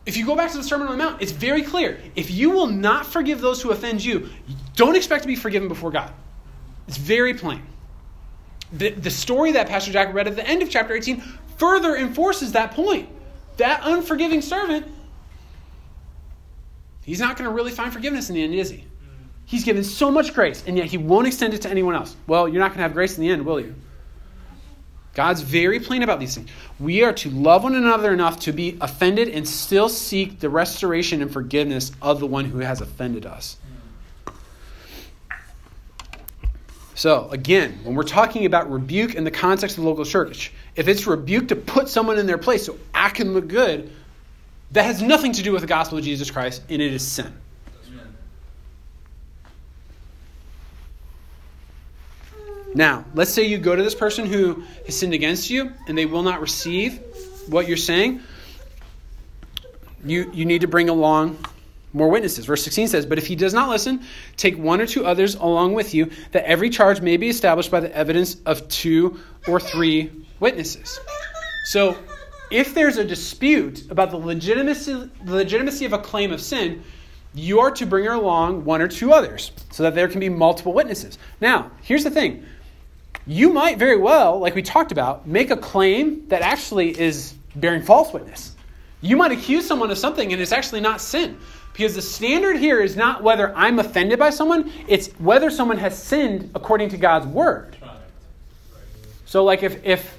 If 0.07 0.17
you 0.17 0.25
go 0.25 0.35
back 0.35 0.51
to 0.53 0.57
the 0.57 0.65
Sermon 0.65 0.89
on 0.89 0.97
the 0.97 1.05
Mount, 1.05 1.21
it's 1.21 1.33
very 1.33 1.63
clear. 1.63 2.01
If 2.17 2.31
you 2.31 2.51
will 2.51 2.67
not 2.67 3.05
forgive 3.05 3.43
those 3.43 3.61
who 3.61 3.71
offend 3.71 4.03
you, 4.03 4.31
don't 4.75 4.97
expect 4.97 5.23
to 5.23 5.29
be 5.29 5.37
forgiven 5.37 5.69
before 5.69 5.91
God. 5.91 6.11
It's 6.87 6.97
very 6.97 7.35
plain. 7.35 7.63
The, 8.73 8.91
the 8.91 9.11
story 9.11 9.53
that 9.53 9.69
Pastor 9.69 9.93
Jack 9.93 10.15
read 10.15 10.27
at 10.27 10.35
the 10.35 10.47
end 10.47 10.63
of 10.63 10.71
chapter 10.71 10.95
18 10.95 11.21
further 11.59 11.95
enforces 11.95 12.53
that 12.53 12.71
point. 12.71 13.11
That 13.59 13.83
unforgiving 13.85 14.41
servant, 14.41 14.87
he's 17.03 17.21
not 17.21 17.37
going 17.37 17.49
to 17.49 17.55
really 17.55 17.73
find 17.73 17.93
forgiveness 17.93 18.31
in 18.31 18.35
the 18.35 18.43
end, 18.43 18.55
is 18.55 18.71
he? 18.71 18.88
He's 19.49 19.65
given 19.65 19.83
so 19.83 20.11
much 20.11 20.35
grace, 20.35 20.63
and 20.67 20.77
yet 20.77 20.89
he 20.89 20.99
won't 20.99 21.27
extend 21.27 21.55
it 21.55 21.63
to 21.63 21.71
anyone 21.71 21.95
else. 21.95 22.15
Well, 22.27 22.47
you're 22.47 22.61
not 22.61 22.69
going 22.69 22.77
to 22.77 22.83
have 22.83 22.93
grace 22.93 23.17
in 23.17 23.23
the 23.23 23.31
end, 23.31 23.47
will 23.47 23.59
you? 23.59 23.75
God's 25.15 25.41
very 25.41 25.81
plain 25.81 26.03
about 26.03 26.21
these 26.21 26.35
things. 26.35 26.51
We 26.79 27.03
are 27.03 27.15
to 27.15 27.31
love 27.31 27.63
one 27.63 27.75
another 27.75 28.13
enough 28.13 28.41
to 28.41 28.53
be 28.53 28.77
offended 28.83 29.31
and 29.31 29.49
still 29.49 29.89
seek 29.89 30.39
the 30.39 30.51
restoration 30.51 31.23
and 31.23 31.33
forgiveness 31.33 31.93
of 32.03 32.21
the 32.21 32.27
one 32.27 32.45
who 32.45 32.59
has 32.59 32.83
offended 32.83 33.25
us. 33.25 33.57
So, 36.95 37.31
again, 37.31 37.81
when 37.85 37.95
we're 37.95 38.03
talking 38.03 38.45
about 38.45 38.71
rebuke 38.71 39.15
in 39.15 39.25
the 39.25 39.31
context 39.31 39.79
of 39.79 39.85
the 39.85 39.89
local 39.89 40.05
church, 40.05 40.53
if 40.77 40.89
it's 40.89 41.07
rebuke 41.07 41.49
to 41.49 41.57
put 41.57 41.89
someone 41.89 42.19
in 42.19 42.27
their 42.27 42.37
place 42.37 42.67
so 42.67 42.77
I 42.93 43.09
can 43.09 43.33
look 43.33 43.49
good, 43.49 43.91
that 44.73 44.83
has 44.83 45.01
nothing 45.01 45.33
to 45.33 45.43
do 45.43 45.53
with 45.53 45.63
the 45.63 45.69
gospel 45.69 45.97
of 45.97 46.05
Jesus 46.05 46.31
Christ, 46.31 46.61
and 46.69 46.83
it 46.83 46.93
is 46.93 47.07
sin. 47.07 47.33
Now, 52.75 53.05
let's 53.15 53.33
say 53.33 53.45
you 53.45 53.59
go 53.59 53.75
to 53.75 53.83
this 53.83 53.95
person 53.95 54.27
who 54.27 54.63
has 54.87 54.99
sinned 54.99 55.15
against 55.15 55.51
you 55.51 55.73
and 55.87 55.97
they 55.97 56.07
will 56.07 56.23
not 56.23 56.41
receive 56.41 57.01
what 57.49 57.67
you're 57.67 57.77
saying. 57.77 58.21
You, 60.05 60.31
you 60.33 60.45
need 60.45 60.61
to 60.61 60.69
bring 60.69 60.89
along 60.89 61.39
more 61.93 62.09
witnesses. 62.09 62.45
Verse 62.45 62.63
16 62.63 62.89
says, 62.89 63.07
But 63.07 63.19
if 63.19 63.27
he 63.27 63.35
does 63.35 63.55
not 63.55 63.69
listen, 63.69 64.03
take 64.37 64.57
one 64.59 64.81
or 64.81 64.87
two 64.87 65.07
others 65.07 65.35
along 65.35 65.75
with 65.75 65.95
you, 65.95 66.11
that 66.33 66.45
every 66.45 66.71
charge 66.71 67.01
may 67.01 67.17
be 67.17 67.29
established 67.29 67.71
by 67.71 67.81
the 67.81 67.95
evidence 67.95 68.37
of 68.47 68.69
two 68.69 69.19
or 69.47 69.59
three 69.59 70.11
witnesses. 70.41 71.01
So, 71.65 71.97
if 72.51 72.75
there's 72.75 72.97
a 72.97 73.05
dispute 73.05 73.91
about 73.91 74.11
the 74.11 74.17
legitimacy, 74.17 75.11
the 75.23 75.35
legitimacy 75.35 75.85
of 75.85 75.93
a 75.93 75.99
claim 75.99 76.33
of 76.33 76.41
sin, 76.41 76.83
you 77.35 77.61
are 77.61 77.71
to 77.73 77.85
bring 77.85 78.07
along 78.07 78.65
one 78.65 78.81
or 78.81 78.89
two 78.89 79.13
others 79.13 79.53
so 79.71 79.83
that 79.83 79.95
there 79.95 80.09
can 80.09 80.21
be 80.21 80.31
multiple 80.31 80.73
witnesses. 80.73 81.19
Now, 81.41 81.71
here's 81.83 82.05
the 82.05 82.11
thing 82.11 82.45
you 83.27 83.53
might 83.53 83.79
very 83.79 83.97
well, 83.97 84.39
like 84.39 84.55
we 84.55 84.63
talked 84.63 84.93
about, 84.93 85.27
make 85.27 85.51
a 85.51 85.57
claim 85.57 86.27
that 86.29 86.43
actually 86.43 86.99
is 86.99 87.35
bearing 87.55 87.83
false 87.83 88.13
witness. 88.13 88.57
You 89.01 89.17
might 89.17 89.33
accuse 89.33 89.67
someone 89.67 89.91
of 89.91 89.99
something 89.99 90.33
and 90.33 90.41
it's 90.41 90.53
actually 90.53 90.81
not 90.81 91.01
sin. 91.01 91.39
Because 91.73 91.95
the 91.95 92.03
standard 92.03 92.57
here 92.57 92.81
is 92.81 92.97
not 92.97 93.23
whether 93.23 93.55
I'm 93.55 93.79
offended 93.79 94.19
by 94.19 94.31
someone, 94.31 94.73
it's 94.89 95.09
whether 95.19 95.51
someone 95.51 95.79
has 95.79 96.01
sinned 96.01 96.51
according 96.55 96.89
to 96.89 96.97
God's 96.97 97.27
word. 97.27 97.77
So, 99.27 99.45
like, 99.45 99.63
if, 99.63 99.85
if 99.85 100.19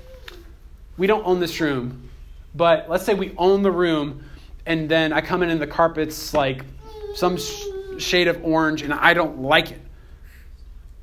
we 0.97 1.05
don't 1.07 1.25
own 1.25 1.41
this 1.41 1.59
room, 1.59 2.09
but 2.55 2.89
let's 2.89 3.03
say 3.03 3.13
we 3.13 3.33
own 3.37 3.63
the 3.63 3.71
room, 3.71 4.23
and 4.65 4.87
then 4.87 5.11
I 5.11 5.21
come 5.21 5.43
in 5.43 5.49
and 5.49 5.59
the 5.59 5.67
carpet's 5.67 6.33
like 6.33 6.63
some 7.15 7.37
sh- 7.37 7.63
shade 7.97 8.27
of 8.27 8.43
orange 8.45 8.81
and 8.81 8.93
I 8.93 9.13
don't 9.13 9.41
like 9.41 9.71
it. 9.71 9.81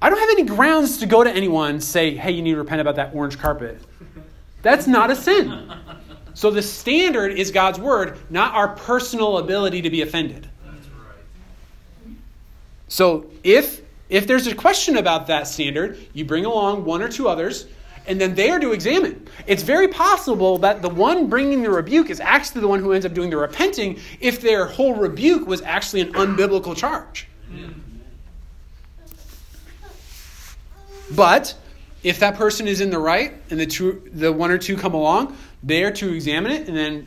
I 0.01 0.11
don't 0.11 0.19
have 0.19 0.31
any 0.31 0.45
grounds 0.45 0.99
to 0.99 1.07
go 1.07 1.25
to 1.25 1.31
anyone 1.31 1.71
and 1.71 1.85
say, 1.85 2.15
hey, 2.15 2.33
you 2.33 2.43
need 2.43 2.53
to 2.53 2.59
repent 2.59 2.81
about 2.81 2.97
that 2.97 3.15
orange 3.15 3.39
carpet. 3.39 3.81
That's 4.63 4.87
not 4.87 5.11
a 5.11 5.17
sin. 5.17 5.73
So 6.35 6.51
the 6.51 6.63
standard 6.63 7.33
is 7.33 7.51
God's 7.51 7.79
word, 7.79 8.19
not 8.29 8.55
our 8.55 8.69
personal 8.69 9.39
ability 9.39 9.83
to 9.83 9.91
be 9.91 10.03
offended. 10.03 10.49
So 12.89 13.31
if 13.43 13.83
if 14.09 14.27
there's 14.27 14.47
a 14.47 14.55
question 14.55 14.99
about 14.99 15.27
that 15.27 15.49
standard, 15.49 15.99
you 16.13 16.25
bring 16.25 16.45
along 16.45 16.85
one 16.85 17.03
or 17.03 17.09
two 17.09 17.29
others, 17.29 17.67
and 18.07 18.21
then 18.21 18.35
they 18.35 18.51
are 18.51 18.61
to 18.61 18.73
examine. 18.73 19.27
It's 19.49 19.65
very 19.65 19.89
possible 19.89 20.59
that 20.59 20.83
the 20.83 20.89
one 20.89 21.29
bringing 21.29 21.63
the 21.63 21.71
rebuke 21.71 22.11
is 22.11 22.21
actually 22.21 22.61
the 22.61 22.69
one 22.69 22.79
who 22.79 22.93
ends 22.93 23.05
up 23.05 23.15
doing 23.15 23.31
the 23.31 23.37
repenting 23.37 23.99
if 24.21 24.41
their 24.41 24.67
whole 24.67 24.95
rebuke 24.95 25.47
was 25.47 25.61
actually 25.63 26.03
an 26.03 26.13
unbiblical 26.13 26.77
charge. 26.77 27.27
But 31.15 31.55
if 32.03 32.21
that 32.21 32.37
person 32.37 32.69
is 32.69 32.81
in 32.81 32.91
the 32.91 32.99
right 32.99 33.35
and 33.51 33.59
the 33.59 33.67
two, 33.67 34.09
the 34.13 34.33
one 34.33 34.51
or 34.51 34.59
two 34.59 34.77
come 34.77 34.95
along, 34.95 35.37
they 35.63 35.85
are 35.85 35.93
to 35.93 36.13
examine 36.13 36.53
it, 36.53 36.69
and 36.69 36.77
then 36.77 37.07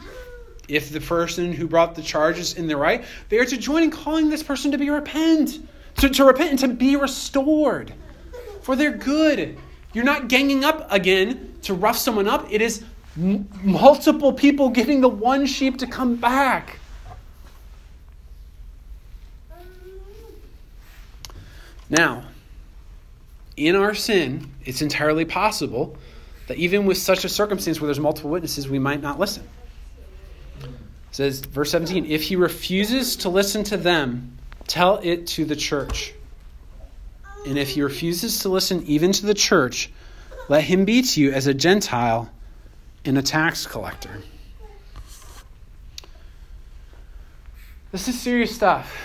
if 0.68 0.92
the 0.92 1.02
person 1.02 1.52
who 1.52 1.68
brought 1.68 1.96
the 1.96 2.02
charges 2.02 2.52
is 2.52 2.58
in 2.58 2.68
the 2.68 2.78
right, 2.78 3.04
they 3.30 3.40
are 3.40 3.46
to 3.46 3.58
join 3.58 3.84
in 3.84 3.92
calling 3.92 4.30
this 4.30 4.44
person 4.44 4.72
to 4.72 4.78
be 4.78 4.90
repent, 4.90 5.68
to, 5.98 6.10
to 6.10 6.24
repent 6.24 6.52
and 6.52 6.60
to 6.60 6.68
be 6.68 6.96
restored 6.96 7.94
for 8.62 8.76
their 8.76 8.92
good. 8.92 9.58
You're 9.94 10.06
not 10.06 10.28
ganging 10.28 10.64
up 10.64 10.92
again 10.92 11.56
to 11.64 11.74
rough 11.74 11.98
someone 11.98 12.28
up. 12.28 12.48
It 12.52 12.62
is 12.62 12.84
m- 13.18 13.50
multiple 13.64 14.32
people 14.32 14.70
getting 14.70 15.02
the 15.02 15.10
one 15.10 15.48
sheep 15.48 15.80
to 15.80 15.88
come 15.88 16.16
back. 16.16 16.78
Now, 21.90 22.26
in 23.60 23.76
our 23.76 23.94
sin, 23.94 24.52
it's 24.66 24.82
entirely 24.82 25.26
possible 25.26 25.98
that 26.48 26.58
even 26.58 26.86
with 26.86 26.98
such 26.98 27.26
a 27.26 27.30
circumstance 27.30 27.80
where 27.80 27.88
there's 27.88 28.00
multiple 28.00 28.32
witnesses, 28.32 28.68
we 28.68 28.80
might 28.80 29.02
not 29.02 29.20
listen. 29.20 29.48
It 30.62 30.70
says, 31.12 31.42
verse 31.42 31.72
17, 31.72 32.06
if 32.06 32.24
he 32.24 32.36
refuses 32.36 33.18
to 33.18 33.30
listen 33.30 33.64
to 33.66 33.78
them, 33.78 34.38
tell 34.68 35.00
it 35.04 35.28
to 35.28 35.46
the 35.46 35.56
church. 35.56 36.14
And 37.46 37.58
if 37.58 37.70
he 37.70 37.82
refuses 37.82 38.40
to 38.40 38.50
listen 38.50 38.84
even 38.84 39.12
to 39.14 39.26
the 39.26 39.34
church, 39.34 39.92
let 40.50 40.64
him 40.64 40.86
be 40.86 41.02
to 41.02 41.22
you 41.22 41.32
as 41.32 41.48
a 41.48 41.54
Gentile 41.54 42.30
and 43.06 43.18
a 43.18 43.22
tax 43.22 43.66
collector. 43.68 44.22
This 47.92 48.08
is 48.08 48.20
serious 48.20 48.54
stuff. 48.54 48.96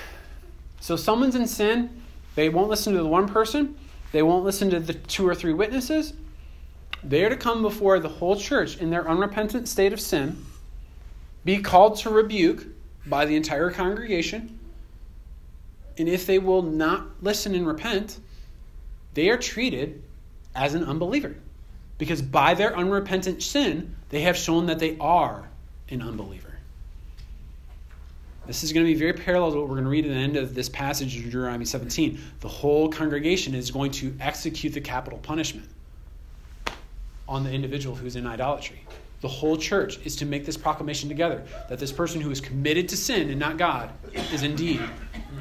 So, 0.80 0.96
someone's 0.96 1.34
in 1.34 1.46
sin, 1.46 2.02
they 2.34 2.50
won't 2.50 2.68
listen 2.68 2.92
to 2.92 2.98
the 2.98 3.08
one 3.08 3.28
person, 3.28 3.76
they 4.14 4.22
won't 4.22 4.44
listen 4.44 4.70
to 4.70 4.78
the 4.78 4.94
two 4.94 5.26
or 5.26 5.34
three 5.34 5.52
witnesses, 5.52 6.12
they 7.02 7.24
are 7.24 7.28
to 7.28 7.36
come 7.36 7.62
before 7.62 7.98
the 7.98 8.08
whole 8.08 8.36
church 8.36 8.76
in 8.78 8.88
their 8.88 9.08
unrepentant 9.08 9.66
state 9.66 9.92
of 9.92 10.00
sin, 10.00 10.46
be 11.44 11.58
called 11.58 11.96
to 11.98 12.10
rebuke 12.10 12.64
by 13.06 13.24
the 13.24 13.34
entire 13.34 13.72
congregation, 13.72 14.56
and 15.98 16.08
if 16.08 16.26
they 16.26 16.38
will 16.38 16.62
not 16.62 17.08
listen 17.22 17.56
and 17.56 17.66
repent, 17.66 18.20
they 19.14 19.30
are 19.30 19.36
treated 19.36 20.00
as 20.54 20.74
an 20.74 20.84
unbeliever. 20.84 21.34
Because 21.98 22.22
by 22.22 22.54
their 22.54 22.76
unrepentant 22.76 23.42
sin, 23.42 23.96
they 24.10 24.20
have 24.20 24.36
shown 24.36 24.66
that 24.66 24.78
they 24.78 24.96
are 25.00 25.48
an 25.90 26.00
unbeliever. 26.00 26.43
This 28.46 28.62
is 28.62 28.72
going 28.72 28.84
to 28.84 28.92
be 28.92 28.98
very 28.98 29.14
parallel 29.14 29.52
to 29.52 29.58
what 29.58 29.68
we're 29.68 29.76
going 29.76 29.84
to 29.84 29.90
read 29.90 30.04
at 30.04 30.10
the 30.10 30.14
end 30.14 30.36
of 30.36 30.54
this 30.54 30.68
passage 30.68 31.16
in 31.16 31.22
Deuteronomy 31.22 31.64
17. 31.64 32.20
The 32.40 32.48
whole 32.48 32.90
congregation 32.90 33.54
is 33.54 33.70
going 33.70 33.90
to 33.92 34.14
execute 34.20 34.74
the 34.74 34.82
capital 34.82 35.18
punishment 35.18 35.68
on 37.26 37.42
the 37.42 37.50
individual 37.50 37.96
who's 37.96 38.16
in 38.16 38.26
idolatry. 38.26 38.84
The 39.22 39.28
whole 39.28 39.56
church 39.56 39.98
is 40.04 40.14
to 40.16 40.26
make 40.26 40.44
this 40.44 40.58
proclamation 40.58 41.08
together 41.08 41.42
that 41.70 41.78
this 41.78 41.90
person 41.90 42.20
who 42.20 42.30
is 42.30 42.42
committed 42.42 42.86
to 42.90 42.96
sin 42.98 43.30
and 43.30 43.38
not 43.38 43.56
God 43.56 43.90
is 44.32 44.42
indeed 44.42 44.82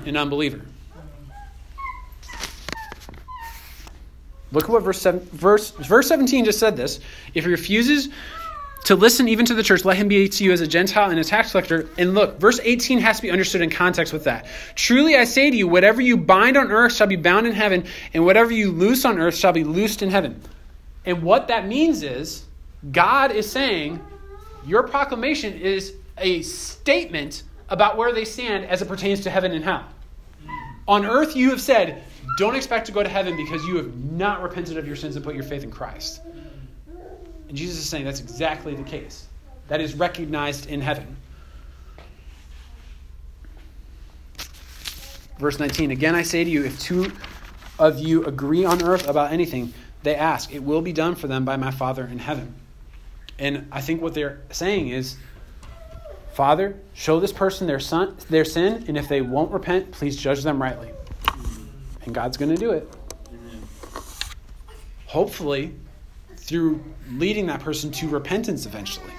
an 0.06 0.16
unbeliever. 0.16 0.62
Look 4.54 4.66
at 4.66 4.70
what 4.70 4.84
verse, 4.84 5.02
seven, 5.02 5.20
verse, 5.34 5.72
verse 5.72 6.08
17 6.08 6.46
just 6.46 6.60
said 6.60 6.78
this. 6.78 7.02
If 7.34 7.44
he 7.44 7.52
refuses 7.52 8.10
to 8.86 8.96
listen 8.96 9.28
even 9.28 9.46
to 9.46 9.54
the 9.54 9.64
church, 9.64 9.86
let 9.86 9.98
him 9.98 10.08
be 10.08 10.28
to 10.28 10.44
you 10.44 10.52
as 10.52 10.62
a 10.62 10.68
Gentile 10.68 11.10
and 11.10 11.20
a 11.20 11.24
tax 11.24 11.52
collector. 11.52 11.90
And 11.98 12.14
look, 12.14 12.40
verse 12.40 12.60
18 12.62 13.00
has 13.00 13.18
to 13.18 13.22
be 13.22 13.32
understood 13.32 13.62
in 13.62 13.70
context 13.70 14.12
with 14.12 14.26
that. 14.26 14.46
Truly 14.76 15.16
I 15.16 15.24
say 15.24 15.50
to 15.50 15.56
you, 15.56 15.68
whatever 15.68 16.02
you 16.02 16.18
bind 16.18 16.58
on 16.58 16.72
earth 16.72 16.94
shall 16.94 17.08
be 17.08 17.16
bound 17.16 17.48
in 17.48 17.54
heaven, 17.54 17.86
and 18.14 18.26
whatever 18.26 18.52
you 18.52 18.72
loose 18.72 19.06
on 19.06 19.20
earth 19.20 19.36
shall 19.36 19.54
be 19.54 19.64
loosed 19.64 20.02
in 20.02 20.10
heaven. 20.10 20.42
And 21.06 21.24
what 21.24 21.48
that 21.48 21.68
means 21.68 22.04
is 22.04 22.44
God 22.92 23.32
is 23.32 23.50
saying 23.50 24.00
your 24.66 24.84
proclamation 24.84 25.54
is 25.54 25.94
a 26.18 26.42
statement 26.42 27.44
about 27.70 27.98
where 27.98 28.14
they 28.14 28.26
stand 28.26 28.66
as 28.66 28.82
it 28.82 28.88
pertains 28.88 29.22
to 29.22 29.30
heaven 29.30 29.52
and 29.52 29.64
hell. 29.64 29.86
On 30.88 31.06
earth, 31.06 31.36
you 31.36 31.50
have 31.50 31.62
said, 31.62 32.04
don't 32.38 32.56
expect 32.56 32.88
to 32.88 32.92
go 32.92 33.02
to 33.02 33.10
heaven 33.10 33.38
because 33.38 33.66
you 33.66 33.78
have 33.78 33.96
not 33.96 34.42
repented 34.42 34.78
of 34.78 34.86
your 34.86 34.96
sins 34.96 35.16
and 35.16 35.24
put 35.24 35.34
your 35.36 35.44
faith 35.44 35.64
in 35.64 35.72
Christ. 35.72 36.22
And 37.54 37.58
Jesus 37.60 37.78
is 37.78 37.88
saying 37.88 38.06
that's 38.06 38.20
exactly 38.20 38.74
the 38.74 38.82
case. 38.82 39.28
That 39.68 39.80
is 39.80 39.94
recognized 39.94 40.66
in 40.66 40.82
heaven. 40.82 41.16
Verse 45.38 45.60
19 45.60 45.92
Again, 45.92 46.16
I 46.16 46.24
say 46.24 46.44
to 46.44 46.50
you, 46.50 46.66
if 46.66 46.80
two 46.80 47.12
of 47.78 48.00
you 48.00 48.26
agree 48.26 48.66
on 48.66 48.82
earth 48.82 49.08
about 49.08 49.32
anything, 49.32 49.72
they 50.02 50.16
ask, 50.16 50.52
it 50.52 50.64
will 50.64 50.82
be 50.82 50.94
done 50.94 51.14
for 51.14 51.28
them 51.28 51.46
by 51.46 51.56
my 51.56 51.70
Father 51.70 52.04
in 52.08 52.18
heaven. 52.18 52.56
And 53.38 53.68
I 53.72 53.82
think 53.82 54.02
what 54.02 54.16
they're 54.16 54.42
saying 54.50 54.88
is, 54.88 55.16
Father, 56.34 56.80
show 56.96 57.20
this 57.20 57.32
person 57.32 57.68
their 57.68 57.80
son, 57.80 58.18
their 58.32 58.46
sin, 58.46 58.86
and 58.88 58.98
if 58.98 59.08
they 59.08 59.22
won't 59.22 59.52
repent, 59.52 59.92
please 59.92 60.18
judge 60.18 60.42
them 60.42 60.60
rightly. 60.60 60.90
And 62.04 62.16
God's 62.16 62.36
going 62.36 62.50
to 62.50 62.58
do 62.58 62.72
it. 62.72 62.92
Hopefully, 65.06 65.76
through 66.54 66.80
leading 67.14 67.48
that 67.48 67.60
person 67.62 67.90
to 67.90 68.08
repentance 68.08 68.68
eventually. 68.68 69.10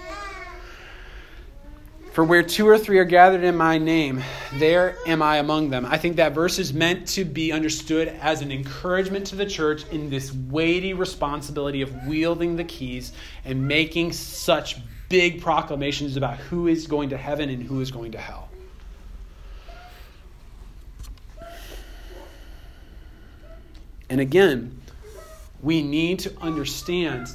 For 2.13 2.23
where 2.23 2.45
two 2.45 2.69
or 2.69 2.79
three 2.79 2.99
are 2.99 3.05
gathered 3.05 3.43
in 3.43 3.57
my 3.57 3.77
name, 3.77 4.23
there 4.53 4.97
am 5.05 5.21
I 5.21 5.39
among 5.39 5.71
them. 5.71 5.85
I 5.85 5.99
think 5.99 6.15
that 6.15 6.33
verse 6.33 6.61
is 6.61 6.73
meant 6.73 7.09
to 7.09 7.25
be 7.25 7.51
understood 7.51 8.07
as 8.21 8.41
an 8.41 8.53
encouragement 8.53 9.27
to 9.27 9.35
the 9.35 9.47
church 9.47 9.85
in 9.89 10.11
this 10.11 10.33
weighty 10.33 10.95
responsibility 10.95 11.83
of 11.83 12.07
wielding 12.07 12.55
the 12.55 12.63
keys 12.63 13.13
and 13.45 13.67
making 13.67 14.13
such 14.13 14.77
big 15.09 15.43
proclamations 15.43 16.17
about 16.17 16.37
who 16.37 16.69
is 16.69 16.87
going 16.87 17.09
to 17.09 17.17
heaven 17.17 17.51
and 17.51 17.65
who 17.65 17.81
is 17.81 17.91
going 17.91 18.13
to 18.13 18.19
hell. 18.19 18.49
And 24.09 24.21
again, 24.21 24.81
we 25.65 25.83
need 25.83 26.21
to 26.21 26.33
understand 26.41 27.29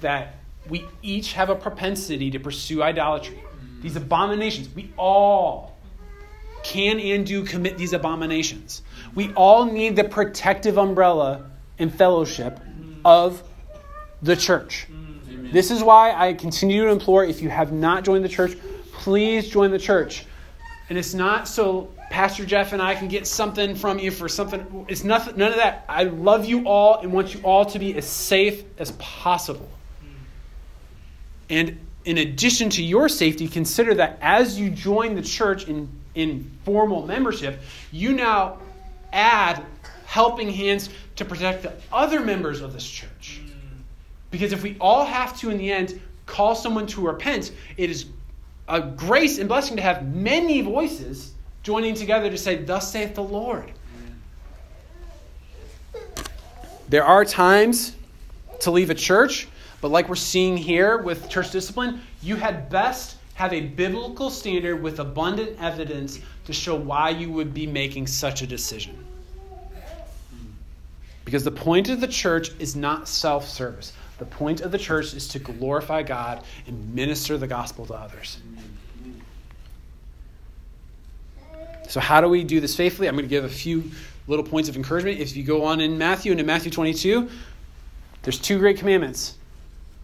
that 0.00 0.36
we 0.68 0.86
each 1.02 1.32
have 1.32 1.50
a 1.50 1.54
propensity 1.54 2.30
to 2.30 2.38
pursue 2.38 2.82
idolatry 2.82 3.42
these 3.82 3.96
abominations. 3.96 4.68
We 4.74 4.92
all 4.96 5.76
can 6.62 6.98
and 6.98 7.24
do 7.24 7.44
commit 7.44 7.78
these 7.78 7.92
abominations. 7.92 8.82
We 9.14 9.32
all 9.34 9.64
need 9.64 9.96
the 9.96 10.04
protective 10.04 10.78
umbrella 10.78 11.50
and 11.78 11.94
fellowship 11.94 12.58
of 13.04 13.42
the 14.20 14.34
church. 14.34 14.88
Amen. 14.90 15.50
This 15.52 15.70
is 15.70 15.82
why 15.82 16.12
I 16.12 16.34
continue 16.34 16.84
to 16.84 16.90
implore 16.90 17.24
if 17.24 17.40
you 17.40 17.50
have 17.50 17.72
not 17.72 18.04
joined 18.04 18.24
the 18.24 18.28
church, 18.28 18.56
please 18.92 19.48
join 19.48 19.70
the 19.70 19.78
church. 19.78 20.26
And 20.88 20.96
it's 20.96 21.14
not 21.14 21.46
so 21.46 21.90
Pastor 22.10 22.46
Jeff 22.46 22.72
and 22.72 22.80
I 22.80 22.94
can 22.94 23.08
get 23.08 23.26
something 23.26 23.74
from 23.74 23.98
you 23.98 24.10
for 24.10 24.28
something. 24.28 24.86
It's 24.88 25.04
nothing, 25.04 25.36
none 25.36 25.52
of 25.52 25.58
that. 25.58 25.84
I 25.88 26.04
love 26.04 26.46
you 26.46 26.66
all 26.66 27.00
and 27.00 27.12
want 27.12 27.34
you 27.34 27.40
all 27.42 27.66
to 27.66 27.78
be 27.78 27.94
as 27.96 28.06
safe 28.06 28.64
as 28.78 28.92
possible. 28.92 29.68
And 31.50 31.78
in 32.04 32.18
addition 32.18 32.70
to 32.70 32.82
your 32.82 33.08
safety, 33.08 33.48
consider 33.48 33.94
that 33.94 34.18
as 34.22 34.58
you 34.58 34.70
join 34.70 35.14
the 35.14 35.22
church 35.22 35.68
in, 35.68 35.88
in 36.14 36.50
formal 36.64 37.06
membership, 37.06 37.60
you 37.92 38.12
now 38.12 38.58
add 39.12 39.62
helping 40.06 40.50
hands 40.50 40.88
to 41.16 41.24
protect 41.24 41.62
the 41.62 41.74
other 41.92 42.20
members 42.20 42.62
of 42.62 42.72
this 42.72 42.88
church. 42.88 43.42
Mm. 43.44 43.80
Because 44.30 44.52
if 44.52 44.62
we 44.62 44.76
all 44.80 45.04
have 45.04 45.38
to, 45.40 45.50
in 45.50 45.58
the 45.58 45.70
end, 45.70 46.00
call 46.24 46.54
someone 46.54 46.86
to 46.86 47.06
repent, 47.06 47.52
it 47.76 47.90
is 47.90 48.06
a 48.68 48.80
grace 48.80 49.38
and 49.38 49.48
blessing 49.48 49.76
to 49.76 49.82
have 49.82 50.14
many 50.14 50.60
voices 50.60 51.32
joining 51.62 51.94
together 51.94 52.30
to 52.30 52.38
say, 52.38 52.56
Thus 52.56 52.92
saith 52.92 53.14
the 53.14 53.22
Lord. 53.22 53.72
There 56.88 57.04
are 57.04 57.24
times 57.24 57.94
to 58.60 58.70
leave 58.70 58.90
a 58.90 58.94
church 58.94 59.48
but 59.80 59.90
like 59.90 60.08
we're 60.08 60.16
seeing 60.16 60.56
here 60.56 60.98
with 60.98 61.28
church 61.28 61.50
discipline, 61.52 62.00
you 62.22 62.36
had 62.36 62.68
best 62.68 63.16
have 63.34 63.52
a 63.52 63.60
biblical 63.60 64.30
standard 64.30 64.82
with 64.82 64.98
abundant 64.98 65.56
evidence 65.60 66.18
to 66.46 66.52
show 66.52 66.74
why 66.74 67.10
you 67.10 67.30
would 67.30 67.54
be 67.54 67.66
making 67.66 68.08
such 68.08 68.42
a 68.42 68.46
decision. 68.46 69.04
Because 71.24 71.44
the 71.44 71.52
point 71.52 71.88
of 71.88 72.00
the 72.00 72.08
church 72.08 72.50
is 72.58 72.74
not 72.74 73.06
self 73.06 73.46
service. 73.46 73.92
The 74.18 74.24
point 74.24 74.62
of 74.62 74.72
the 74.72 74.78
church 74.78 75.14
is 75.14 75.28
to 75.28 75.38
glorify 75.38 76.02
God 76.02 76.42
and 76.66 76.94
minister 76.94 77.38
the 77.38 77.46
gospel 77.46 77.86
to 77.86 77.94
others. 77.94 78.38
So, 81.88 82.00
how 82.00 82.20
do 82.20 82.28
we 82.28 82.44
do 82.44 82.60
this 82.60 82.76
faithfully? 82.76 83.08
I'm 83.08 83.14
going 83.14 83.24
to 83.24 83.30
give 83.30 83.44
a 83.44 83.48
few 83.48 83.90
little 84.26 84.44
points 84.44 84.68
of 84.68 84.76
encouragement. 84.76 85.20
If 85.20 85.36
you 85.36 85.42
go 85.42 85.64
on 85.64 85.80
in 85.80 85.98
Matthew 85.98 86.32
and 86.32 86.40
in 86.40 86.46
Matthew 86.46 86.70
22, 86.70 87.28
there's 88.22 88.38
two 88.38 88.58
great 88.58 88.78
commandments 88.78 89.34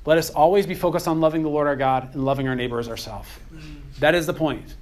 let 0.05 0.18
us 0.18 0.30
always 0.30 0.66
be 0.66 0.74
focused 0.74 1.09
on 1.09 1.20
loving 1.20 1.43
the 1.43 1.49
Lord 1.49 1.66
our 1.66 1.76
God 1.76 2.14
and 2.14 2.24
loving 2.24 2.47
our 2.47 2.55
neighbor 2.55 2.78
as 2.78 2.89
ourselves. 2.89 3.28
That 4.01 4.14
is 4.14 4.26
the 4.26 4.35
point. 4.35 4.74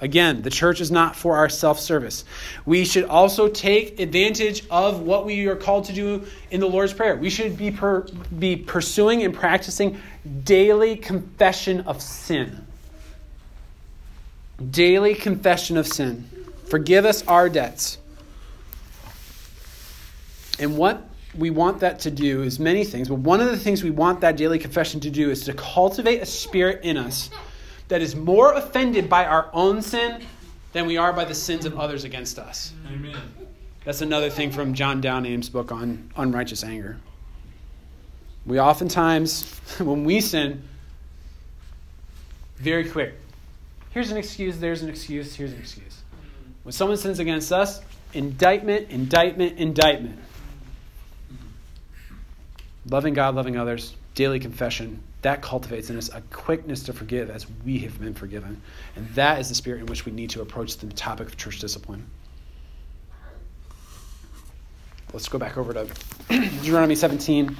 Again, 0.00 0.42
the 0.42 0.50
church 0.50 0.80
is 0.80 0.90
not 0.90 1.14
for 1.14 1.36
our 1.36 1.48
self 1.48 1.78
service. 1.78 2.24
We 2.66 2.84
should 2.84 3.04
also 3.04 3.48
take 3.48 4.00
advantage 4.00 4.64
of 4.68 5.00
what 5.00 5.26
we 5.26 5.46
are 5.46 5.56
called 5.56 5.84
to 5.84 5.92
do 5.92 6.26
in 6.50 6.58
the 6.58 6.68
Lord's 6.68 6.92
Prayer. 6.92 7.16
We 7.16 7.30
should 7.30 7.56
be, 7.56 7.70
per, 7.70 8.06
be 8.36 8.56
pursuing 8.56 9.22
and 9.22 9.32
practicing 9.32 10.00
daily 10.42 10.96
confession 10.96 11.82
of 11.82 12.02
sin. 12.02 12.66
Daily 14.70 15.14
confession 15.14 15.76
of 15.76 15.86
sin. 15.86 16.28
Forgive 16.72 17.04
us 17.04 17.22
our 17.26 17.50
debts. 17.50 17.98
And 20.58 20.78
what 20.78 21.06
we 21.36 21.50
want 21.50 21.80
that 21.80 22.00
to 22.00 22.10
do 22.10 22.42
is 22.42 22.58
many 22.58 22.82
things, 22.82 23.10
but 23.10 23.16
one 23.16 23.42
of 23.42 23.50
the 23.50 23.58
things 23.58 23.84
we 23.84 23.90
want 23.90 24.22
that 24.22 24.38
daily 24.38 24.58
confession 24.58 24.98
to 25.00 25.10
do 25.10 25.28
is 25.28 25.44
to 25.44 25.52
cultivate 25.52 26.22
a 26.22 26.24
spirit 26.24 26.82
in 26.82 26.96
us 26.96 27.28
that 27.88 28.00
is 28.00 28.16
more 28.16 28.54
offended 28.54 29.10
by 29.10 29.26
our 29.26 29.50
own 29.52 29.82
sin 29.82 30.22
than 30.72 30.86
we 30.86 30.96
are 30.96 31.12
by 31.12 31.26
the 31.26 31.34
sins 31.34 31.66
of 31.66 31.78
others 31.78 32.04
against 32.04 32.38
us. 32.38 32.72
Amen. 32.90 33.20
That's 33.84 34.00
another 34.00 34.30
thing 34.30 34.50
from 34.50 34.72
John 34.72 35.02
Downame's 35.02 35.50
book 35.50 35.72
on 35.72 36.10
unrighteous 36.16 36.64
anger. 36.64 36.96
We 38.46 38.58
oftentimes, 38.58 39.60
when 39.78 40.04
we 40.04 40.22
sin, 40.22 40.62
very 42.56 42.88
quick. 42.88 43.12
Here's 43.90 44.10
an 44.10 44.16
excuse, 44.16 44.58
there's 44.58 44.80
an 44.80 44.88
excuse, 44.88 45.34
here's 45.34 45.52
an 45.52 45.58
excuse. 45.58 46.01
When 46.62 46.72
someone 46.72 46.96
sins 46.96 47.18
against 47.18 47.52
us, 47.52 47.80
indictment, 48.14 48.90
indictment, 48.90 49.58
indictment 49.58 50.18
loving 52.86 53.14
God, 53.14 53.34
loving 53.34 53.56
others, 53.56 53.94
daily 54.14 54.40
confession, 54.40 55.02
that 55.22 55.40
cultivates 55.40 55.88
in 55.90 55.96
us 55.96 56.10
a 56.12 56.20
quickness 56.32 56.82
to 56.84 56.92
forgive 56.92 57.30
as 57.30 57.46
we 57.64 57.78
have 57.80 58.00
been 58.00 58.14
forgiven. 58.14 58.60
And 58.96 59.08
that 59.10 59.40
is 59.40 59.48
the 59.48 59.54
spirit 59.54 59.80
in 59.80 59.86
which 59.86 60.04
we 60.04 60.12
need 60.12 60.30
to 60.30 60.42
approach 60.42 60.76
the 60.78 60.88
topic 60.88 61.28
of 61.28 61.36
church 61.36 61.60
discipline. 61.60 62.04
Let's 65.12 65.28
go 65.28 65.38
back 65.38 65.58
over 65.58 65.72
to 65.74 65.86
Deuteronomy 66.28 66.94
17. 66.94 67.56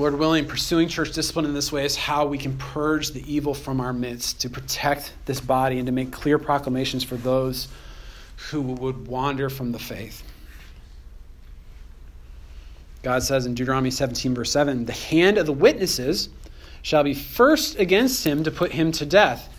Lord 0.00 0.18
willing, 0.18 0.46
pursuing 0.46 0.88
church 0.88 1.12
discipline 1.12 1.44
in 1.44 1.52
this 1.52 1.70
way 1.70 1.84
is 1.84 1.94
how 1.94 2.24
we 2.24 2.38
can 2.38 2.56
purge 2.56 3.10
the 3.10 3.22
evil 3.30 3.52
from 3.52 3.82
our 3.82 3.92
midst, 3.92 4.40
to 4.40 4.48
protect 4.48 5.12
this 5.26 5.42
body, 5.42 5.76
and 5.76 5.84
to 5.84 5.92
make 5.92 6.10
clear 6.10 6.38
proclamations 6.38 7.04
for 7.04 7.16
those 7.16 7.68
who 8.48 8.62
would 8.62 9.06
wander 9.06 9.50
from 9.50 9.72
the 9.72 9.78
faith. 9.78 10.22
God 13.02 13.22
says 13.22 13.44
in 13.44 13.54
Deuteronomy 13.54 13.90
17, 13.90 14.34
verse 14.34 14.50
7 14.50 14.86
The 14.86 14.92
hand 14.92 15.36
of 15.36 15.44
the 15.44 15.52
witnesses 15.52 16.30
shall 16.80 17.04
be 17.04 17.12
first 17.12 17.78
against 17.78 18.26
him 18.26 18.42
to 18.44 18.50
put 18.50 18.72
him 18.72 18.92
to 18.92 19.04
death, 19.04 19.50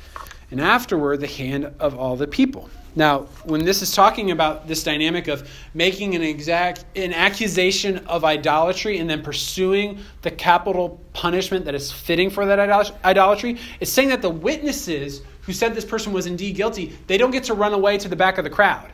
and 0.49 0.59
afterward 0.59 1.19
the 1.19 1.27
hand 1.27 1.71
of 1.79 1.95
all 1.95 2.15
the 2.15 2.25
people. 2.25 2.67
Now, 2.95 3.21
when 3.45 3.63
this 3.63 3.81
is 3.81 3.93
talking 3.93 4.31
about 4.31 4.67
this 4.67 4.83
dynamic 4.83 5.27
of 5.27 5.49
making 5.73 6.15
an 6.15 6.21
exact 6.21 6.83
an 6.95 7.13
accusation 7.13 7.99
of 7.99 8.25
idolatry 8.25 8.97
and 8.97 9.09
then 9.09 9.23
pursuing 9.23 9.99
the 10.23 10.31
capital 10.31 10.99
punishment 11.13 11.65
that 11.65 11.75
is 11.75 11.91
fitting 11.91 12.29
for 12.29 12.45
that 12.45 12.59
idolatry, 13.05 13.57
it's 13.79 13.91
saying 13.91 14.09
that 14.09 14.21
the 14.21 14.29
witnesses 14.29 15.21
who 15.41 15.53
said 15.53 15.73
this 15.73 15.85
person 15.85 16.11
was 16.11 16.25
indeed 16.25 16.55
guilty, 16.55 16.97
they 17.07 17.17
don't 17.17 17.31
get 17.31 17.45
to 17.45 17.53
run 17.53 17.73
away 17.73 17.97
to 17.97 18.09
the 18.09 18.15
back 18.15 18.37
of 18.37 18.43
the 18.43 18.49
crowd. 18.49 18.91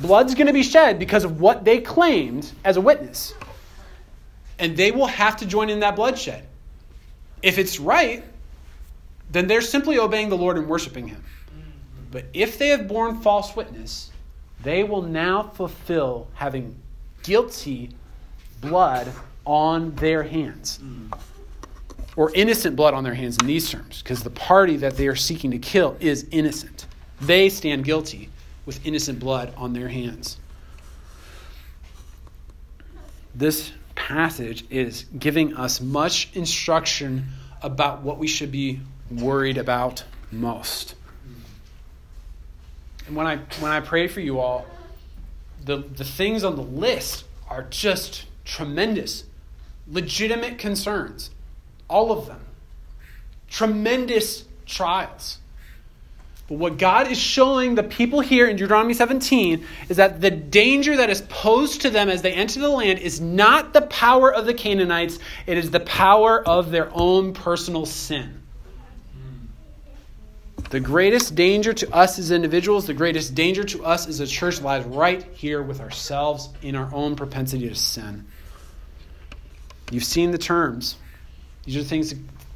Blood's 0.00 0.34
going 0.34 0.48
to 0.48 0.52
be 0.52 0.64
shed 0.64 0.98
because 0.98 1.24
of 1.24 1.40
what 1.40 1.64
they 1.64 1.80
claimed 1.80 2.50
as 2.64 2.76
a 2.76 2.80
witness. 2.80 3.32
And 4.58 4.76
they 4.76 4.90
will 4.90 5.06
have 5.06 5.36
to 5.36 5.46
join 5.46 5.70
in 5.70 5.80
that 5.80 5.96
bloodshed. 5.96 6.46
If 7.42 7.58
it's 7.58 7.78
right, 7.78 8.24
then 9.30 9.46
they're 9.46 9.60
simply 9.60 9.98
obeying 9.98 10.28
the 10.28 10.36
Lord 10.36 10.58
and 10.58 10.68
worshiping 10.68 11.08
him. 11.08 11.24
But 12.14 12.26
if 12.32 12.58
they 12.58 12.68
have 12.68 12.86
borne 12.86 13.22
false 13.22 13.56
witness, 13.56 14.12
they 14.62 14.84
will 14.84 15.02
now 15.02 15.42
fulfill 15.42 16.28
having 16.34 16.76
guilty 17.24 17.90
blood 18.60 19.10
on 19.44 19.96
their 19.96 20.22
hands. 20.22 20.78
Mm. 20.80 21.18
Or 22.14 22.30
innocent 22.32 22.76
blood 22.76 22.94
on 22.94 23.02
their 23.02 23.14
hands 23.14 23.36
in 23.38 23.48
these 23.48 23.68
terms, 23.68 24.00
because 24.00 24.22
the 24.22 24.30
party 24.30 24.76
that 24.76 24.96
they 24.96 25.08
are 25.08 25.16
seeking 25.16 25.50
to 25.50 25.58
kill 25.58 25.96
is 25.98 26.28
innocent. 26.30 26.86
They 27.20 27.48
stand 27.48 27.84
guilty 27.84 28.30
with 28.64 28.86
innocent 28.86 29.18
blood 29.18 29.52
on 29.56 29.72
their 29.72 29.88
hands. 29.88 30.36
This 33.34 33.72
passage 33.96 34.64
is 34.70 35.04
giving 35.18 35.56
us 35.56 35.80
much 35.80 36.30
instruction 36.34 37.26
about 37.60 38.02
what 38.02 38.18
we 38.18 38.28
should 38.28 38.52
be 38.52 38.78
worried 39.10 39.58
about 39.58 40.04
most. 40.30 40.94
And 43.06 43.16
when 43.16 43.26
I 43.26 43.36
when 43.60 43.70
I 43.70 43.80
pray 43.80 44.08
for 44.08 44.20
you 44.20 44.40
all, 44.40 44.66
the, 45.64 45.78
the 45.78 46.04
things 46.04 46.44
on 46.44 46.56
the 46.56 46.62
list 46.62 47.24
are 47.48 47.62
just 47.62 48.26
tremendous, 48.44 49.24
legitimate 49.86 50.58
concerns. 50.58 51.30
All 51.88 52.12
of 52.12 52.26
them. 52.26 52.40
Tremendous 53.48 54.44
trials. 54.66 55.38
But 56.48 56.58
what 56.58 56.76
God 56.76 57.10
is 57.10 57.18
showing 57.18 57.74
the 57.74 57.82
people 57.82 58.20
here 58.20 58.46
in 58.46 58.56
Deuteronomy 58.56 58.92
17 58.92 59.64
is 59.88 59.96
that 59.96 60.20
the 60.20 60.30
danger 60.30 60.96
that 60.96 61.08
is 61.08 61.22
posed 61.22 61.80
to 61.82 61.90
them 61.90 62.10
as 62.10 62.20
they 62.20 62.32
enter 62.32 62.60
the 62.60 62.68
land 62.68 62.98
is 62.98 63.20
not 63.20 63.72
the 63.72 63.82
power 63.82 64.32
of 64.32 64.44
the 64.44 64.52
Canaanites, 64.52 65.18
it 65.46 65.56
is 65.56 65.70
the 65.70 65.80
power 65.80 66.46
of 66.46 66.70
their 66.70 66.90
own 66.92 67.32
personal 67.32 67.86
sin. 67.86 68.43
The 70.74 70.80
greatest 70.80 71.36
danger 71.36 71.72
to 71.72 71.94
us 71.94 72.18
as 72.18 72.32
individuals, 72.32 72.88
the 72.88 72.94
greatest 72.94 73.36
danger 73.36 73.62
to 73.62 73.84
us 73.84 74.08
as 74.08 74.18
a 74.18 74.26
church 74.26 74.60
lies 74.60 74.84
right 74.84 75.22
here 75.32 75.62
with 75.62 75.80
ourselves 75.80 76.48
in 76.62 76.74
our 76.74 76.92
own 76.92 77.14
propensity 77.14 77.68
to 77.68 77.76
sin. 77.76 78.26
You've 79.92 80.02
seen 80.02 80.32
the 80.32 80.38
terms. 80.38 80.96
These 81.64 81.76
are 81.76 81.84
things 81.84 82.12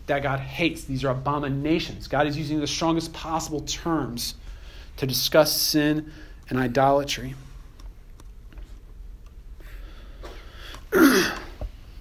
that 0.06 0.24
God 0.24 0.40
hates. 0.40 0.82
These 0.82 1.04
are 1.04 1.10
abominations. 1.10 2.08
God 2.08 2.26
is 2.26 2.36
using 2.36 2.58
the 2.58 2.66
strongest 2.66 3.12
possible 3.12 3.60
terms 3.60 4.34
to 4.96 5.06
discuss 5.06 5.56
sin 5.56 6.10
and 6.50 6.58
idolatry. 6.58 7.36
and 10.92 11.32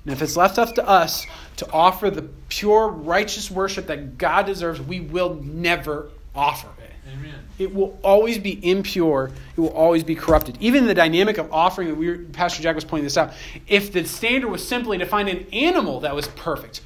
if 0.07 0.23
it's 0.23 0.35
left 0.35 0.57
up 0.57 0.73
to 0.73 0.87
us 0.89 1.27
to 1.57 1.71
offer 1.71 2.09
the 2.09 2.27
pure, 2.57 2.87
righteous 2.87 3.51
worship 3.51 3.87
that 3.87 4.17
God 4.17 4.47
deserves, 4.47 4.81
we 4.81 4.99
will 4.99 5.35
never 5.35 6.09
offer 6.33 6.69
it. 6.81 6.91
Amen. 7.13 7.35
It 7.59 7.73
will 7.73 7.99
always 8.03 8.39
be 8.39 8.59
impure. 8.67 9.31
It 9.55 9.61
will 9.61 9.69
always 9.69 10.03
be 10.03 10.15
corrupted. 10.15 10.57
Even 10.59 10.87
the 10.87 10.93
dynamic 10.93 11.37
of 11.37 11.53
offering, 11.53 11.95
we 11.97 12.09
were, 12.09 12.17
Pastor 12.17 12.63
Jack 12.63 12.75
was 12.75 12.83
pointing 12.83 13.05
this 13.05 13.17
out. 13.17 13.33
If 13.67 13.93
the 13.93 14.05
standard 14.05 14.49
was 14.49 14.67
simply 14.67 14.97
to 14.97 15.05
find 15.05 15.29
an 15.29 15.45
animal 15.53 15.99
that 16.01 16.15
was 16.15 16.27
perfect, 16.29 16.81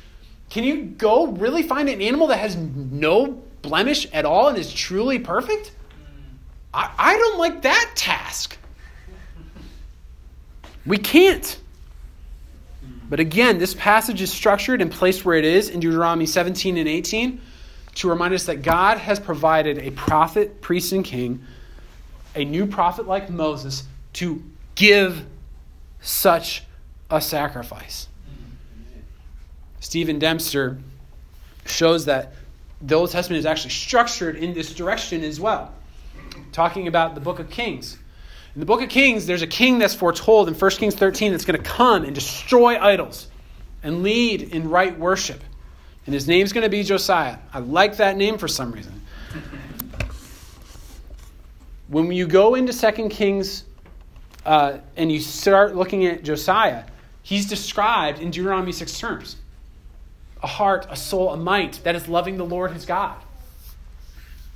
can 0.50 0.66
you 0.66 0.84
go 0.84 1.28
really 1.28 1.64
find 1.64 1.88
an 1.88 2.02
animal 2.02 2.28
that 2.28 2.40
has 2.40 2.58
no 2.58 3.42
blemish 3.62 4.08
at 4.12 4.26
all 4.26 4.50
and 4.50 4.58
is 4.58 4.74
truly 4.74 5.20
perfect? 5.20 5.72
Mm. 5.72 6.36
I, 6.74 6.92
I 6.98 7.18
don't 7.18 7.40
like 7.40 7.62
that 7.62 7.92
task. 7.96 8.58
We 10.86 10.98
can't. 10.98 11.58
But 13.12 13.20
again, 13.20 13.57
this 13.57 13.74
passage 13.74 14.22
is 14.22 14.32
structured 14.32 14.82
and 14.82 14.89
placed 14.89 15.26
where 15.26 15.36
it 15.36 15.43
is 15.43 15.68
in 15.68 15.82
Deuteronomy 15.82 16.26
17 16.26 16.78
and 16.78 16.88
18 16.88 17.41
to 17.95 18.09
remind 18.09 18.34
us 18.34 18.45
that 18.45 18.62
God 18.62 18.99
has 18.99 19.20
provided 19.20 19.80
a 19.80 19.91
prophet, 19.91 20.62
priest, 20.62 20.93
and 20.93 21.03
king, 21.03 21.43
a 22.36 22.45
new 22.45 22.66
prophet 22.66 23.09
like 23.09 23.30
Moses, 23.30 23.84
to 24.14 24.41
give 24.76 25.26
such 25.99 26.64
a 27.09 27.20
sacrifice. 27.20 28.07
Stephen 29.82 30.18
Dempster 30.18 30.78
shows 31.66 32.05
that 32.05 32.34
the 32.82 32.95
Old 32.95 33.12
Testament 33.12 33.39
is 33.39 33.45
actually 33.45 33.72
structured 33.72 34.38
in 34.38 34.53
this 34.53 34.74
direction 34.74 35.22
as 35.26 35.38
well, 35.38 35.74
talking 36.53 36.88
about 36.88 37.16
the 37.16 37.22
book 37.22 37.39
of 37.39 37.49
Kings. 37.49 37.97
In 38.54 38.60
the 38.60 38.66
book 38.66 38.82
of 38.82 38.89
Kings, 38.89 39.26
there's 39.26 39.41
a 39.41 39.47
king 39.47 39.80
that's 39.80 39.95
foretold 39.95 40.49
in 40.49 40.54
1 40.54 40.72
Kings 40.72 40.95
13 40.95 41.32
that's 41.32 41.45
going 41.45 41.62
to 41.62 41.70
come 41.70 42.04
and 42.04 42.14
destroy 42.14 42.78
idols 42.78 43.28
and 43.82 44.04
lead 44.04 44.41
in 44.41 44.70
right 44.70 44.97
worship. 44.97 45.41
And 46.06 46.14
his 46.14 46.28
name's 46.28 46.52
going 46.52 46.64
to 46.64 46.70
be 46.70 46.84
Josiah. 46.84 47.38
I 47.54 47.60
like 47.60 47.97
that 47.97 48.18
name 48.18 48.38
for 48.38 48.49
some 48.49 48.72
reason. 48.74 49.02
When 51.88 52.12
you 52.12 52.28
go 52.28 52.56
into 52.56 52.74
2 52.74 53.10
Kings 53.10 53.64
uh, 54.45 54.80
and 54.97 55.12
you 55.12 55.20
start 55.20 55.76
looking 55.76 56.06
at 56.06 56.24
Josiah, 56.24 56.84
he's 57.22 57.47
described 57.47 58.20
in 58.20 58.32
Deuteronomy 58.32 58.72
6 58.72 58.99
terms 58.99 59.38
a 60.43 60.47
heart, 60.47 60.88
a 60.89 60.95
soul, 60.95 61.32
a 61.32 61.38
might 61.38 61.80
that 61.84 61.95
is 61.95 62.08
loving 62.08 62.38
the 62.38 62.45
Lord 62.45 62.72
his 62.72 62.86
God. 62.86 63.16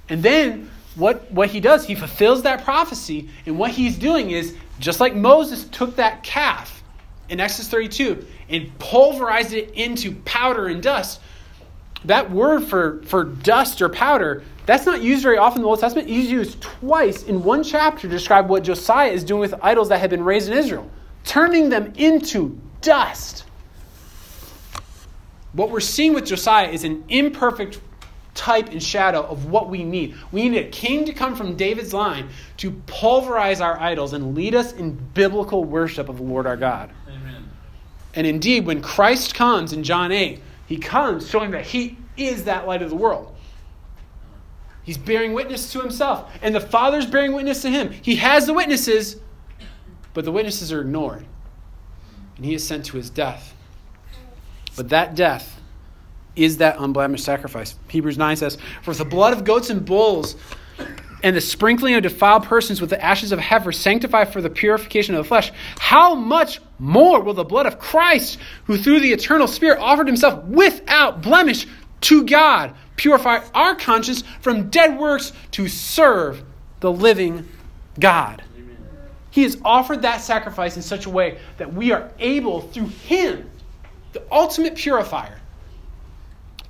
And 0.10 0.24
then 0.24 0.72
what, 0.96 1.30
what 1.32 1.50
he 1.50 1.60
does, 1.60 1.86
he 1.86 1.96
fulfills 1.96 2.44
that 2.44 2.64
prophecy, 2.64 3.30
and 3.46 3.58
what 3.58 3.72
he's 3.72 3.98
doing 3.98 4.32
is 4.32 4.56
just 4.80 5.00
like 5.00 5.16
Moses 5.16 5.66
took 5.66 5.98
that 5.98 6.24
calf 6.24 6.84
in 7.30 7.40
Exodus 7.40 7.70
32 7.70 8.26
and 8.50 8.80
pulverized 8.80 9.54
it 9.54 9.72
into 9.72 10.14
powder 10.22 10.68
and 10.68 10.82
dust. 10.82 11.20
That 12.06 12.32
word 12.32 12.64
for, 12.64 13.02
for 13.04 13.24
dust 13.24 13.82
or 13.82 13.90
powder, 13.90 14.44
that's 14.66 14.86
not 14.86 15.02
used 15.02 15.24
very 15.24 15.38
often 15.38 15.60
in 15.60 15.64
the 15.64 15.70
Old 15.70 15.80
Testament. 15.80 16.10
It's 16.10 16.30
used 16.30 16.62
twice 16.62 17.24
in 17.24 17.44
one 17.44 17.64
chapter 17.64 18.02
to 18.02 18.08
describe 18.08 18.50
what 18.50 18.64
Josiah 18.64 19.12
is 19.12 19.24
doing 19.24 19.42
with 19.42 19.56
idols 19.62 19.90
that 19.90 20.00
had 20.00 20.10
been 20.10 20.24
raised 20.24 20.50
in 20.50 20.58
Israel, 20.58 20.90
turning 21.24 21.70
them 21.70 21.94
into 21.98 22.60
dust. 22.82 23.46
What 25.54 25.72
we're 25.72 25.80
seeing 25.80 26.14
with 26.14 26.26
Josiah 26.26 26.70
is 26.70 26.84
an 26.84 27.04
imperfect 27.10 27.80
type 28.36 28.70
and 28.70 28.84
shadow 28.84 29.24
of 29.24 29.46
what 29.46 29.70
we 29.70 29.84
need. 29.84 30.16
We 30.32 30.48
need 30.48 30.60
a 30.60 30.70
king 30.70 31.06
to 31.06 31.14
come 31.14 31.36
from 31.36 31.56
David's 31.56 31.94
line 31.94 32.30
to 32.58 32.72
pulverize 32.86 33.62
our 33.62 33.80
idols 33.80 34.14
and 34.14 34.36
lead 34.36 34.54
us 34.54 34.74
in 34.74 34.94
biblical 35.14 35.64
worship 35.64 36.10
of 36.10 36.18
the 36.18 36.24
Lord 36.24 36.46
our 36.46 36.58
God. 36.58 36.92
Amen. 37.08 37.50
And 38.14 38.28
indeed, 38.28 38.66
when 38.66 38.82
Christ 38.82 39.34
comes 39.34 39.74
in 39.74 39.84
John 39.84 40.12
8, 40.12 40.42
he 40.68 40.78
comes 40.78 41.28
showing 41.30 41.52
that 41.52 41.66
he 41.66 41.98
is 42.18 42.44
that 42.44 42.68
light 42.68 42.82
of 42.82 42.90
the 42.90 42.96
world. 42.96 43.34
He's 44.84 44.98
bearing 44.98 45.34
witness 45.34 45.72
to 45.72 45.82
himself, 45.82 46.32
and 46.44 46.54
the 46.54 46.62
Father's 46.62 47.08
bearing 47.08 47.34
witness 47.34 47.64
to 47.64 47.72
him. 47.72 47.90
He 47.90 48.18
has 48.18 48.46
the 48.46 48.54
witnesses, 48.54 49.18
but 50.14 50.26
the 50.26 50.32
witnesses 50.32 50.72
are 50.72 50.82
ignored, 50.82 51.26
and 52.36 52.46
he 52.46 52.54
is 52.54 52.68
sent 52.68 52.86
to 52.86 52.98
his 52.98 53.10
death. 53.10 53.56
But 54.76 54.90
that 54.90 55.16
death 55.16 55.55
is 56.36 56.58
that 56.58 56.78
unblemished 56.80 57.24
sacrifice. 57.24 57.76
Hebrews 57.88 58.18
9 58.18 58.36
says, 58.36 58.58
For 58.82 58.94
the 58.94 59.06
blood 59.06 59.34
of 59.34 59.44
goats 59.44 59.70
and 59.70 59.86
bulls 59.86 60.36
and 61.24 61.36
the 61.36 61.42
sprinkling 61.42 61.96
of 61.96 62.04
defiled 62.04 62.44
persons 62.44 62.82
with 62.82 62.90
the 62.90 63.04
ashes 63.04 63.32
of 63.32 63.40
heifer 63.40 63.72
sanctify 63.72 64.26
for 64.26 64.42
the 64.42 64.50
purification 64.50 65.16
of 65.16 65.24
the 65.24 65.28
flesh, 65.28 65.52
how 65.80 66.14
much 66.14 66.60
more 66.78 67.22
will 67.22 67.34
the 67.34 67.44
blood 67.44 67.66
of 67.66 67.80
Christ, 67.80 68.38
who 68.66 68.78
through 68.78 69.00
the 69.00 69.14
eternal 69.14 69.48
Spirit 69.48 69.80
offered 69.80 70.08
himself 70.08 70.44
without 70.46 71.22
blemish 71.22 71.66
to 72.02 72.26
God, 72.26 72.76
purify 72.96 73.40
our 73.54 73.76
conscience 73.76 74.24
from 74.42 74.70
dead 74.70 75.00
works 75.00 75.32
to 75.52 75.68
serve 75.68 76.44
the 76.82 76.92
living 76.92 77.48
God? 78.00 78.44
He 79.32 79.44
has 79.44 79.58
offered 79.66 80.04
that 80.04 80.22
sacrifice 80.22 80.78
in 80.78 80.82
such 80.82 81.08
a 81.08 81.10
way 81.10 81.40
that 81.58 81.74
we 81.74 81.92
are 81.92 82.12
able, 82.20 82.62
through 82.62 82.88
Him, 82.88 83.50
the 84.14 84.24
ultimate 84.32 84.76
purifier, 84.76 85.42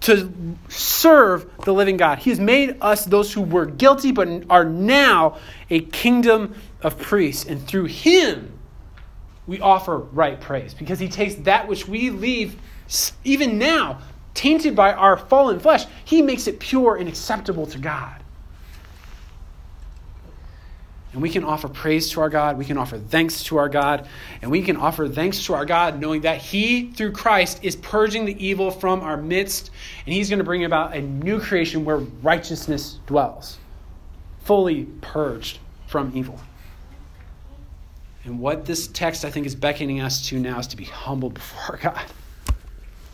to 0.06 0.32
serve 0.70 1.50
the 1.66 1.74
living 1.74 1.98
God. 1.98 2.20
He 2.20 2.30
has 2.30 2.40
made 2.40 2.78
us 2.80 3.06
those 3.06 3.34
who 3.34 3.42
were 3.42 3.66
guilty 3.66 4.12
but 4.12 4.44
are 4.52 4.64
now 4.64 5.40
a 5.72 5.82
kingdom 5.82 6.54
of 6.82 7.00
priests. 7.00 7.46
And 7.46 7.68
through 7.68 7.86
Him, 7.86 8.52
we 9.48 9.60
offer 9.60 9.98
right 9.98 10.40
praise 10.40 10.76
because 10.76 11.00
He 11.00 11.08
takes 11.08 11.34
that 11.36 11.68
which 11.68 11.88
we 11.88 12.12
leave, 12.12 12.56
even 13.24 13.58
now, 13.58 14.00
tainted 14.36 14.76
by 14.76 14.94
our 14.94 15.18
fallen 15.18 15.60
flesh, 15.60 15.86
He 16.04 16.22
makes 16.22 16.46
it 16.46 16.60
pure 16.60 16.98
and 16.98 17.10
acceptable 17.10 17.66
to 17.66 17.80
God. 17.80 18.22
And 21.16 21.22
we 21.22 21.30
can 21.30 21.46
offer 21.46 21.70
praise 21.70 22.10
to 22.12 22.20
our 22.20 22.30
God. 22.30 22.58
We 22.58 22.66
can 22.66 22.78
offer 22.78 22.98
thanks 22.98 23.42
to 23.46 23.56
our 23.56 23.70
God. 23.70 24.06
And 24.42 24.52
we 24.52 24.62
can 24.62 24.76
offer 24.76 25.08
thanks 25.08 25.46
to 25.46 25.54
our 25.54 25.64
God 25.64 26.02
knowing 26.02 26.22
that 26.22 26.40
He, 26.40 26.92
through 26.92 27.14
Christ, 27.14 27.64
is 27.64 27.78
purging 27.78 28.26
the 28.26 28.46
evil 28.46 28.70
from 28.70 29.00
our 29.00 29.16
midst. 29.16 29.72
And 30.06 30.14
He's 30.14 30.28
going 30.28 30.40
to 30.40 30.44
bring 30.44 30.66
about 30.66 30.94
a 30.94 31.00
new 31.00 31.40
creation 31.40 31.86
where 31.86 32.00
righteousness 32.00 33.00
dwells, 33.08 33.60
fully 34.44 34.88
purged 35.00 35.60
from 35.88 36.12
evil. 36.14 36.38
And 38.26 38.38
what 38.38 38.66
this 38.66 38.88
text, 38.88 39.24
I 39.24 39.32
think, 39.32 39.46
is 39.46 39.56
beckoning 39.56 40.02
us 40.02 40.28
to 40.28 40.38
now 40.38 40.60
is 40.60 40.68
to 40.68 40.76
be 40.76 40.84
humble 40.84 41.30
before 41.30 41.80
God, 41.82 42.04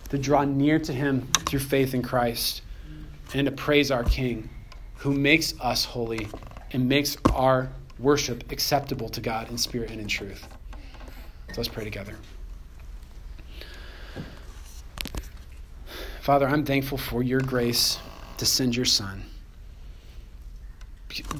to 0.09 0.17
draw 0.17 0.43
near 0.43 0.79
to 0.79 0.91
Him 0.91 1.27
through 1.45 1.59
faith 1.59 1.93
in 1.93 2.01
Christ, 2.01 2.63
and 3.35 3.45
to 3.45 3.51
praise 3.51 3.91
our 3.91 4.03
King 4.03 4.49
who 4.95 5.13
makes 5.13 5.53
us 5.61 5.85
holy 5.85 6.27
and 6.71 6.89
makes 6.89 7.15
our 7.31 7.69
worship 8.01 8.51
acceptable 8.51 9.09
to 9.09 9.21
God 9.21 9.49
in 9.49 9.57
spirit 9.57 9.91
and 9.91 9.99
in 9.99 10.07
truth. 10.07 10.47
So 11.49 11.55
let's 11.57 11.67
pray 11.67 11.83
together. 11.83 12.15
Father, 16.21 16.47
I'm 16.47 16.63
thankful 16.63 16.97
for 16.97 17.23
your 17.23 17.41
grace 17.41 17.97
to 18.37 18.45
send 18.45 18.75
your 18.75 18.85
Son. 18.85 19.23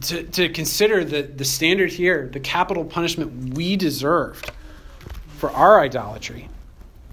To, 0.02 0.24
to 0.24 0.50
consider 0.50 1.06
the, 1.06 1.22
the 1.22 1.46
standard 1.46 1.92
here, 1.92 2.30
the 2.32 2.40
capital 2.40 2.84
punishment 2.84 3.54
we 3.54 3.78
deserved 3.78 4.52
for 5.38 5.50
our 5.52 5.80
idolatry, 5.80 6.50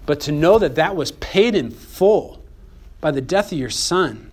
but 0.05 0.19
to 0.21 0.31
know 0.31 0.59
that 0.59 0.75
that 0.75 0.95
was 0.95 1.11
paid 1.13 1.55
in 1.55 1.71
full 1.71 2.43
by 2.99 3.11
the 3.11 3.21
death 3.21 3.51
of 3.51 3.57
your 3.57 3.69
Son. 3.69 4.31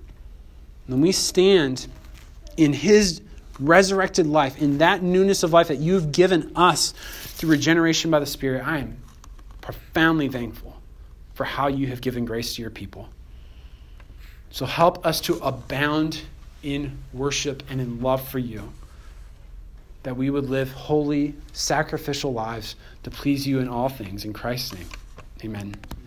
When 0.87 1.01
we 1.01 1.13
stand 1.13 1.87
in 2.57 2.73
his 2.73 3.21
resurrected 3.59 4.27
life, 4.27 4.61
in 4.61 4.79
that 4.79 5.03
newness 5.03 5.43
of 5.43 5.53
life 5.53 5.69
that 5.69 5.79
you've 5.79 6.13
given 6.13 6.53
us 6.57 6.93
through 6.93 7.51
regeneration 7.51 8.11
by 8.11 8.21
the 8.21 8.27
Spirit, 8.27 8.67
I 8.67 8.79
am 8.79 8.99
profoundly 9.61 10.29
thankful 10.29 10.77
for 11.35 11.45
how 11.45 11.67
you 11.69 11.89
have 11.89 12.01
given 12.01 12.25
grace 12.25 12.55
to 12.57 12.63
your 12.63 12.71
people. 12.71 13.09
So 14.51 14.65
help 14.65 15.05
us 15.05 15.21
to 15.23 15.35
abound 15.37 16.23
in 16.63 16.99
worship 17.13 17.63
and 17.69 17.81
in 17.81 18.01
love 18.01 18.27
for 18.27 18.39
you. 18.39 18.73
That 20.03 20.17
we 20.17 20.31
would 20.31 20.49
live 20.49 20.71
holy, 20.71 21.35
sacrificial 21.53 22.33
lives 22.33 22.77
to 23.03 23.11
please 23.11 23.47
you 23.47 23.59
in 23.59 23.69
all 23.69 23.89
things. 23.89 24.25
In 24.25 24.33
Christ's 24.33 24.75
name, 24.75 24.89
amen. 25.45 25.75